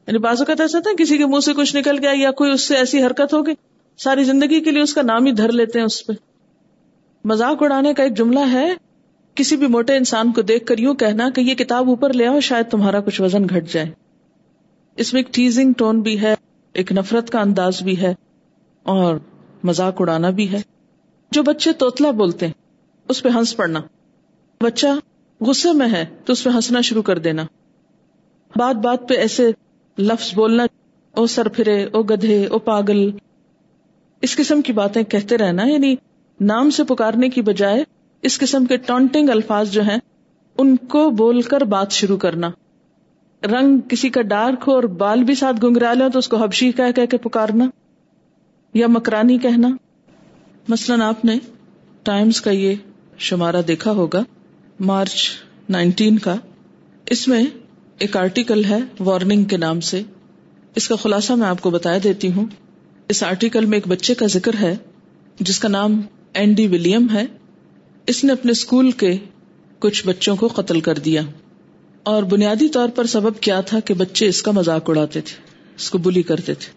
یعنی 0.07 0.19
بعض 0.19 0.39
اوقات 0.39 0.61
ایسا 0.61 0.79
تھا 0.81 0.91
کسی 0.99 1.19
کے 1.19 1.27
منہ 1.27 1.41
سے 1.41 1.53
کچھ 1.53 1.77
نکل 1.77 1.99
گیا 2.03 2.11
یا 2.15 2.31
کوئی 2.31 2.53
اس 2.53 2.61
سے 2.61 2.77
ایسی 2.77 3.03
حرکت 3.03 3.35
ہو 3.35 3.47
گئی، 3.47 3.55
ساری 3.97 4.25
زندگی 4.25 4.61
کے 4.61 4.71
لیے 4.71 4.83
اس 4.83 4.95
کا 4.95 5.03
نام 5.03 5.27
ہی 5.27 5.33
دھر 5.33 5.53
لیتے 5.53 5.79
ہیں 5.79 5.87
اس 5.87 6.07
پہ۔ 6.07 6.13
مذاق 7.25 7.63
اڑانے 7.63 7.95
کا 7.95 8.03
ایک 8.03 8.17
جملہ 8.17 8.53
ہے، 8.53 8.75
کسی 9.35 9.57
بھی 9.57 9.67
موٹے 9.67 9.97
انسان 9.97 10.33
کو 10.33 10.43
دیکھ 10.43 10.67
کر 10.67 10.79
یوں 10.79 10.95
کہنا 10.95 11.31
کہ 11.31 11.41
یہ 11.41 11.55
کتاب 11.55 11.89
اوپر 11.89 12.13
لے 12.13 12.27
آؤ، 12.27 12.41
شاید 12.41 12.71
تمہارا 12.71 13.01
کچھ 13.01 13.21
وزن 13.21 13.45
گھٹ 13.45 13.73
جائے۔ 13.73 13.91
اس 14.97 15.13
میں 15.13 15.23
ایک 15.23 15.35
ٹیزنگ 15.35 15.73
ٹون 15.73 16.01
بھی 16.01 16.21
ہے، 16.21 16.35
ایک 16.73 16.93
نفرت 16.93 17.31
کا 17.31 17.41
انداز 17.41 17.83
بھی 17.83 18.03
ہے، 18.03 18.15
اور 18.83 19.17
مذاق 19.65 20.01
اڑانا 20.01 20.31
بھی 20.31 20.53
ہے۔ 20.53 20.63
جو 21.31 21.43
بچے 21.43 21.73
توتلا 21.73 22.11
بولتے 22.11 22.47
ہیں، 22.47 22.53
اس 23.09 23.23
پہ 23.23 23.29
ہنس 23.29 23.57
پڑنا۔ 23.57 23.81
بچہ 24.61 24.87
غصے 25.47 25.73
میں 25.73 25.89
ہے 25.93 26.07
تو 26.25 26.33
اس 26.33 26.45
پہ 26.45 26.51
ہنسنا 26.51 26.81
شروع 26.81 27.03
کر 27.03 27.19
دینا۔ 27.19 27.43
بات 28.57 28.77
بات 28.77 29.09
پہ 29.09 29.15
ایسے 29.15 29.51
لفظ 29.99 30.35
بولنا، 30.35 30.67
او 31.17 31.27
سر 31.27 31.49
پھرے، 31.49 31.85
او 31.85 32.03
گدھے، 32.03 32.47
او 32.47 32.59
پاگل۔ 32.59 33.11
اس 34.21 34.37
قسم 34.37 34.63
کی 34.63 34.73
باتیں 34.73 35.03
کہتے 35.03 35.39
رہنا 35.39 35.63
یعنی 35.67 35.97
نام 36.41 36.71
سے 36.71 36.85
پکارنے 36.85 37.29
کی 37.29 37.43
بجائے 37.43 37.85
اس 38.23 38.39
قسم 38.39 38.65
کے 38.65 38.77
ٹونٹنگ 38.77 39.31
الفاظ 39.31 39.71
جو 39.71 39.83
ہیں، 39.83 39.99
ان 40.59 40.77
کو 40.77 41.11
بول 41.11 41.43
کر 41.43 41.61
بات 41.61 41.93
شروع 41.93 42.17
کرنا۔ 42.17 42.51
رنگ 43.45 43.79
کسی 43.89 44.09
کا 44.09 44.23
ڈارک 44.23 44.65
ہو 44.67 44.73
اور 44.73 44.83
بال 44.83 45.25
بھی 45.25 45.35
ساتھ 45.35 45.65
گنگرا 45.65 45.95
لے 45.95 46.05
تو 46.13 46.19
اس 46.19 46.29
کو 46.29 46.37
حبشی 46.37 46.73
کہہ 46.73 46.93
کہہ 46.97 47.07
کے 47.07 47.17
پکارنا 47.17 47.65
یا 48.75 48.87
مکرانی 48.87 49.39
کہنا۔ 49.39 49.69
مثلاً 50.69 51.01
آپ 51.01 51.25
نے 51.25 51.39
ٹائمز 52.03 52.41
کا 52.41 52.51
یہ 52.51 52.75
شمارہ 53.19 53.63
دیکھا 53.69 53.91
ہوگا۔ 53.91 54.23
مارچ 54.81 55.29
نائنٹین 55.69 56.19
کا۔ 56.19 56.35
اس 57.07 57.29
میں 57.29 57.45
ایک 57.99 58.17
آرٹیکل 58.17 58.65
ہے 58.65 58.79
وارننگ 59.01 59.45
کے 59.45 59.57
نام 59.57 59.81
سے۔ 59.81 60.03
اس 60.75 60.89
کا 60.89 60.97
خلاصہ 60.97 61.33
میں 61.33 61.49
آپ 61.49 61.61
کو 61.61 61.71
بتا 61.71 61.91
دیتی 62.05 62.33
ہوں۔ 62.33 62.47
اس 63.09 63.23
آرٹیکل 63.23 63.65
میں 63.65 63.79
ایک 63.79 63.89
بچے 63.89 64.15
کا 64.15 64.27
ذکر 64.27 64.53
ہے، 64.61 64.77
جس 65.41 65.59
کا 65.59 65.69
نام 65.69 66.01
اینڈی 66.35 66.67
ولیم 66.67 67.07
ہے۔ 67.13 67.27
اس 68.07 68.25
نے 68.25 68.33
اپنے 68.33 68.53
اسکول 68.53 68.91
کے 68.91 69.19
کچھ 69.79 70.07
بچوں 70.07 70.37
کو 70.37 70.49
قتل 70.49 70.81
کر 70.81 70.95
دیا۔ 70.95 71.23
اور 72.03 72.23
بنیادی 72.23 72.69
طور 72.69 72.89
پر 72.89 73.07
سبب 73.07 73.41
کیا 73.41 73.61
تھا 73.61 73.81
کہ 73.81 73.95
بچے 73.95 74.27
اس 74.27 74.43
کا 74.43 74.51
مذاق 74.51 74.91
اڑاتے 74.91 75.21
تھے، 75.21 75.37
اس 75.77 75.91
کو 75.91 75.99
بلی 75.99 76.23
کرتے 76.23 76.55
تھے۔ 76.55 76.73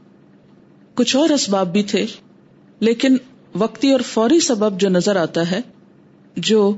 کچھ 0.93 1.15
اور 1.15 1.29
اسباب 1.29 1.71
بھی 1.71 1.83
تھے، 1.83 2.05
لیکن 2.79 3.17
وقتی 3.55 3.91
اور 3.91 3.99
فوری 3.99 4.39
سبب 4.39 4.79
جو 4.79 4.89
نظر 4.89 5.15
آتا 5.15 5.51
ہے، 5.51 5.59
جو 6.37 6.73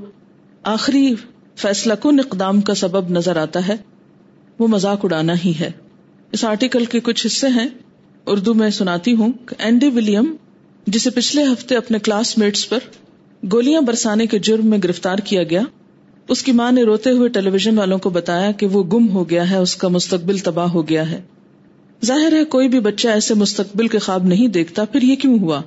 آخری 0.68 1.14
فیصلہ 1.56 1.94
کن 1.94 2.20
اقدام 2.20 2.60
کا 2.60 2.74
سبب 2.74 3.10
نظر 3.10 3.36
آتا 3.36 3.68
ہے۔ 3.68 3.76
وہ 4.58 4.68
مذاق 4.68 5.04
اڑانا 5.04 5.32
ہی 5.44 5.52
ہے۔ 5.60 5.70
اس 6.32 6.44
آرٹیکل 6.44 6.84
کے 6.84 7.00
کچھ 7.00 7.26
حصے 7.26 7.46
ہیں۔ 7.46 7.68
اردو 8.26 8.54
میں 8.54 8.70
سناتی 8.70 9.14
ہوں 9.14 9.32
کہ 9.46 9.54
اینڈی 9.58 9.88
ولیم، 9.88 10.36
جسے 10.86 11.10
پچھلے 11.10 11.44
ہفتے 11.44 11.76
اپنے 11.76 11.98
کلاس 11.98 12.38
میٹس 12.38 12.68
پر 12.68 12.78
گولیاں 13.52 13.80
برسانے 13.80 14.26
کے 14.26 14.38
جرم 14.38 14.66
میں 14.66 14.78
گرفتار 14.84 15.18
کیا 15.18 15.42
گیا، 15.42 15.62
اس 16.28 16.42
کی 16.42 16.52
ماں 16.52 16.72
نے 16.72 16.82
روتے 16.82 17.10
ہوئے 17.10 17.28
ٹیلی 17.28 17.50
ویژن 17.50 17.78
والوں 17.78 17.98
کو 17.98 18.10
بتایا 18.10 18.52
کہ 18.52 18.66
وہ 18.66 18.82
گم 18.82 19.08
ہو 19.08 19.30
گیا 19.30 19.50
ہے، 19.50 19.56
اس 19.56 19.76
کا 19.76 19.88
مستقبل 19.88 20.38
تباہ 20.38 20.68
ہو 20.68 20.88
گیا 20.88 21.10
ہے۔ 21.10 21.20
ظاہر 22.04 22.32
ہے، 22.32 22.44
کوئی 22.44 22.68
بھی 22.68 22.80
بچہ 22.80 23.08
ایسے 23.08 23.34
مستقبل 23.34 23.88
کے 23.88 23.98
خواب 23.98 24.24
نہیں 24.24 24.48
دیکھتا، 24.48 24.84
پھر 24.84 25.02
یہ 25.02 25.16
کیوں 25.16 25.38
ہوا؟ 25.38 25.62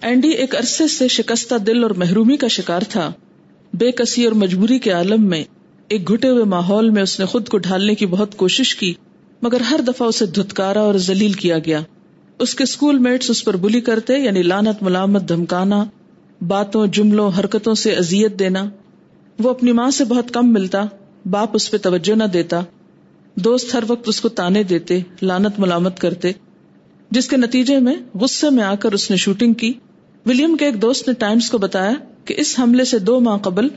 اینڈی 0.00 0.28
ایک 0.28 0.56
عرصے 0.56 0.88
سے 0.88 1.08
شکستہ 1.08 1.54
دل 1.54 1.82
اور 1.82 1.90
محرومی 1.90 2.36
کا 2.36 2.48
شکار 2.48 2.82
تھا۔ 2.88 3.12
بے 3.74 3.92
کسی 3.92 4.24
اور 4.24 4.32
مجبوری 4.32 4.78
کے 4.78 4.90
عالم 4.90 5.24
میں 5.24 5.44
ایک 5.88 6.12
گھٹے 6.12 6.28
ہوئے 6.28 6.44
ماحول 6.44 6.90
میں 6.90 7.02
اس 7.02 7.20
نے 7.20 7.26
خود 7.26 7.48
کو 7.48 7.58
ڈھالنے 7.58 7.94
کی 7.94 8.06
بہت 8.06 8.36
کوشش 8.36 8.76
کی، 8.76 8.94
مگر 9.42 9.60
ہر 9.60 9.80
دفعہ 9.88 10.08
اسے 10.08 10.26
دھتکارا 10.26 10.80
اور 10.80 10.94
ذلیل 10.94 11.32
کیا 11.32 11.58
گیا۔ 11.58 11.80
اس 12.38 12.54
کے 12.54 12.64
اسکول 12.64 12.98
میٹس 12.98 13.30
اس 13.30 13.44
پر 13.44 13.56
بلی 13.56 13.80
کرتے 13.80 14.18
یعنی 14.18 14.42
لانت 14.42 14.82
ملامت، 14.82 15.28
دھمکانا، 15.28 15.84
باتوں، 16.48 16.86
جملوں، 16.86 17.30
حرکتوں 17.38 17.74
سے 17.74 17.92
ازیت 17.92 18.38
دینا۔ 18.38 18.70
وہ 19.38 19.50
اپنی 19.50 19.72
ماں 19.72 19.90
سے 19.90 20.04
بہت 20.04 20.30
کم 20.30 20.52
ملتا، 20.52 20.84
باپ 21.30 21.50
اس 21.52 21.70
پہ 21.70 21.76
توجہ 21.76 22.16
نہ 22.16 22.24
دیتا۔ 22.24 22.60
دوست 23.34 23.74
ہر 23.74 23.82
وقت 23.88 24.08
اس 24.08 24.20
کو 24.20 24.28
تانے 24.28 24.62
دیتے 24.62 25.00
لانت 25.22 25.60
ملامت 25.60 26.00
کرتے۔ 26.00 26.32
جس 27.10 27.28
کے 27.28 27.36
نتیجے 27.36 27.78
میں 27.78 27.94
غصے 28.14 28.50
میں 28.50 28.64
آ 28.64 28.74
کر 28.74 28.92
اس 28.92 29.10
نے 29.10 29.16
شوٹنگ 29.16 29.52
کی۔ 29.52 29.72
ولیم 30.26 30.56
کے 30.56 30.64
ایک 30.64 30.82
دوست 30.82 31.08
نے 31.08 31.14
ٹائمز 31.14 31.50
کو 31.50 31.58
بتایا 31.58 31.92
کہ 32.28 32.34
اس 32.38 32.58
حملے 32.58 32.84
سے 32.84 32.98
دو 32.98 33.20
ماہ 33.20 33.36
قبل 33.38 33.68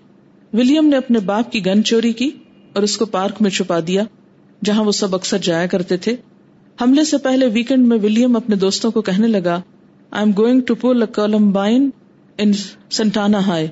ولیم 0.54 0.88
نے 0.88 0.98
اپنے 0.98 1.20
باپ 1.20 1.52
کی 1.52 1.66
گن 1.66 1.84
چوری 1.84 2.14
کی 2.14 2.30
اور 2.74 2.84
اس 2.84 2.98
کو 2.98 3.06
پارک 3.06 3.42
میں 3.42 3.50
چھپا 3.50 3.80
دیا، 3.88 4.04
جہاں 4.66 4.84
وہ 4.84 4.92
سب 4.92 5.16
اکثر 5.16 5.38
جایا 5.38 5.66
کرتے 5.66 5.98
تھے۔ 5.98 6.16
حملے 6.82 7.04
سے 7.04 7.18
پہلے 7.18 7.48
ویکینڈ 7.48 7.88
میں 7.88 7.98
ولیم 8.04 8.36
اپنے 8.36 8.56
دوستوں 8.56 8.92
کو 8.92 9.02
کہنے 9.02 9.28
لگا 9.28 9.62
I 10.12 10.26
am 10.26 10.32
going 10.38 10.62
to 10.62 10.76
pull 10.76 11.06
Columbine 11.06 11.90
in 12.38 12.52
Santana 12.92 13.46
High 13.48 13.68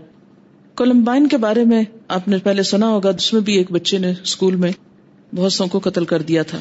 Columbine 0.76 1.28
کے 1.28 1.38
بارے 1.38 1.64
میں 1.64 1.84
آپ 2.08 2.28
نے 2.28 2.38
پہلے 2.38 2.64
سنا 2.64 2.90
ہوگا، 2.90 3.10
اس 3.10 3.34
میں 3.34 3.42
بھی 3.42 3.58
ایک 3.58 3.72
بچے 3.72 3.98
نے 3.98 4.14
اسکول 4.24 4.56
میں 4.56 4.72
بہت 5.36 5.54
سو 5.54 5.66
کو 5.66 5.80
قتل 5.84 6.06
کر 6.06 6.22
دیا 6.22 6.44
تھا۔ 6.44 6.60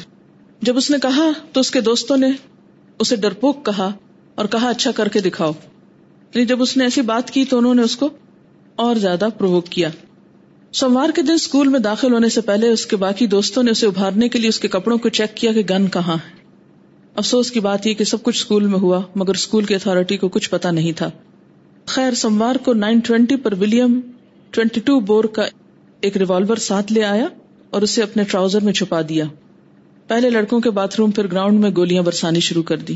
جب 0.61 0.77
اس 0.77 0.91
نے 0.91 0.97
کہا 1.01 1.31
تو 1.53 1.59
اس 1.59 1.71
کے 1.71 1.81
دوستوں 1.81 2.17
نے 2.17 2.31
اسے 2.99 3.15
ڈرپوک 3.15 3.65
کہا 3.65 3.91
اور 4.35 4.45
کہا 4.45 4.69
اچھا 4.69 4.91
کر 4.91 5.07
کے 5.07 5.19
دکھاؤ۔ 5.19 5.51
یعنی 6.35 6.45
جب 6.45 6.61
اس 6.61 6.77
نے 6.77 6.83
ایسی 6.83 7.01
بات 7.01 7.31
کی 7.31 7.45
تو 7.45 7.57
انہوں 7.57 7.75
نے 7.75 7.81
اس 7.81 7.95
کو 7.95 8.09
اور 8.75 8.95
زیادہ 8.95 9.27
پروک 9.37 9.65
کیا۔ 9.65 9.89
سوموار 10.71 11.09
کے 11.15 11.21
دن 11.21 11.31
اسکول 11.31 11.67
میں 11.67 11.79
داخل 11.79 12.13
ہونے 12.13 12.29
سے 12.29 12.41
پہلے 12.41 12.69
اس 12.69 12.85
کے 12.85 12.95
باقی 12.95 13.27
دوستوں 13.27 13.63
نے 13.63 13.71
اسے 13.71 13.87
ابھارنے 13.87 14.29
کے 14.29 14.39
لیے 14.39 14.49
اس 14.49 14.59
کے 14.59 14.67
کپڑوں 14.67 14.97
کو 14.97 15.09
چیک 15.09 15.37
کیا 15.37 15.53
کہ 15.53 15.63
گن 15.69 15.87
کہاں 15.87 16.13
ہے۔ 16.13 16.39
افسوس 17.15 17.51
کی 17.51 17.59
بات 17.59 17.87
یہ 17.87 17.93
کہ 17.93 18.03
سب 18.03 18.23
کچھ 18.23 18.37
اسکول 18.37 18.65
میں 18.65 18.79
ہوا، 18.79 19.01
مگر 19.15 19.33
اسکول 19.33 19.63
کی 19.63 19.75
اتارٹی 19.75 20.17
کو 20.17 20.27
کچھ 20.27 20.49
پتا 20.49 20.71
نہیں 20.71 20.91
تھا۔ 20.91 21.09
خیر، 21.85 22.13
سوموار 22.13 22.55
کو 22.55 22.73
نائن 22.73 22.99
ٹوینٹی 22.99 23.35
پر 23.35 23.53
ولیم 23.53 23.99
ٹوینٹی 24.51 24.81
ٹو 24.81 24.99
بور 24.99 25.23
کا 25.23 25.43
ایک 26.01 26.17
ریوالور 26.17 26.55
ساتھ 26.55 26.93
لے 26.93 27.03
آیا 27.03 27.27
اور 27.69 27.81
اسے 27.81 28.03
اپنے 28.03 28.23
ٹراؤزر 28.23 28.63
میں 28.63 28.73
چھپا 28.73 29.01
دیا۔ 29.09 29.25
پہلے 30.07 30.29
لڑکوں 30.29 30.59
کے 30.59 30.69
باتھ 30.69 30.95
روم 30.99 31.11
پھر 31.11 31.27
گراؤنڈ 31.31 31.59
میں 31.59 31.71
گولیاں 31.75 32.03
برسانی 32.03 32.39
شروع 32.39 32.63
کر 32.63 32.77
دی۔ 32.77 32.95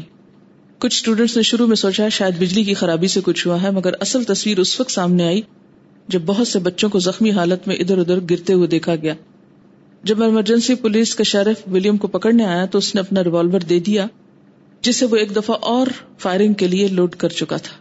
کچھ 0.83 0.95
اسٹوڈینٹس 0.95 1.35
نے 1.35 1.43
شروع 1.43 1.67
میں 1.67 1.75
سوچا 1.75 2.09
شاید 2.09 2.37
بجلی 2.37 2.63
کی 2.63 2.73
خرابی 2.73 3.07
سے 3.07 3.19
کچھ 3.23 3.47
ہوا 3.47 3.61
ہے، 3.61 3.71
مگر 3.71 3.91
اصل 3.99 4.23
تصویر 4.23 4.59
اس 4.59 4.79
وقت 4.79 4.91
سامنے 4.91 5.23
آئی 5.23 5.41
جب 6.07 6.21
بہت 6.25 6.47
سے 6.47 6.59
بچوں 6.59 6.89
کو 6.89 6.99
زخمی 6.99 7.31
حالت 7.31 7.67
میں 7.67 7.75
ادھر 7.75 7.97
ادھر 7.97 8.19
گرتے 8.29 8.53
ہوئے 8.53 8.67
دیکھا 8.67 8.95
گیا۔ 8.95 9.13
جب 10.03 10.23
ایمرجنسی 10.23 10.75
پولیس 10.75 11.15
کا 11.15 11.23
شیرف 11.23 11.69
ولیم 11.71 11.97
کو 11.97 12.07
پکڑنے 12.07 12.45
آیا 12.45 12.65
تو 12.65 12.77
اس 12.77 12.95
نے 12.95 13.01
اپنا 13.01 13.23
ریوالور 13.23 13.59
دے 13.59 13.79
دیا 13.79 14.07
جسے 14.81 15.05
وہ 15.05 15.15
ایک 15.15 15.35
دفعہ 15.35 15.55
اور 15.61 15.87
فائرنگ 16.19 16.53
کے 16.53 16.67
لیے 16.67 16.87
لوڈ 16.87 17.15
کر 17.15 17.29
چکا 17.29 17.57
تھا۔ 17.57 17.75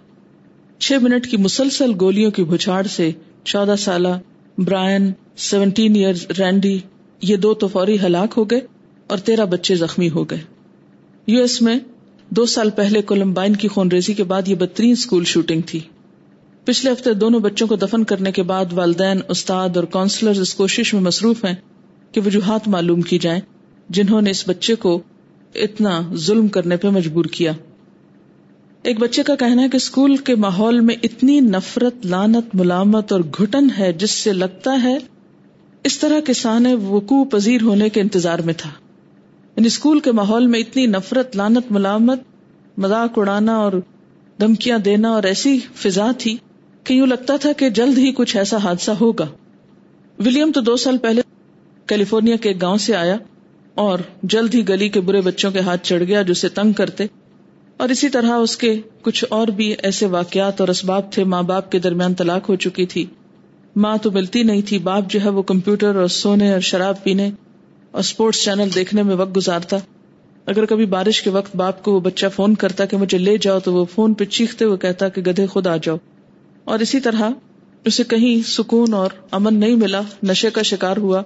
چھ 0.79 0.93
منٹ 0.93 1.27
کی 1.27 1.37
مسلسل 1.37 1.93
گولیوں 2.01 2.31
کی 2.31 2.45
بچھاڑ 2.45 2.87
سے 2.87 3.11
چودہ 3.45 3.75
سالہ 3.79 4.19
برائن، 4.59 5.13
سیونٹین 5.37 5.97
ایئر 5.97 6.15
رینڈی، 6.39 6.79
یہ 7.23 7.37
دو 7.37 7.55
تو 7.55 7.69
فوری 7.69 7.99
ہلاک 8.01 8.35
ہو 8.37 8.45
گئے 8.45 8.61
اور 9.07 9.19
تیرہ 9.19 9.45
بچے 9.45 9.75
زخمی 9.75 10.11
ہو 10.11 10.25
گئے۔ 10.25 10.41
یو 11.27 11.41
ایس 11.41 11.63
میں 11.63 11.79
دو 12.37 12.47
سال 12.47 12.71
پہلے 12.71 13.03
کولمبائن 13.03 13.57
کی 13.57 13.69
خون 13.69 13.89
ریزی 13.89 14.15
کے 14.15 14.25
بعد 14.25 14.49
یہ 14.49 14.55
بدترین 14.55 14.93
اسکول 14.93 15.25
شوٹنگ 15.25 15.61
تھی۔ 15.67 15.81
پچھلے 16.65 16.93
ہفتے 16.93 17.15
دونوں 17.15 17.41
بچوں 17.41 17.67
کو 17.67 17.77
دفن 17.77 18.05
کرنے 18.05 18.33
کے 18.33 18.43
بعد 18.43 18.65
والدین، 18.73 19.21
استاد 19.29 19.69
اور 19.77 19.85
کاؤنسلر 19.85 20.41
اس 20.41 20.55
کوشش 20.55 20.95
میں 20.95 21.03
مصروف 21.03 21.45
ہیں 21.45 21.55
کہ 22.13 22.21
وجوہات 22.27 22.69
معلوم 22.69 23.01
کی 23.01 23.19
جائیں، 23.19 23.41
جنہوں 23.89 24.23
نے 24.23 24.31
اس 24.31 24.49
بچے 24.49 24.75
کو 24.75 25.03
اتنا 25.55 26.01
ظلم 26.15 26.49
کرنے 26.49 26.77
پہ 26.77 26.89
مجبور 26.89 27.25
کیا۔ 27.25 27.53
ایک 28.83 28.99
بچے 28.99 29.23
کا 29.23 29.35
کہنا 29.35 29.63
ہے 29.63 29.69
کہ 29.69 29.77
اسکول 29.77 30.17
کے 30.17 30.35
ماحول 30.35 30.81
میں 30.81 30.97
اتنی 31.03 31.41
نفرت 31.41 32.07
لانت 32.07 32.55
ملامت 32.55 33.13
اور 33.13 33.21
گھٹن 33.39 33.69
ہے 33.79 33.93
جس 33.93 34.11
سے 34.11 34.33
لگتا 34.33 34.83
ہے 34.83 34.99
اس 35.85 35.99
طرح 35.99 36.21
کسان 36.21 36.67
وقوع 36.67 37.25
پذیر 37.25 37.63
ہونے 37.63 37.89
کے 37.89 38.01
انتظار 38.01 38.39
میں 38.39 38.55
تھا۔ 38.57 38.71
یعنی 39.57 39.67
اسکول 39.67 40.01
کے 40.01 40.13
ماحول 40.13 40.47
میں 40.47 40.61
اتنی 40.61 40.87
نفرت 40.87 41.37
لانت 41.37 41.73
ملامت، 41.73 42.21
مذاق 42.79 43.19
اڑانا 43.19 43.57
اور 43.57 43.73
دھمکیاں 44.41 44.79
دینا 44.79 45.11
اور 45.11 45.23
ایسی 45.23 45.59
فضا 45.75 46.11
تھی 46.19 46.37
کہ 46.85 46.95
یوں 46.95 47.07
لگتا 47.07 47.37
تھا 47.37 47.53
کہ 47.53 47.71
جلد 47.71 47.99
ہی 47.99 48.13
کچھ 48.13 48.37
ایسا 48.37 48.57
حادثہ 48.57 48.91
ہوگا۔ 48.91 49.27
ولیم 50.19 50.53
تو 50.53 50.61
دو 50.61 50.77
سال 50.77 50.99
پہلے 50.99 51.23
کیلیفورنیا 51.87 52.37
کے 52.37 52.49
ایک 52.49 52.63
گاؤں 52.63 52.77
سے 52.77 52.97
آیا 52.97 53.17
اور 53.75 53.99
جلد 54.23 54.55
ہی 54.55 54.69
گلی 54.69 54.89
کے 54.89 55.01
برے 55.01 55.21
بچوں 55.21 55.51
کے 55.51 55.61
ہاتھ 55.61 55.85
چڑھ 55.85 56.03
گیا 56.03 56.23
جو 56.23 56.33
اسے 56.33 56.49
تنگ 56.49 56.73
کرتے۔ 56.73 57.07
اور 57.77 57.89
اسی 57.89 58.09
طرح 58.09 58.31
اس 58.31 58.57
کے 58.57 58.81
کچھ 59.03 59.25
اور 59.31 59.49
بھی 59.49 59.75
ایسے 59.83 60.07
واقعات 60.07 60.61
اور 60.61 60.69
اسباب 60.69 61.13
تھے 61.13 61.25
ماں 61.25 61.43
باپ 61.43 61.73
کے 61.73 61.79
درمیان 61.79 62.15
طلاق 62.15 62.49
ہو 62.49 62.57
چکی 62.57 62.87
تھی۔ 62.87 63.07
ماں 63.77 63.97
تو 63.97 64.11
ملتی 64.11 64.43
نہیں 64.43 64.63
تھی، 64.63 64.79
باپ 64.79 65.11
جو 65.11 65.21
ہے 65.25 65.29
وہ 65.29 65.43
کمپیوٹر 65.43 65.97
اور 65.97 66.07
سونے 66.07 66.53
اور 66.53 66.61
شراب 66.61 67.03
پینے 67.03 67.31
اور 67.93 68.01
اسپورٹس 68.01 68.45
چینل 68.45 68.69
دیکھنے 68.75 69.03
میں 69.03 69.15
وقت 69.15 69.37
گزارتا۔ 69.37 69.77
اگر 70.47 70.65
کبھی 70.65 70.87
بارش 70.87 71.23
کے 71.23 71.31
وقت 71.31 71.57
باپ 71.57 71.83
کو 71.83 71.93
وہ 71.93 72.01
بچہ 72.01 72.27
فون 72.37 72.55
کرتا 72.55 72.85
کہ 72.85 72.97
مجھے 72.97 73.19
لے 73.19 73.39
جاؤ 73.39 73.59
تو 73.61 73.73
وہ 73.73 73.85
فون 73.85 74.15
پہ 74.15 74.25
چیختے 74.25 74.65
ہوئے 74.65 74.79
کہتا 74.79 75.09
کہ 75.09 75.23
گدھے 75.23 75.47
خود 75.47 75.67
آ 75.67 75.77
جاؤ۔ 75.77 75.97
اور 76.65 76.79
اسی 76.79 77.01
طرح 77.01 77.31
اسے 77.85 78.05
کہیں 78.05 78.49
سکون 78.49 78.95
اور 78.95 79.11
امن 79.31 79.61
نہیں 79.61 79.77
ملا، 79.77 80.01
نشے 80.23 80.51
کا 80.51 80.63
شکار 80.63 80.97
ہوا۔ 80.97 81.23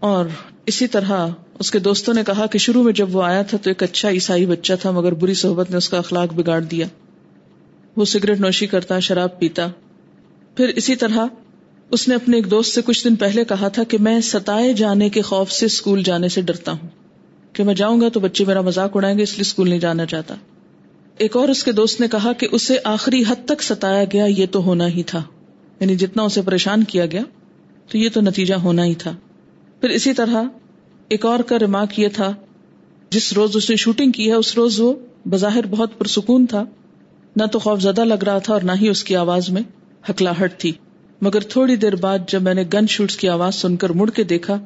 اور 0.00 0.26
اسی 0.66 0.86
طرح 0.86 1.26
اس 1.58 1.70
کے 1.70 1.78
دوستوں 1.78 2.14
نے 2.14 2.22
کہا 2.26 2.46
کہ 2.46 2.58
شروع 2.58 2.82
میں 2.82 2.92
جب 2.92 3.16
وہ 3.16 3.22
آیا 3.22 3.42
تھا 3.42 3.58
تو 3.58 3.70
ایک 3.70 3.82
اچھا 3.82 4.10
عیسائی 4.10 4.46
بچہ 4.46 4.72
تھا، 4.82 4.90
مگر 4.90 5.14
بری 5.14 5.34
صحبت 5.34 5.70
نے 5.70 5.76
اس 5.76 5.88
کا 5.88 5.98
اخلاق 5.98 6.34
بگاڑ 6.34 6.60
دیا۔ 6.60 6.86
وہ 7.96 8.04
سگریٹ 8.04 8.40
نوشی 8.40 8.66
کرتا، 8.66 8.98
شراب 8.98 9.40
پیتا۔ 9.40 9.66
پھر 10.56 10.68
اسی 10.68 10.96
طرح 10.96 11.26
اس 11.90 12.08
نے 12.08 12.14
اپنے 12.14 12.36
ایک 12.36 12.50
دوست 12.50 12.74
سے 12.74 12.82
کچھ 12.82 13.04
دن 13.04 13.14
پہلے 13.14 13.44
کہا 13.44 13.68
تھا 13.68 13.84
کہ 13.84 13.98
میں 13.98 14.20
ستائے 14.20 14.72
جانے 14.72 15.08
کے 15.08 15.22
خوف 15.22 15.52
سے 15.52 15.66
اسکول 15.66 16.02
جانے 16.02 16.28
سے 16.28 16.40
ڈرتا 16.40 16.72
ہوں 16.72 16.88
کہ 17.52 17.64
میں 17.64 17.74
جاؤں 17.74 18.00
گا 18.00 18.08
تو 18.08 18.20
بچے 18.20 18.44
میرا 18.44 18.60
مذاق 18.60 18.96
اڑائیں 18.96 19.18
گے، 19.18 19.22
اس 19.22 19.32
لیے 19.32 19.40
اسکول 19.40 19.68
نہیں 19.68 19.80
جانا 19.80 20.06
چاہتا۔ 20.06 20.34
ایک 21.18 21.36
اور 21.36 21.48
اس 21.48 21.64
کے 21.64 21.72
دوست 21.72 22.00
نے 22.00 22.08
کہا 22.08 22.32
کہ 22.32 22.48
اسے 22.52 22.76
آخری 22.84 23.22
حد 23.28 23.44
تک 23.44 23.62
ستایا 23.62 24.04
گیا، 24.04 24.24
یہ 24.24 24.46
تو 24.50 24.62
ہونا 24.62 24.88
ہی 24.88 25.02
تھا۔ 25.02 25.22
یعنی 25.80 25.96
جتنا 25.96 26.22
اسے 26.22 26.42
پریشان 26.42 26.84
کیا 26.84 27.06
گیا، 27.06 27.22
تو 27.88 27.98
یہ 27.98 28.08
تو 28.12 28.20
نتیجہ 28.20 28.54
ہونا 28.54 28.84
ہی 28.84 28.94
تھا۔ 28.94 29.12
پھر 29.80 29.88
اسی 29.88 30.12
طرح 30.12 30.42
ایک 31.08 31.26
اور 31.26 31.40
کا 31.40 31.58
ریمارک 31.58 31.98
یہ 31.98 32.08
تھا، 32.08 32.34
جس 33.10 33.32
روز 33.32 33.50
اس 33.54 33.70
نے 33.70 33.76
شوٹنگ 33.76 34.12
کی 34.12 34.28
ہے، 34.28 34.34
اس 34.34 34.54
روز 34.54 34.80
وہ 34.80 34.92
بظاہر 35.28 35.66
بہت 35.66 35.98
پرسکون 35.98 36.46
تھا۔ 36.46 36.64
نہ 37.36 37.44
تو 37.46 37.58
خوف 37.58 37.80
زدہ 37.80 38.04
لگ 38.04 38.24
رہا 38.24 38.38
تھا 38.38 38.52
اور 38.52 38.60
نہ 38.60 38.72
ہی 38.80 38.88
اس 38.88 39.04
کی 39.04 39.16
آواز 39.16 39.50
میں 39.50 39.62
ہکلاہٹ 40.10 40.58
تھی۔ 40.58 40.72
مگر 41.20 41.40
تھوڑی 41.40 41.76
دیر 41.76 41.96
بعد 41.96 42.18
جب 42.28 42.42
میں 42.42 42.54
نے 42.54 42.64
گن 42.74 42.86
شوٹس 42.86 43.16
کی 43.16 43.28
آواز 43.28 43.54
سن 43.54 43.76
کر 43.76 43.90
مڑ 43.90 44.10
کے 44.10 44.24
دیکھا، 44.24 44.58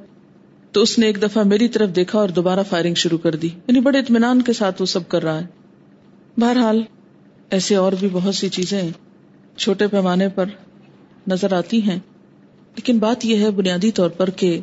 تو 0.72 0.82
اس 0.82 0.98
نے 0.98 1.06
ایک 1.06 1.22
دفعہ 1.22 1.42
میری 1.42 1.68
طرف 1.68 1.96
دیکھا 1.96 2.18
اور 2.18 2.28
دوبارہ 2.28 2.60
فائرنگ 2.68 2.94
شروع 2.94 3.18
کر 3.18 3.34
دی۔ 3.34 3.46
یعنی 3.46 3.80
بڑے 3.80 3.98
اطمینان 3.98 4.42
کے 4.42 4.52
ساتھ 4.52 4.82
وہ 4.82 4.86
سب 4.86 5.08
کر 5.08 5.22
رہا 5.22 5.40
ہے۔ 5.40 5.46
بہرحال، 6.36 6.82
ایسے 7.50 7.76
اور 7.76 7.92
بھی 8.00 8.08
بہت 8.12 8.34
سی 8.34 8.48
چیزیں 8.48 8.82
چھوٹے 9.56 9.86
پیمانے 9.86 10.28
پر 10.28 10.44
نظر 11.28 11.52
آتی 11.52 11.82
ہیں۔ 11.82 11.98
لیکن 12.76 12.98
بات 12.98 13.24
یہ 13.24 13.36
ہے 13.36 13.50
بنیادی 13.50 13.90
طور 13.90 14.10
پر 14.10 14.30
کہ 14.30 14.60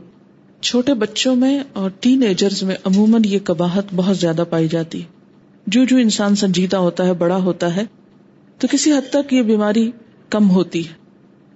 چھوٹے 0.62 0.94
بچوں 0.94 1.36
میں 1.36 1.60
اور 1.74 1.90
ٹین 2.00 2.24
ایجرز 2.24 2.64
میں 2.64 2.76
عموماً 2.84 3.22
یہ 3.26 3.40
کباہت 3.44 3.86
بہت 3.96 4.18
زیادہ 4.18 4.44
پائی 4.50 4.68
جاتی۔ 4.68 5.02
جو 5.68 5.86
جو 5.86 5.98
انسان 5.98 6.36
سنجیدہ 6.36 6.78
ہوتا 6.78 7.06
ہے، 7.06 7.14
بڑا 7.14 7.38
ہوتا 7.38 7.76
ہے، 7.76 7.84
تو 8.58 8.68
کسی 8.72 8.92
حد 8.92 9.10
تک 9.12 9.34
یہ 9.34 9.42
بیماری 9.42 9.92
کم 10.30 10.50
ہوتی 10.50 10.88
ہے۔ 10.88 11.01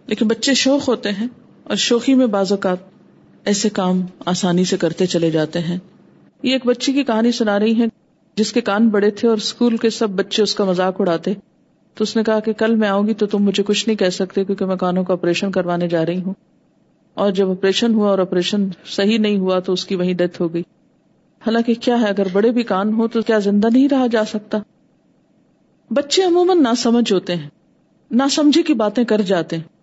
لیکن 0.07 0.27
بچے 0.27 0.53
شوق 0.53 0.89
ہوتے 0.89 1.11
ہیں 1.11 1.27
اور 1.63 1.75
شوقی 1.75 2.13
میں 2.13 2.27
بعض 2.27 2.51
اوقات 2.51 2.77
ایسے 3.45 3.69
کام 3.69 4.01
آسانی 4.25 4.65
سے 4.65 4.77
کرتے 4.77 5.05
چلے 5.05 5.31
جاتے 5.31 5.59
ہیں۔ 5.59 5.77
یہ 6.43 6.53
ایک 6.53 6.65
بچی 6.65 6.93
کی 6.93 7.03
کہانی 7.03 7.31
سنا 7.31 7.59
رہی 7.59 7.79
ہے 7.81 7.85
جس 8.35 8.53
کے 8.53 8.61
کان 8.61 8.89
بڑے 8.89 9.09
تھے 9.09 9.27
اور 9.27 9.37
اسکول 9.37 9.77
کے 9.77 9.89
سب 9.89 10.09
بچے 10.09 10.43
اس 10.43 10.55
کا 10.55 10.63
مذاق 10.63 11.01
اڑاتے۔ 11.01 11.33
تو 11.93 12.03
اس 12.03 12.15
نے 12.15 12.23
کہا 12.23 12.39
کہ 12.39 12.53
کل 12.53 12.75
میں 12.75 12.87
آؤں 12.87 13.07
گی 13.07 13.13
تو 13.13 13.25
تم 13.25 13.39
مجھے 13.43 13.63
کچھ 13.63 13.87
نہیں 13.87 13.97
کہہ 13.97 14.09
سکتے 14.09 14.45
کیونکہ 14.45 14.65
میں 14.65 14.75
کانوں 14.75 15.03
کا 15.03 15.13
آپریشن 15.13 15.51
کروانے 15.51 15.87
جا 15.87 16.05
رہی 16.05 16.21
ہوں۔ 16.21 16.33
اور 17.13 17.31
جب 17.31 17.51
آپریشن 17.51 17.93
ہوا 17.93 18.09
اور 18.09 18.19
آپریشن 18.19 18.67
صحیح 18.85 19.17
نہیں 19.17 19.37
ہوا 19.37 19.59
تو 19.59 19.73
اس 19.73 19.85
کی 19.85 19.95
وہی 19.95 20.13
ڈیتھ 20.13 20.41
ہو 20.41 20.53
گئی۔ 20.53 20.61
حالانکہ 21.39 21.73
کیا 21.73 22.01
ہے، 22.01 22.05
اگر 22.05 22.27
بڑے 22.33 22.51
بھی 22.51 22.63
کان 22.63 22.93
ہو 22.93 23.07
تو 23.07 23.21
کیا 23.21 23.39
زندہ 23.39 23.67
نہیں 23.73 23.87
رہا 23.91 24.07
جا 24.07 24.25
سکتا؟ 24.25 24.57
بچے 25.91 26.23
عموماً 26.23 26.63
نہ 26.63 26.73
سمجھ 26.77 27.13
ہوتے 27.13 27.35
ہیں۔ 27.35 27.49
نہ 28.11 28.23
سمجھے 28.31 28.63
کی 28.63 28.73
باتیں 28.73 29.03
کر 29.03 29.21
جاتے 29.21 29.57
ہیں۔ 29.57 29.74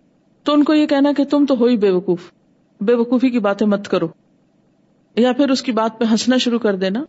تو 0.43 0.53
ان 0.53 0.63
کو 0.63 0.73
یہ 0.73 0.85
کہنا 0.85 1.11
کہ 1.17 1.23
تم 1.23 1.45
تو 1.45 1.55
ہو 1.59 1.65
ہی 1.65 1.77
بے 1.77 1.89
وقوف 1.89 2.31
بے 2.81 2.93
وقوفی 2.93 3.29
کی 3.29 3.39
باتیں 3.39 3.67
مت 3.67 3.87
کرو۔ 3.87 4.07
یا 5.15 5.33
پھر 5.33 5.49
اس 5.49 5.61
کی 5.61 5.71
بات 5.71 5.99
پہ 5.99 6.05
ہنسنا 6.11 6.37
شروع 6.37 6.59
کر 6.59 6.75
دینا۔ 6.75 7.03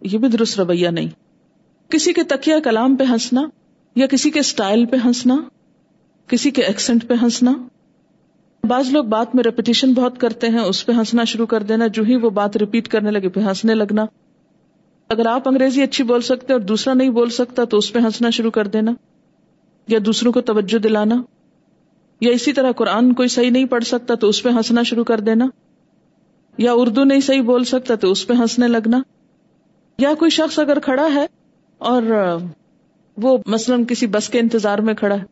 یہ 0.00 0.18
بھی 0.18 0.28
درست 0.28 0.60
رویہ 0.60 0.88
نہیں۔ 0.88 1.08
کسی 1.88 2.12
کے 2.12 2.22
تکیا 2.22 2.58
کلام 2.58 2.96
پہ 2.96 3.04
ہنسنا 3.04 3.42
یا 3.94 4.06
کسی 4.06 4.30
کے 4.30 4.40
اسٹائل 4.40 4.86
پہ 4.86 4.96
ہنسنا، 5.04 5.36
کسی 6.26 6.50
کے 6.50 6.62
ایکسنٹ 6.62 7.08
پہ 7.08 7.14
ہنسنا۔ 7.22 7.52
بعض 8.64 8.90
لوگ 8.90 9.04
بات 9.04 9.34
میں 9.34 9.44
ریپیٹیشن 9.44 9.92
بہت 9.92 10.20
کرتے 10.20 10.48
ہیں، 10.48 10.60
اس 10.60 10.86
پہ 10.86 10.92
ہنسنا 10.92 11.24
شروع 11.24 11.46
کر 11.46 11.62
دینا، 11.62 11.86
جو 11.86 12.02
ہی 12.02 12.16
وہ 12.16 12.30
بات 12.30 12.56
ریپیٹ 12.56 12.88
کرنے 12.88 13.10
لگے 13.10 13.28
پھر 13.28 13.42
ہنسنے 13.42 13.74
لگنا۔ 13.74 14.04
اگر 15.08 15.26
آپ 15.26 15.48
انگریزی 15.48 15.82
اچھی 15.82 16.04
بول 16.04 16.20
سکتے 16.20 16.52
اور 16.52 16.60
دوسرا 16.60 16.94
نہیں 16.94 17.10
بول 17.10 17.30
سکتا 17.30 17.64
تو 17.64 17.76
اس 17.76 17.92
پہ 17.92 17.98
ہنسنا 17.98 18.30
شروع 18.30 18.50
کر 18.50 18.66
دینا۔ 18.66 18.92
یا 19.88 19.98
دوسروں 20.06 20.32
کو 20.32 20.40
توجہ 20.40 20.78
دلانا۔ 20.78 21.22
یا 22.20 22.30
اسی 22.30 22.52
طرح 22.52 22.72
قرآن 22.72 23.12
کوئی 23.12 23.28
صحیح 23.28 23.50
نہیں 23.50 23.64
پڑھ 23.64 23.84
سکتا 23.84 24.14
تو 24.14 24.28
اس 24.28 24.42
پہ 24.42 24.48
ہنسنا 24.48 24.82
شروع 24.82 25.04
کر 25.04 25.20
دینا 25.20 25.46
یا 26.58 26.72
اردو 26.72 27.04
نہیں 27.04 27.20
صحیح 27.20 27.42
بول 27.42 27.64
سکتا 27.64 27.94
تو 27.94 28.10
اس 28.10 28.26
پہ 28.26 28.34
ہنسنے 28.34 28.68
لگنا 28.68 29.02
یا 29.98 30.14
کوئی 30.18 30.30
شخص 30.30 30.58
اگر 30.58 30.78
کھڑا 30.78 31.08
ہے 31.14 31.26
اور 31.78 32.02
وہ 33.16 33.38
مثلاً 33.46 33.84
کسی 33.84 34.06
بس 34.06 34.28
کے 34.28 34.38
انتظار 34.38 34.78
میں 34.78 34.94
کھڑا 34.94 35.14
ہے 35.14 35.24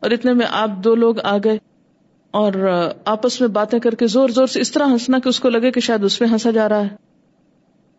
اور 0.00 0.10
اتنے 0.10 0.32
میں 0.32 0.46
آپ 0.50 0.70
دو 0.84 0.94
لوگ 0.94 1.14
آ 1.24 1.36
گئے 1.44 1.58
اور 2.30 2.52
آپس 3.04 3.40
میں 3.40 3.48
باتیں 3.48 3.78
کر 3.78 3.94
کے 3.94 4.06
زور 4.06 4.28
زور 4.28 4.46
سے 4.46 4.60
اس 4.60 4.72
طرح 4.72 4.86
ہنسنا 4.86 5.18
کہ 5.18 5.28
اس 5.28 5.40
کو 5.40 5.48
لگے 5.48 5.70
کہ 5.70 5.80
شاید 5.80 6.04
اس 6.04 6.18
پہ 6.18 6.24
ہنسا 6.24 6.50
جا 6.50 6.68
رہا 6.68 6.82
ہے۔ 6.82 6.96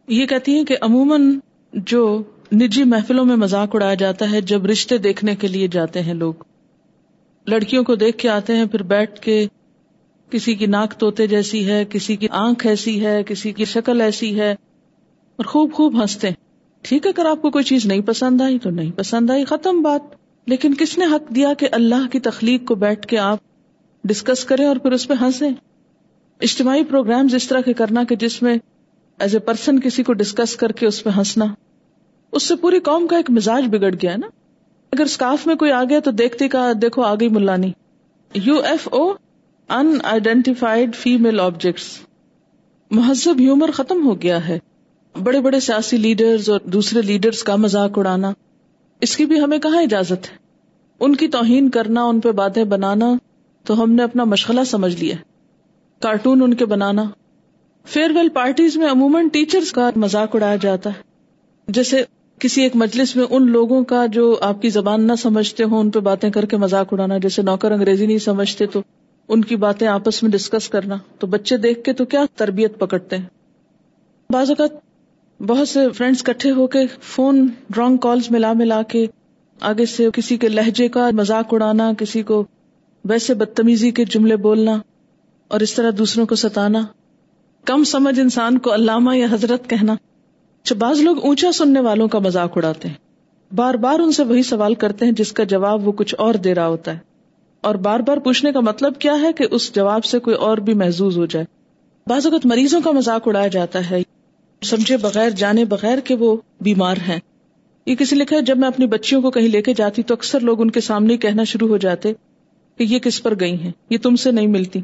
یہ 0.08 0.26
کہتی 0.26 0.58
ہیں 0.58 0.66
کہ 0.66 0.78
عموماً 0.82 1.40
جو 1.74 2.24
نجی 2.54 2.84
محفلوں 2.84 3.26
میں 3.26 3.36
مذاق 3.36 3.76
اڑایا 3.76 3.94
جاتا 3.94 4.32
ہے 4.32 4.42
جب 4.42 4.66
رشتے 4.66 4.98
دیکھنے 4.98 5.36
کے 5.36 5.48
لیے 5.48 5.68
جاتے 5.68 6.02
ہیں 6.02 6.14
لوگ 6.14 6.34
لڑکیوں 7.48 7.84
کو 7.84 7.96
دیکھ 7.96 8.18
کے 8.18 8.30
آتے 8.30 8.56
ہیں، 8.56 8.66
پھر 8.66 8.84
بیٹھ 8.84 9.22
کے 9.22 9.48
کسی 10.30 10.56
کی 10.56 10.66
ناک 10.66 10.94
توتے 10.94 11.28
جیسی 11.28 11.70
ہے، 11.70 11.86
کسی 11.86 12.16
کی 12.16 12.28
آنکھ 12.32 12.68
ایسی 12.68 13.06
ہے، 13.06 13.24
کسی 13.24 13.52
کی 13.52 13.66
شکل 13.66 14.02
ایسی 14.02 14.40
ہے، 14.40 14.52
اور 15.36 15.46
خوب 15.46 15.74
خوب 15.74 16.02
ہنستے 16.02 16.30
ٹھیک 16.82 17.06
ہے، 17.06 17.12
اگر 17.18 17.30
آپ 17.30 17.42
کو 17.42 17.50
کوئی 17.50 17.64
چیز 17.64 17.86
نہیں 17.86 18.02
پسند 18.02 18.42
آئی 18.42 18.60
تو 18.60 18.70
نہیں 18.70 18.92
پسند 18.92 19.30
آئی، 19.30 19.46
ختم 19.46 19.82
بات۔ 19.82 20.02
لیکن 20.48 20.74
کس 20.74 20.98
نے 20.98 21.06
حق 21.06 21.36
دیا 21.36 21.54
کہ 21.54 21.68
اللہ 21.72 22.08
کی 22.12 22.20
تخلیق 22.20 22.66
کو 22.66 22.76
بیٹھ 22.76 23.08
کے 23.08 23.18
آپ 23.18 23.38
ڈسکس 24.04 24.46
کریں 24.46 24.66
اور 24.66 24.76
پھر 24.76 24.92
اس 24.92 25.08
پہ 25.08 25.14
ہنسیں؟ 25.22 25.50
اجتماعی 26.42 26.84
پروگرام 26.84 27.28
اس 27.36 27.48
طرح 27.48 27.62
کے 27.62 27.74
کرنا 27.74 28.04
کہ 28.04 28.16
جس 28.16 28.42
میں 28.42 28.58
ایز 29.20 29.36
اے 29.36 29.40
پرسن 29.40 29.80
کسی 29.80 30.04
کو 30.04 30.14
ڈسکس 30.14 30.56
کر 30.56 30.72
کے 30.72 30.88
اس 30.88 31.04
پہ 31.04 31.10
ہنسنا۔ 31.18 31.46
اس 32.32 32.44
سے 32.44 32.56
پوری 32.56 32.80
قوم 32.80 33.08
کا 33.08 33.18
ایک 33.18 33.30
مزاج 33.30 33.66
بگڑ 33.68 33.94
گیا 34.02 34.12
ہے 34.12 34.18
نا۔ 34.18 34.28
اگر 34.96 35.04
اسکاف 35.04 35.48
میں 35.48 35.56
کوئی 35.56 35.72
آ 35.72 35.84
گیا 35.84 36.00
تو 36.00 36.12
دیکھتے 36.12 36.48
کا 36.48 36.72
دیکھو 36.82 37.02
آ 37.02 37.16
گئی 37.16 37.30
ملانی۔ 37.30 37.72
U 38.34 38.60
F 38.60 38.88
O 38.92 39.12
unidentified 40.04 40.96
female 40.96 41.40
objects 41.40 41.84
مہذب 42.92 43.40
ہیومر 43.40 43.72
ختم 43.72 44.08
ہو 44.08 44.22
گیا 44.22 44.48
ہے۔ 44.48 44.60
بڑے 45.24 45.42
بڑے 45.42 45.60
سیاسی 45.60 45.98
لیڈرز 45.98 46.50
اور 46.50 46.60
دوسرے 46.64 47.02
لیڈرز 47.02 47.44
کا 47.44 47.56
مذاق 47.56 47.98
اڑانا۔ 47.98 48.32
اس 49.02 49.18
کی 49.18 49.26
بھی 49.26 49.40
ہمیں 49.40 49.58
کہاں 49.60 49.82
اجازت 49.82 50.32
ہے؟ 50.32 50.38
ان 51.00 51.16
کی 51.16 51.28
توہین 51.28 51.70
کرنا، 51.70 52.04
ان 52.04 52.20
پہ 52.20 52.32
باتیں 52.32 52.64
بنانا 52.64 53.14
تو 53.64 53.84
ہم 53.84 53.92
نے 53.92 54.04
اپنا 54.04 54.24
مشغلہ 54.24 54.62
سمجھ 54.64 54.96
لیا۔ 54.96 55.16
کارٹون 56.00 56.44
ان 56.44 56.54
کے 56.54 56.66
بنانا۔ 56.66 57.04
فیئر 57.86 58.12
ویل 58.12 58.30
پارٹیز 58.30 58.78
میں 58.78 58.92
عموماً 58.92 59.28
ٹیچرز 59.28 59.72
کا 59.72 59.90
مذاق 59.96 60.36
اڑایا 60.36 60.56
جاتا 60.56 60.90
ہے۔ 60.90 61.02
جیسے 61.68 62.04
کسی 62.40 62.62
ایک 62.62 62.76
مجلس 62.76 63.16
میں 63.16 63.26
ان 63.30 63.52
لوگوں 63.52 63.84
کا 63.84 64.06
جو 64.06 64.38
آپ 64.42 64.62
کی 64.62 64.70
زبان 64.70 65.08
نہ 65.08 65.14
سمجھتے 65.14 65.64
ہو 65.64 65.80
ان 65.80 65.92
پہ 65.92 66.00
باتیں 66.00 66.30
کر 66.30 66.46
کے 66.46 66.58
مذاق 66.58 66.94
اڑانا، 66.94 67.18
جیسے 67.18 67.42
نوکر 67.42 67.72
انگریزی 67.72 68.06
نہیں 68.06 68.18
سمجھتے 68.18 68.66
تو 68.66 68.82
ان 69.28 69.44
کی 69.44 69.56
باتیں 69.56 69.88
آپس 69.88 70.24
میں 70.24 70.32
ڈسکس 70.32 70.70
کرنا۔ 70.70 70.96
تو 71.20 71.28
بچے 71.28 71.58
دیکھ 71.58 71.84
کے 71.84 71.94
تو 71.94 72.06
کیا 72.06 72.26
تربیت 72.36 72.80
پکڑتے 72.80 73.18
ہیں؟ 73.18 73.26
بعض 74.30 74.50
اوقات 74.50 74.72
بہت 75.42 75.68
سے 75.68 75.90
فرینڈس 75.90 76.24
کٹھے 76.24 76.52
ہو 76.52 76.68
کے 76.68 76.80
فون 77.02 77.48
رانگ 77.78 77.98
کالز 77.98 78.32
ملا 78.32 78.54
ملا 78.54 78.82
کے 78.82 79.06
آگے 79.62 79.86
سے 79.86 80.10
کسی 80.14 80.38
کے 80.38 80.50
لہجے 80.50 80.90
کا 80.90 81.10
مذاق 81.14 81.54
اڑانا، 81.54 81.92
کسی 81.98 82.24
کو 82.24 82.46
ویسے 83.06 83.34
بدتمیزی 83.34 83.92
کے 83.92 84.06
جملے 84.06 84.36
بولنا 84.36 84.82
اور 85.48 85.60
اس 85.60 85.74
طرح 85.74 85.92
دوسروں 85.98 86.26
کو 86.26 86.36
ستانا۔ 86.36 86.82
کم 87.66 87.84
سمجھ 87.84 88.20
انسان 88.20 88.58
کو 88.58 88.74
علامہ 88.74 89.18
یا 89.18 89.28
حضرت 89.32 89.70
کہنا۔ 89.70 89.96
اچھا 90.66 90.76
بعض 90.76 91.02
لوگ 91.02 91.26
اونچا 91.26 91.52
سننے 91.52 91.80
والوں 91.80 92.08
کا 92.08 92.20
مذاق 92.20 92.58
اڑاتے 92.58 92.88
ہیں، 92.88 92.96
بار 93.56 93.74
بار 93.74 94.00
ان 94.00 94.12
سے 94.12 94.24
وہی 94.24 94.44
سوال 94.44 94.74
کرتے 94.74 95.06
ہیں 95.06 95.12
جس 95.12 95.32
کا 95.32 95.44
جواب 95.44 95.88
وہ 95.88 95.92
کچھ 95.92 96.16
اور 96.18 96.34
دے 96.34 96.56
رہا 96.56 96.68
ہوتا 96.68 96.94
ہے۔ 96.94 96.98
اور 97.62 97.76
بار 97.76 98.00
بار 98.00 98.18
پوچھنے 98.18 98.52
کا 98.52 98.60
مطلب 98.60 98.94
کیا 99.00 99.22
ہے 99.22 99.34
کہ 99.34 99.46
اس 99.52 99.76
جواب 99.76 100.06
سے 100.06 100.20
کوئی 100.20 100.36
اور 100.36 100.58
بھی 100.58 100.74
محظوظ 100.74 101.18
ہو 101.18 101.26
جائے۔ 101.26 101.46
بعض 102.08 102.26
اوقات 102.26 102.46
مریضوں 102.46 102.82
کا 102.82 102.92
مذاق 102.92 103.28
اڑایا 103.28 103.48
جاتا 103.48 103.90
ہے، 103.90 104.02
سمجھے 104.64 104.98
بغیر، 104.98 105.30
جانے 105.30 105.66
بغیر 105.66 106.00
کہ 106.00 106.16
وہ 106.16 106.36
بیمار 106.62 106.96
ہیں۔ 107.08 107.20
یہ 107.86 107.96
کسی 107.96 108.16
لکھا 108.16 108.36
ہے، 108.36 108.42
جب 108.42 108.58
میں 108.58 108.68
اپنی 108.68 108.88
بچیوں 108.88 109.22
کو 109.22 109.32
کہیں 109.32 109.48
لے 109.48 109.62
کے 109.62 109.74
جاتی 109.74 110.04
تو 110.04 110.14
اکثر 110.14 110.40
لوگ 110.40 110.62
ان 110.62 110.72
کے 110.72 110.82
سامنے 110.82 111.18
کہنا 111.18 111.44
شروع 111.44 111.68
ہو 111.68 111.78
جاتے 111.78 112.14
کہ 112.78 112.84
یہ 112.84 113.00
کس 113.00 113.24
پر 113.24 113.40
گئی 113.40 113.62
ہیں، 113.62 113.72
یہ 113.90 113.98
تم 114.02 114.16
سے 114.16 114.32
نہیں 114.32 114.48
ملتی۔ 114.48 114.82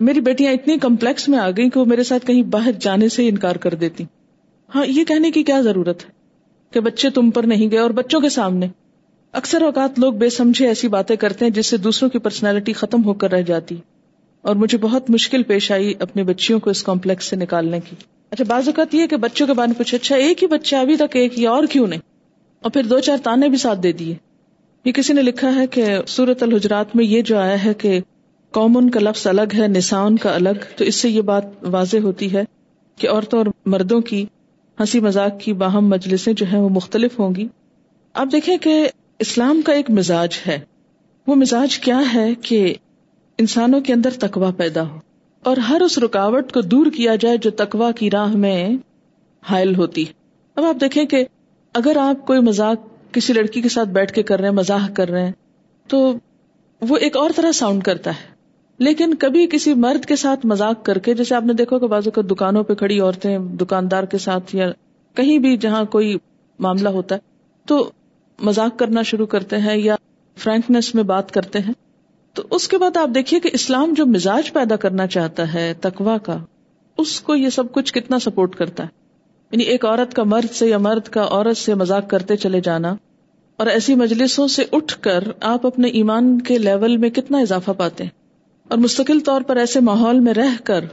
میری 0.00 0.20
بیٹیاں 0.20 0.52
اتنی 0.52 0.78
کمپلیکس 0.78 1.28
میں 1.28 1.38
آ 1.38 1.50
گئی 1.50 1.70
کہ 1.70 1.80
وہ 1.80 1.84
میرے 1.84 2.02
ساتھ 2.02 2.26
کہیں 2.26 2.42
باہر 2.42 2.72
جانے 2.80 3.08
سے 3.08 3.28
انکار 3.28 3.56
کر 3.56 3.74
دیتی۔ 3.74 4.04
ہاں 4.74 4.86
یہ 4.86 5.04
کہنے 5.04 5.30
کی 5.30 5.42
کیا 5.42 5.60
ضرورت 5.60 6.04
ہے 6.04 6.10
کہ 6.70 6.80
بچے 6.80 7.10
تم 7.10 7.30
پر 7.30 7.44
نہیں 7.44 7.70
گئے 7.70 7.78
اور 7.78 7.90
بچوں 7.90 8.20
کے 8.20 8.28
سامنے؟ 8.28 8.68
اکثر 9.32 9.62
اوقات 9.62 9.98
لوگ 9.98 10.12
بے 10.12 10.30
سمجھے 10.30 10.68
ایسی 10.68 10.88
باتیں 10.88 11.16
کرتے 11.16 11.44
ہیں 11.44 11.52
جس 11.52 11.66
سے 11.66 11.76
دوسروں 11.76 12.10
کی 12.10 12.18
پرسنالٹی 12.18 12.72
ختم 12.72 13.04
ہو 13.04 13.12
کر 13.12 13.30
رہ 13.30 13.42
جاتی۔ 13.42 13.76
اور 14.42 14.56
مجھے 14.56 14.78
بہت 14.78 15.10
مشکل 15.10 15.42
پیش 15.42 15.72
آئی 15.72 15.94
اپنے 15.98 16.22
بچیوں 16.22 16.60
کو 16.60 16.70
اس 16.70 16.82
کمپلیکس 16.82 17.24
سے 17.24 17.36
نکالنے 17.36 17.80
کی۔ 17.80 17.96
اچھا 18.30 18.44
بعض 18.48 18.68
اوقات 18.68 18.94
یہ 18.94 19.06
کہ 19.06 19.16
بچوں 19.16 19.46
کے 19.46 19.52
بارے 19.52 19.68
میں 19.68 19.76
پوچھے 19.76 19.96
اچھا 19.96 20.16
ایک 20.16 20.42
ہی 20.42 20.48
بچہ 20.48 20.76
ابھی 20.76 20.96
تک 20.96 21.16
ایک 21.16 21.38
یا 21.38 21.50
اور 21.50 21.64
کیوں 21.70 21.86
نہیں؟ 21.86 22.00
اور 22.60 22.70
پھر 22.70 22.82
دو 22.82 22.98
چار 22.98 23.16
تانے 23.22 23.48
بھی 23.48 23.58
ساتھ 23.58 23.80
دے 23.82 23.92
دیے۔ 23.92 24.14
یہ 24.84 24.92
کسی 24.92 25.12
نے 25.12 25.22
لکھا 25.22 25.54
ہے 25.54 25.66
کہ 25.66 25.84
سورت 26.06 26.42
الحجرات 26.42 26.96
میں 26.96 27.04
یہ 27.04 27.22
جو 27.22 27.38
آیا 27.38 27.64
ہے 27.64 27.74
کہ 27.74 28.00
کامن 28.50 28.90
کا 28.90 29.00
لفظ 29.00 29.26
الگ 29.26 29.56
ہے 29.58 29.68
نسان 29.68 30.16
کا 30.16 30.34
الگ، 30.34 30.64
تو 30.76 30.84
اس 30.84 30.94
سے 30.94 31.08
یہ 31.08 31.20
بات 31.20 31.44
واضح 31.62 31.96
ہوتی 32.02 32.32
ہے 32.32 32.44
کہ 32.98 33.08
عورتوں 33.08 33.38
اور 33.38 33.46
مردوں 33.66 34.00
کی 34.00 34.26
ہنسی 34.80 35.00
مذاق 35.00 35.40
کی 35.40 35.52
باہم 35.52 35.88
مجلسیں 35.88 36.32
جو 36.32 36.46
ہیں 36.52 36.58
وہ 36.58 36.68
مختلف 36.68 37.18
ہوں 37.18 37.34
گی۔ 37.34 37.48
آپ 38.14 38.26
دیکھیں 38.32 38.56
کہ 38.56 38.88
اسلام 39.18 39.62
کا 39.62 39.72
ایک 39.72 39.90
مزاج 39.90 40.28
ہے۔ 40.46 40.58
وہ 41.26 41.34
مزاج 41.34 41.78
کیا 41.78 42.00
ہے 42.14 42.34
کہ 42.34 42.74
انسانوں 43.38 43.80
کے 43.80 43.92
اندر 43.92 44.10
تقوا 44.10 44.50
پیدا 44.50 44.88
ہو 44.88 44.98
اور 45.42 45.56
ہر 45.56 45.80
اس 45.80 45.98
رکاوٹ 45.98 46.52
کو 46.52 46.60
دور 46.60 46.86
کیا 46.86 47.16
جائے 47.16 47.36
جو 47.36 47.50
تقوا 47.50 47.90
کی 47.92 48.10
راہ 48.10 48.36
میں 48.36 48.68
حائل 49.50 49.76
ہوتی 49.76 50.04
اب 50.54 50.64
آپ 50.64 50.80
دیکھیں 50.80 51.04
کہ 51.04 51.24
اگر 51.74 51.96
آپ 51.96 52.26
کوئی 52.26 52.40
مزاق 52.40 52.80
کسی 53.14 53.32
لڑکی 53.32 53.60
کے 53.60 53.68
ساتھ 53.68 53.88
بیٹھ 53.88 54.12
کے 54.12 54.22
کر 54.22 54.40
رہے 54.40 54.48
ہیں 54.48 54.54
مزاح 54.54 54.88
کر 54.88 55.08
رہے 55.08 55.24
ہیں، 55.24 55.32
تو 55.86 56.12
وہ 56.80 56.96
ایک 56.96 57.16
اور 57.16 57.30
طرح 57.36 57.52
ساؤنڈ 57.52 57.82
کرتا 57.82 58.10
ہے۔ 58.10 58.37
لیکن 58.78 59.14
کبھی 59.14 59.46
کسی 59.46 59.74
مرد 59.74 60.04
کے 60.04 60.16
ساتھ 60.16 60.46
مزاق 60.46 60.84
کر 60.84 60.98
کے، 60.98 61.14
جیسے 61.14 61.34
آپ 61.34 61.44
نے 61.44 61.52
دیکھو 61.52 61.78
کہ 61.78 61.86
بازو 61.86 62.10
کا 62.10 62.22
دکانوں 62.30 62.62
پہ 62.62 62.74
کھڑی 62.74 63.00
عورتیں 63.00 63.38
دکاندار 63.38 64.04
کے 64.04 64.18
ساتھ 64.18 64.56
یا 64.56 64.70
کہیں 65.14 65.38
بھی 65.38 65.56
جہاں 65.56 65.84
کوئی 65.84 66.16
معاملہ 66.58 66.88
ہوتا 66.88 67.14
ہے، 67.14 67.20
تو 67.66 67.90
مزاق 68.38 68.78
کرنا 68.78 69.02
شروع 69.02 69.26
کرتے 69.26 69.58
ہیں 69.58 69.76
یا 69.76 69.96
فرینکنیس 70.36 70.94
میں 70.94 71.02
بات 71.02 71.30
کرتے 71.30 71.58
ہیں۔ 71.58 71.72
تو 72.32 72.42
اس 72.50 72.68
کے 72.68 72.78
بعد 72.78 72.96
آپ 72.96 73.08
دیکھیے 73.14 73.40
کہ 73.40 73.50
اسلام 73.52 73.94
جو 73.94 74.06
مزاج 74.06 74.52
پیدا 74.52 74.76
کرنا 74.76 75.06
چاہتا 75.06 75.54
ہے 75.54 75.74
تقوا 75.80 76.18
کا، 76.18 76.38
اس 76.98 77.20
کو 77.20 77.34
یہ 77.34 77.48
سب 77.48 77.72
کچھ 77.72 77.92
کتنا 77.92 78.18
سپورٹ 78.18 78.54
کرتا 78.56 78.82
ہے۔ 78.82 78.88
یعنی 79.52 79.64
ایک 79.64 79.84
عورت 79.84 80.14
کا 80.14 80.22
مرد 80.22 80.54
سے 80.54 80.68
یا 80.68 80.78
مرد 80.78 81.08
کا 81.08 81.26
عورت 81.30 81.56
سے 81.56 81.74
مزاق 81.74 82.10
کرتے 82.10 82.36
چلے 82.36 82.60
جانا 82.60 82.96
اور 83.56 83.66
ایسی 83.66 83.94
مجلسوں 83.94 84.48
سے 84.48 84.64
اٹھ 84.72 84.98
کر 85.00 85.24
آپ 85.40 85.66
اپنے 85.66 85.88
ایمان 85.88 86.40
کے 86.40 86.58
لیول 86.58 86.96
میں 86.96 87.10
کتنا 87.10 87.38
اضافہ 87.38 87.70
پاتے 87.70 88.04
ہیں۔ 88.04 88.27
اور 88.68 88.78
مستقل 88.78 89.20
طور 89.20 89.40
پر 89.40 89.56
ایسے 89.56 89.80
ماحول 89.80 90.20
میں 90.20 90.34
رہ 90.34 90.56
کر 90.64 90.84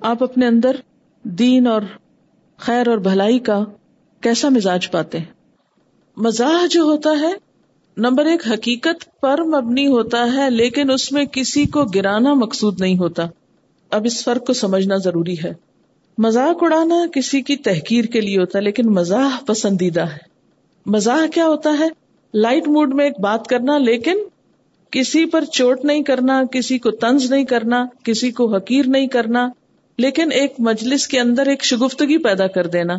آپ 0.00 0.22
اپنے 0.22 0.46
اندر 0.46 0.76
دین 1.22 1.66
اور 1.66 1.82
خیر 2.56 2.88
اور 2.88 2.98
بھلائی 2.98 3.38
کا 3.38 3.64
کیسا 4.20 4.48
مزاج 4.48 4.90
پاتے 4.90 5.18
ہیں؟ 5.18 5.24
مزاح 6.16 6.66
جو 6.70 6.82
ہوتا 6.82 7.10
ہے، 7.20 7.32
نمبر 7.96 8.24
ایک، 8.24 8.48
حقیقت 8.52 9.20
پر 9.20 9.42
مبنی 9.42 9.86
ہوتا 9.86 10.32
ہے، 10.32 10.50
لیکن 10.50 10.90
اس 10.90 11.12
میں 11.12 11.24
کسی 11.24 11.66
کو 11.66 11.84
گرانا 11.84 12.34
مقصود 12.34 12.80
نہیں 12.80 12.98
ہوتا۔ 12.98 13.26
اب 13.90 14.04
اس 14.04 14.24
فرق 14.24 14.46
کو 14.46 14.52
سمجھنا 14.52 14.96
ضروری 14.96 15.34
ہے۔ 15.44 15.52
مزاق 16.18 16.62
اڑانا 16.62 16.94
کسی 17.14 17.42
کی 17.42 17.56
تحقیر 17.56 18.04
کے 18.04 18.20
لیے 18.20 18.38
ہوتا 18.38 18.58
ہے، 18.58 18.64
لیکن 18.64 18.86
مزاح 18.86 19.28
پسندیدہ 19.46 20.00
ہے۔ 20.00 20.18
مزاح 20.86 21.26
کیا 21.34 21.46
ہوتا 21.46 21.70
ہے؟ 21.78 21.88
لائٹ 22.34 22.68
موڈ 22.68 22.94
میں 22.94 23.04
ایک 23.04 23.20
بات 23.20 23.46
کرنا، 23.46 23.78
لیکن 23.78 24.18
کسی 24.90 25.26
پر 25.26 25.44
چوٹ 25.44 25.84
نہیں 25.84 26.02
کرنا، 26.02 26.42
کسی 26.52 26.78
کو 26.78 26.90
تنز 26.90 27.30
نہیں 27.30 27.44
کرنا، 27.44 27.86
کسی 28.04 28.30
کو 28.30 28.54
حقیر 28.56 28.84
نہیں 28.86 29.06
کرنا، 29.06 29.48
لیکن 29.98 30.32
ایک 30.32 30.54
مجلس 30.58 31.06
کے 31.06 31.20
اندر 31.20 31.46
ایک 31.46 31.64
شگفتگی 31.64 32.18
پیدا 32.18 32.46
کر 32.46 32.66
دینا۔ 32.66 32.94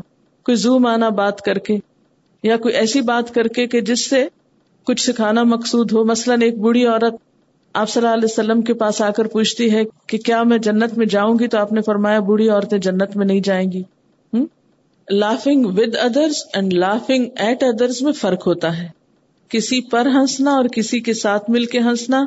کوئی 0.45 0.55
زوم 0.55 0.85
آنا 0.85 1.09
بات 1.09 1.41
کر 1.41 1.57
کے، 1.57 1.77
یا 2.43 2.57
کوئی 2.57 2.73
ایسی 2.75 3.01
بات 3.01 3.33
کر 3.33 3.47
کے 3.47 3.67
کہ 3.67 3.81
جس 3.81 4.09
سے 4.09 4.27
کچھ 4.83 5.01
سکھانا 5.01 5.43
مقصود 5.43 5.91
ہو۔ 5.91 6.03
مثلاً 6.03 6.41
ایک 6.41 6.57
بوڑھی 6.57 6.85
عورت 6.85 7.13
آپ 7.73 7.89
صلی 7.89 8.03
اللہ 8.03 8.13
علیہ 8.13 8.27
وسلم 8.31 8.61
کے 8.61 8.73
پاس 8.73 9.01
آ 9.01 9.09
کر 9.09 9.27
پوچھتی 9.27 9.71
ہے 9.71 9.81
کہ 10.07 10.17
کیا 10.17 10.43
میں 10.43 10.57
جنت 10.57 10.97
میں 10.97 11.05
جاؤں 11.05 11.39
گی؟ 11.39 11.47
تو 11.47 11.57
آپ 11.57 11.71
نے 11.73 11.81
فرمایا 11.81 12.19
بوڑھی 12.19 12.49
عورتیں 12.49 12.77
جنت 12.77 13.15
میں 13.15 13.25
نہیں 13.25 13.39
جائیں 13.39 13.71
گی۔ 13.71 13.83
Laughing 15.11 15.65
with 15.65 15.95
others 15.95 16.43
and 16.53 16.73
laughing 16.73 17.25
at 17.35 17.63
others 17.63 18.01
میں 18.01 18.11
فرق 18.11 18.47
ہوتا 18.47 18.77
ہے۔ 18.77 19.00
کسی 19.51 19.81
پر 19.81 20.05
ہنسنا 20.05 20.51
اور 20.51 20.65
کسی 20.65 20.99
کے 20.99 21.13
ساتھ 21.13 21.49
مل 21.49 21.65
کے 21.65 21.79
ہنسنا۔ 21.79 22.25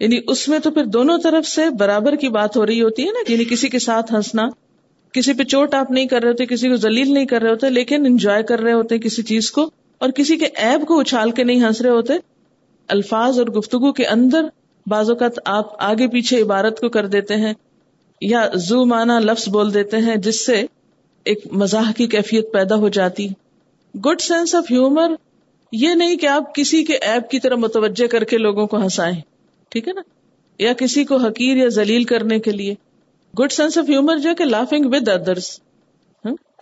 یعنی 0.00 0.20
اس 0.26 0.48
میں 0.48 0.58
تو 0.58 0.70
پھر 0.70 0.84
دونوں 0.84 1.18
طرف 1.18 1.46
سے 1.46 1.70
برابر 1.70 2.16
کی 2.16 2.28
بات 2.28 2.56
ہو 2.56 2.66
رہی 2.66 2.82
ہوتی 2.82 3.02
ہے 3.02 3.10
نا 3.10 3.32
یعنی 3.32 3.44
کسی 3.44 3.68
کے 3.68 3.78
ساتھ 3.78 4.14
ہنسنا۔ 4.14 4.48
کسی 5.12 5.32
پہ 5.32 5.42
چوٹ 5.42 5.74
آپ 5.74 5.90
نہیں 5.90 6.06
کر 6.06 6.22
رہے 6.22 6.28
ہوتے، 6.28 6.46
کسی 6.46 6.68
کو 6.68 6.76
ذلیل 6.76 7.14
نہیں 7.14 7.26
کر 7.26 7.42
رہے 7.42 7.50
ہوتے، 7.50 7.70
لیکن 7.70 8.06
انجوائے 8.06 8.42
کر 8.42 8.60
رہے 8.60 8.72
ہوتے 8.72 8.98
کسی 8.98 9.22
چیز 9.22 9.50
کو۔ 9.50 9.70
اور 9.98 10.10
کسی 10.10 10.36
کے 10.36 10.46
ایب 10.46 10.86
کو 10.86 11.00
اچھال 11.00 11.30
کے 11.30 11.44
نہیں 11.44 11.60
ہنس 11.60 11.80
رہے 11.80 11.90
ہوتے۔ 11.90 12.12
الفاظ 12.88 13.38
اور 13.38 13.46
گفتگو 13.46 13.92
کے 13.92 14.06
اندر 14.06 14.44
بعض 14.86 15.10
اوقات 15.10 15.32
آپ 15.44 15.84
آگے 15.84 16.08
پیچھے 16.08 16.42
عبارت 16.42 16.80
کو 16.80 16.88
کر 16.88 17.06
دیتے 17.06 17.36
ہیں 17.36 17.54
یا 18.20 18.48
زو 18.54 18.84
مانا 18.84 19.18
لفظ 19.18 19.48
بول 19.48 19.74
دیتے 19.74 19.96
ہیں، 19.96 20.16
جس 20.16 20.46
سے 20.46 20.62
ایک 21.24 21.38
مزاح 21.52 21.92
کی 21.96 22.06
کیفیت 22.06 22.52
پیدا 22.52 22.74
ہو 22.74 22.88
جاتی۔ 22.88 23.28
گڈ 24.06 24.20
سینس 24.20 24.54
آف 24.54 24.64
ہیومر 24.70 25.14
یہ 25.72 25.88
نہیں 25.88 26.16
کہ 26.16 26.26
آپ 26.26 26.54
کسی 26.54 26.84
کے 26.84 26.94
ایپ 26.94 27.30
کی 27.30 27.40
طرح 27.40 27.54
متوجہ 27.54 28.06
کر 28.06 28.24
کے 28.24 28.38
لوگوں 28.38 28.66
کو 28.66 28.76
ہنسائیں، 28.76 29.20
ٹھیک 29.68 29.88
ہے 29.88 29.92
نا؟ 29.92 30.00
یا 30.58 30.72
کسی 30.72 31.04
کو 31.04 31.16
حقیر 31.16 31.56
یا 31.56 31.68
ذلیل 31.68 32.04
کرنے 32.04 32.38
کے 32.38 32.52
لیے۔ 32.52 32.74
گڈ 33.40 33.52
سینس 33.52 33.78
آف 33.78 33.90
ہیومر 33.90 34.16
جو 34.16 34.34
کہ 34.38 34.44
laughing 34.44 34.84
with 34.86 35.08
others 35.08 35.60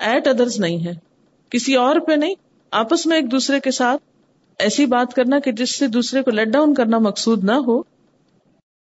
at 0.00 0.26
others 0.26 0.60
نہیں 0.60 0.86
ہے۔ 0.86 0.92
کسی 1.50 1.74
اور 1.74 1.96
پہ 1.96 2.12
نہیں۔ 2.12 2.34
آپس 2.70 3.06
میں 3.06 3.16
ایک 3.16 3.30
دوسرے 3.32 3.60
کے 3.60 3.70
ساتھ 3.70 4.02
ایسی 4.58 4.86
بات 4.86 5.14
کرنا 5.14 5.38
کہ 5.38 5.52
جس 5.52 5.78
سے 5.78 5.86
دوسرے 5.86 6.22
کو 6.22 6.30
لیٹ 6.30 6.48
ڈاؤن 6.48 6.74
کرنا 6.74 6.98
مقصود 6.98 7.44
نہ 7.44 7.52
ہو۔ 7.52 7.93